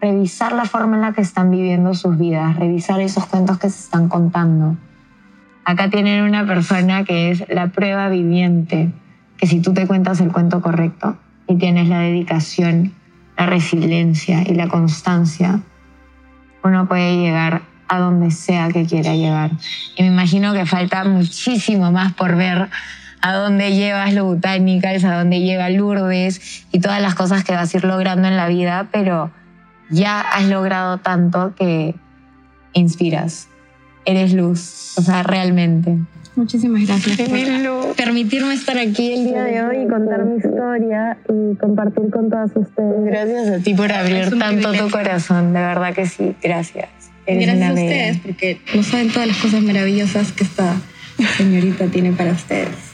revisar 0.00 0.52
la 0.52 0.64
forma 0.64 0.96
en 0.96 1.02
la 1.02 1.12
que 1.12 1.20
están 1.20 1.50
viviendo 1.50 1.94
sus 1.94 2.18
vidas, 2.18 2.56
revisar 2.56 3.00
esos 3.00 3.26
cuentos 3.26 3.58
que 3.58 3.70
se 3.70 3.78
están 3.78 4.08
contando. 4.08 4.76
Acá 5.64 5.90
tienen 5.90 6.24
una 6.24 6.44
persona 6.44 7.04
que 7.04 7.30
es 7.30 7.44
la 7.48 7.68
prueba 7.68 8.08
viviente, 8.08 8.92
que 9.36 9.46
si 9.46 9.60
tú 9.60 9.72
te 9.72 9.86
cuentas 9.86 10.20
el 10.20 10.32
cuento 10.32 10.60
correcto 10.60 11.16
y 11.46 11.56
tienes 11.56 11.88
la 11.88 12.00
dedicación, 12.00 12.92
la 13.42 13.46
resiliencia 13.46 14.44
y 14.46 14.54
la 14.54 14.68
constancia, 14.68 15.60
uno 16.62 16.86
puede 16.86 17.16
llegar 17.16 17.62
a 17.88 17.98
donde 17.98 18.30
sea 18.30 18.68
que 18.68 18.86
quiera 18.86 19.14
llegar. 19.14 19.50
Y 19.96 20.02
me 20.02 20.08
imagino 20.08 20.52
que 20.52 20.64
falta 20.64 21.04
muchísimo 21.04 21.90
más 21.90 22.12
por 22.12 22.36
ver 22.36 22.68
a 23.20 23.32
dónde 23.32 23.74
llevas 23.74 24.14
lo 24.14 24.26
botánicas, 24.26 25.02
a 25.02 25.18
dónde 25.18 25.40
llega 25.40 25.70
Lourdes 25.70 26.64
y 26.70 26.78
todas 26.78 27.02
las 27.02 27.16
cosas 27.16 27.42
que 27.42 27.52
vas 27.52 27.74
a 27.74 27.78
ir 27.78 27.84
logrando 27.84 28.28
en 28.28 28.36
la 28.36 28.46
vida, 28.46 28.88
pero 28.92 29.32
ya 29.90 30.20
has 30.20 30.44
logrado 30.44 30.98
tanto 30.98 31.54
que 31.56 31.96
inspiras. 32.74 33.48
Eres 34.04 34.32
luz, 34.34 34.94
o 34.98 35.02
sea, 35.02 35.24
realmente. 35.24 35.98
Muchísimas 36.34 36.86
gracias 36.86 37.28
por 37.28 37.94
permitirme 37.94 38.54
estar 38.54 38.78
aquí 38.78 39.12
el 39.12 39.24
día 39.24 39.42
de 39.42 39.62
hoy 39.62 39.76
y 39.84 39.88
contar 39.88 40.24
mi 40.24 40.36
historia 40.36 41.18
y 41.28 41.56
compartir 41.56 42.10
con 42.10 42.30
todas 42.30 42.50
ustedes. 42.54 43.04
Gracias 43.04 43.48
a 43.48 43.62
ti 43.62 43.74
por 43.74 43.92
abrir 43.92 44.38
tanto 44.38 44.72
tu 44.72 44.90
corazón, 44.90 45.52
de 45.52 45.60
verdad 45.60 45.92
que 45.94 46.06
sí, 46.06 46.34
gracias. 46.42 46.88
gracias 47.26 47.62
a 47.62 47.72
ustedes 47.74 48.18
porque 48.18 48.60
no 48.74 48.82
saben 48.82 49.10
todas 49.10 49.28
las 49.28 49.36
cosas 49.36 49.62
maravillosas 49.62 50.32
que 50.32 50.44
esta 50.44 50.74
señorita 51.36 51.86
tiene 51.86 52.12
para 52.12 52.32
ustedes. 52.32 52.92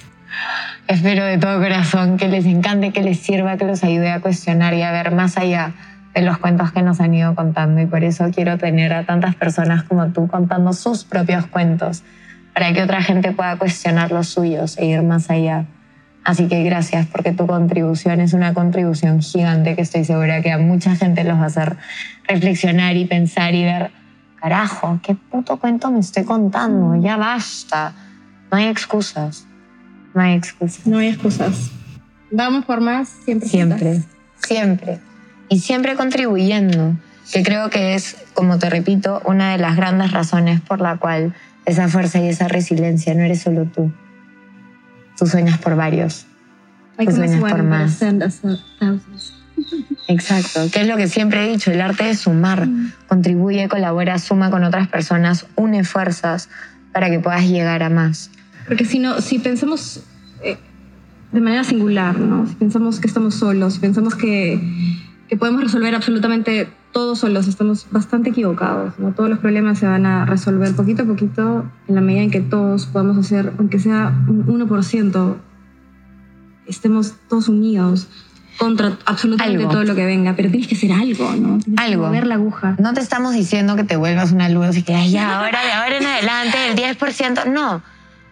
Espero 0.88 1.24
de 1.24 1.38
todo 1.38 1.60
corazón 1.60 2.16
que 2.16 2.28
les 2.28 2.46
encante, 2.46 2.92
que 2.92 3.02
les 3.02 3.18
sirva, 3.18 3.56
que 3.56 3.66
los 3.66 3.84
ayude 3.84 4.10
a 4.10 4.20
cuestionar 4.20 4.74
y 4.74 4.82
a 4.82 4.90
ver 4.90 5.12
más 5.12 5.36
allá 5.36 5.74
de 6.14 6.22
los 6.22 6.38
cuentos 6.38 6.72
que 6.72 6.82
nos 6.82 7.00
han 7.00 7.14
ido 7.14 7.34
contando. 7.34 7.80
Y 7.80 7.86
por 7.86 8.02
eso 8.02 8.30
quiero 8.34 8.58
tener 8.58 8.92
a 8.92 9.04
tantas 9.04 9.34
personas 9.34 9.82
como 9.84 10.08
tú 10.08 10.26
contando 10.26 10.72
sus 10.72 11.04
propios 11.04 11.46
cuentos, 11.46 12.02
para 12.58 12.72
que 12.72 12.82
otra 12.82 13.00
gente 13.04 13.30
pueda 13.30 13.56
cuestionar 13.56 14.10
los 14.10 14.30
suyos 14.30 14.76
e 14.78 14.86
ir 14.86 15.00
más 15.04 15.30
allá. 15.30 15.66
Así 16.24 16.48
que 16.48 16.64
gracias 16.64 17.06
porque 17.06 17.30
tu 17.30 17.46
contribución 17.46 18.20
es 18.20 18.32
una 18.32 18.52
contribución 18.52 19.22
gigante 19.22 19.76
que 19.76 19.82
estoy 19.82 20.04
segura 20.04 20.42
que 20.42 20.50
a 20.50 20.58
mucha 20.58 20.96
gente 20.96 21.22
los 21.22 21.38
va 21.38 21.44
a 21.44 21.46
hacer 21.46 21.76
reflexionar 22.26 22.96
y 22.96 23.04
pensar 23.04 23.54
y 23.54 23.62
ver, 23.62 23.92
carajo, 24.40 24.98
¿qué 25.04 25.14
puto 25.14 25.58
cuento 25.58 25.92
me 25.92 26.00
estoy 26.00 26.24
contando? 26.24 27.00
Ya 27.00 27.16
basta. 27.16 27.92
No 28.50 28.58
hay 28.58 28.66
excusas. 28.66 29.46
No 30.12 30.22
hay 30.22 30.34
excusas. 30.34 30.84
No 30.84 30.98
hay 30.98 31.10
excusas. 31.10 31.70
Vamos 32.32 32.64
por 32.64 32.80
más 32.80 33.08
siempre. 33.24 33.48
Siempre, 33.48 34.02
siempre. 34.44 34.98
Y 35.48 35.60
siempre 35.60 35.94
contribuyendo, 35.94 36.96
que 37.32 37.44
creo 37.44 37.70
que 37.70 37.94
es, 37.94 38.16
como 38.34 38.58
te 38.58 38.68
repito, 38.68 39.22
una 39.26 39.52
de 39.52 39.58
las 39.58 39.76
grandes 39.76 40.10
razones 40.10 40.60
por 40.60 40.80
la 40.80 40.96
cual 40.96 41.34
esa 41.66 41.88
fuerza 41.88 42.20
y 42.20 42.28
esa 42.28 42.48
resiliencia 42.48 43.14
no 43.14 43.22
eres 43.22 43.42
solo 43.42 43.64
tú. 43.66 43.92
Tú 45.18 45.26
sueñas 45.26 45.58
por 45.58 45.76
varios. 45.76 46.26
Tú 46.96 47.10
sueñas 47.10 47.40
por 47.40 47.62
más. 47.62 48.02
Exacto, 50.06 50.60
que 50.72 50.80
es 50.80 50.86
lo 50.88 50.96
que 50.96 51.08
siempre 51.08 51.44
he 51.44 51.52
dicho, 51.52 51.70
el 51.70 51.80
arte 51.80 52.08
es 52.08 52.20
sumar, 52.20 52.66
mm. 52.66 52.92
contribuye, 53.08 53.68
colabora, 53.68 54.18
suma 54.18 54.50
con 54.50 54.64
otras 54.64 54.88
personas, 54.88 55.46
une 55.54 55.84
fuerzas 55.84 56.48
para 56.92 57.10
que 57.10 57.20
puedas 57.20 57.46
llegar 57.46 57.82
a 57.82 57.90
más. 57.90 58.30
Porque 58.66 58.84
si 58.84 58.98
no, 58.98 59.20
si 59.20 59.38
pensamos 59.38 60.02
eh, 60.42 60.56
de 61.32 61.40
manera 61.40 61.64
singular, 61.64 62.18
¿no? 62.18 62.46
Si 62.46 62.54
pensamos 62.54 63.00
que 63.00 63.06
estamos 63.06 63.34
solos, 63.34 63.74
si 63.74 63.80
pensamos 63.80 64.14
que, 64.14 64.60
que 65.28 65.36
podemos 65.36 65.62
resolver 65.62 65.94
absolutamente 65.94 66.68
todo 66.92 67.16
solos, 67.16 67.46
estamos 67.48 67.86
bastante 67.90 68.30
equivocados, 68.30 68.98
¿no? 68.98 69.12
Todos 69.12 69.28
los 69.30 69.38
problemas 69.38 69.78
se 69.78 69.86
van 69.86 70.06
a 70.06 70.24
resolver 70.24 70.74
poquito 70.74 71.02
a 71.02 71.06
poquito 71.06 71.64
en 71.86 71.94
la 71.94 72.00
medida 72.00 72.22
en 72.22 72.30
que 72.30 72.40
todos 72.40 72.86
podamos 72.86 73.18
hacer, 73.18 73.52
aunque 73.58 73.78
sea 73.78 74.12
un 74.26 74.46
1%, 74.46 75.36
estemos 76.66 77.14
todos 77.28 77.48
unidos 77.48 78.08
contra 78.58 78.98
absolutamente 79.04 79.66
todo 79.66 79.84
lo 79.84 79.94
que 79.94 80.04
venga, 80.04 80.34
pero 80.34 80.50
tienes 80.50 80.66
que 80.68 80.74
hacer 80.74 80.92
algo, 80.92 81.30
¿no? 81.36 81.58
Tienes 81.58 81.80
algo. 81.80 82.02
Que 82.02 82.08
mover 82.08 82.26
la 82.26 82.34
aguja. 82.34 82.76
No 82.78 82.92
te 82.92 83.00
estamos 83.00 83.34
diciendo 83.34 83.76
que 83.76 83.84
te 83.84 83.96
vuelvas 83.96 84.32
una 84.32 84.48
luz 84.48 84.76
y 84.76 84.82
que 84.82 85.10
ya 85.10 85.38
ahora 85.44 85.64
de 85.64 85.72
ahora 85.72 85.96
en 85.98 86.06
adelante 86.06 86.58
el 86.68 86.76
10%, 86.76 87.46
no 87.52 87.82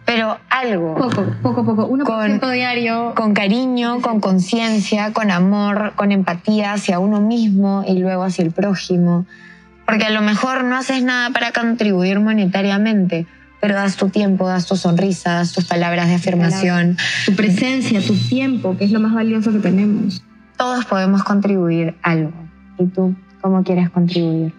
pero 0.06 0.38
algo. 0.48 0.94
Poco, 0.94 1.26
poco, 1.42 1.64
poco. 1.64 1.86
Uno 1.86 2.04
con, 2.04 2.40
diario. 2.52 3.12
Con 3.16 3.34
cariño, 3.34 4.00
con 4.00 4.20
conciencia, 4.20 5.12
con 5.12 5.32
amor, 5.32 5.94
con 5.96 6.12
empatía 6.12 6.72
hacia 6.72 7.00
uno 7.00 7.20
mismo 7.20 7.84
y 7.86 7.98
luego 7.98 8.22
hacia 8.22 8.44
el 8.44 8.52
prójimo. 8.52 9.26
Porque 9.84 10.04
a 10.04 10.10
lo 10.10 10.22
mejor 10.22 10.62
no 10.62 10.76
haces 10.76 11.02
nada 11.02 11.30
para 11.30 11.50
contribuir 11.50 12.20
monetariamente, 12.20 13.26
pero 13.60 13.74
das 13.74 13.96
tu 13.96 14.08
tiempo, 14.08 14.46
das 14.46 14.66
tu 14.66 14.76
sonrisa, 14.76 15.34
das 15.34 15.52
tus 15.52 15.64
palabras 15.64 16.06
de 16.06 16.14
afirmación. 16.14 16.96
Tu 17.24 17.34
presencia, 17.34 18.00
tu 18.00 18.14
tiempo, 18.14 18.76
que 18.76 18.84
es 18.84 18.92
lo 18.92 19.00
más 19.00 19.12
valioso 19.12 19.50
que 19.50 19.58
tenemos. 19.58 20.22
Todos 20.56 20.84
podemos 20.84 21.24
contribuir 21.24 21.96
algo. 22.02 22.32
¿Y 22.78 22.86
tú 22.86 23.14
cómo 23.40 23.64
quieres 23.64 23.90
contribuir? 23.90 24.52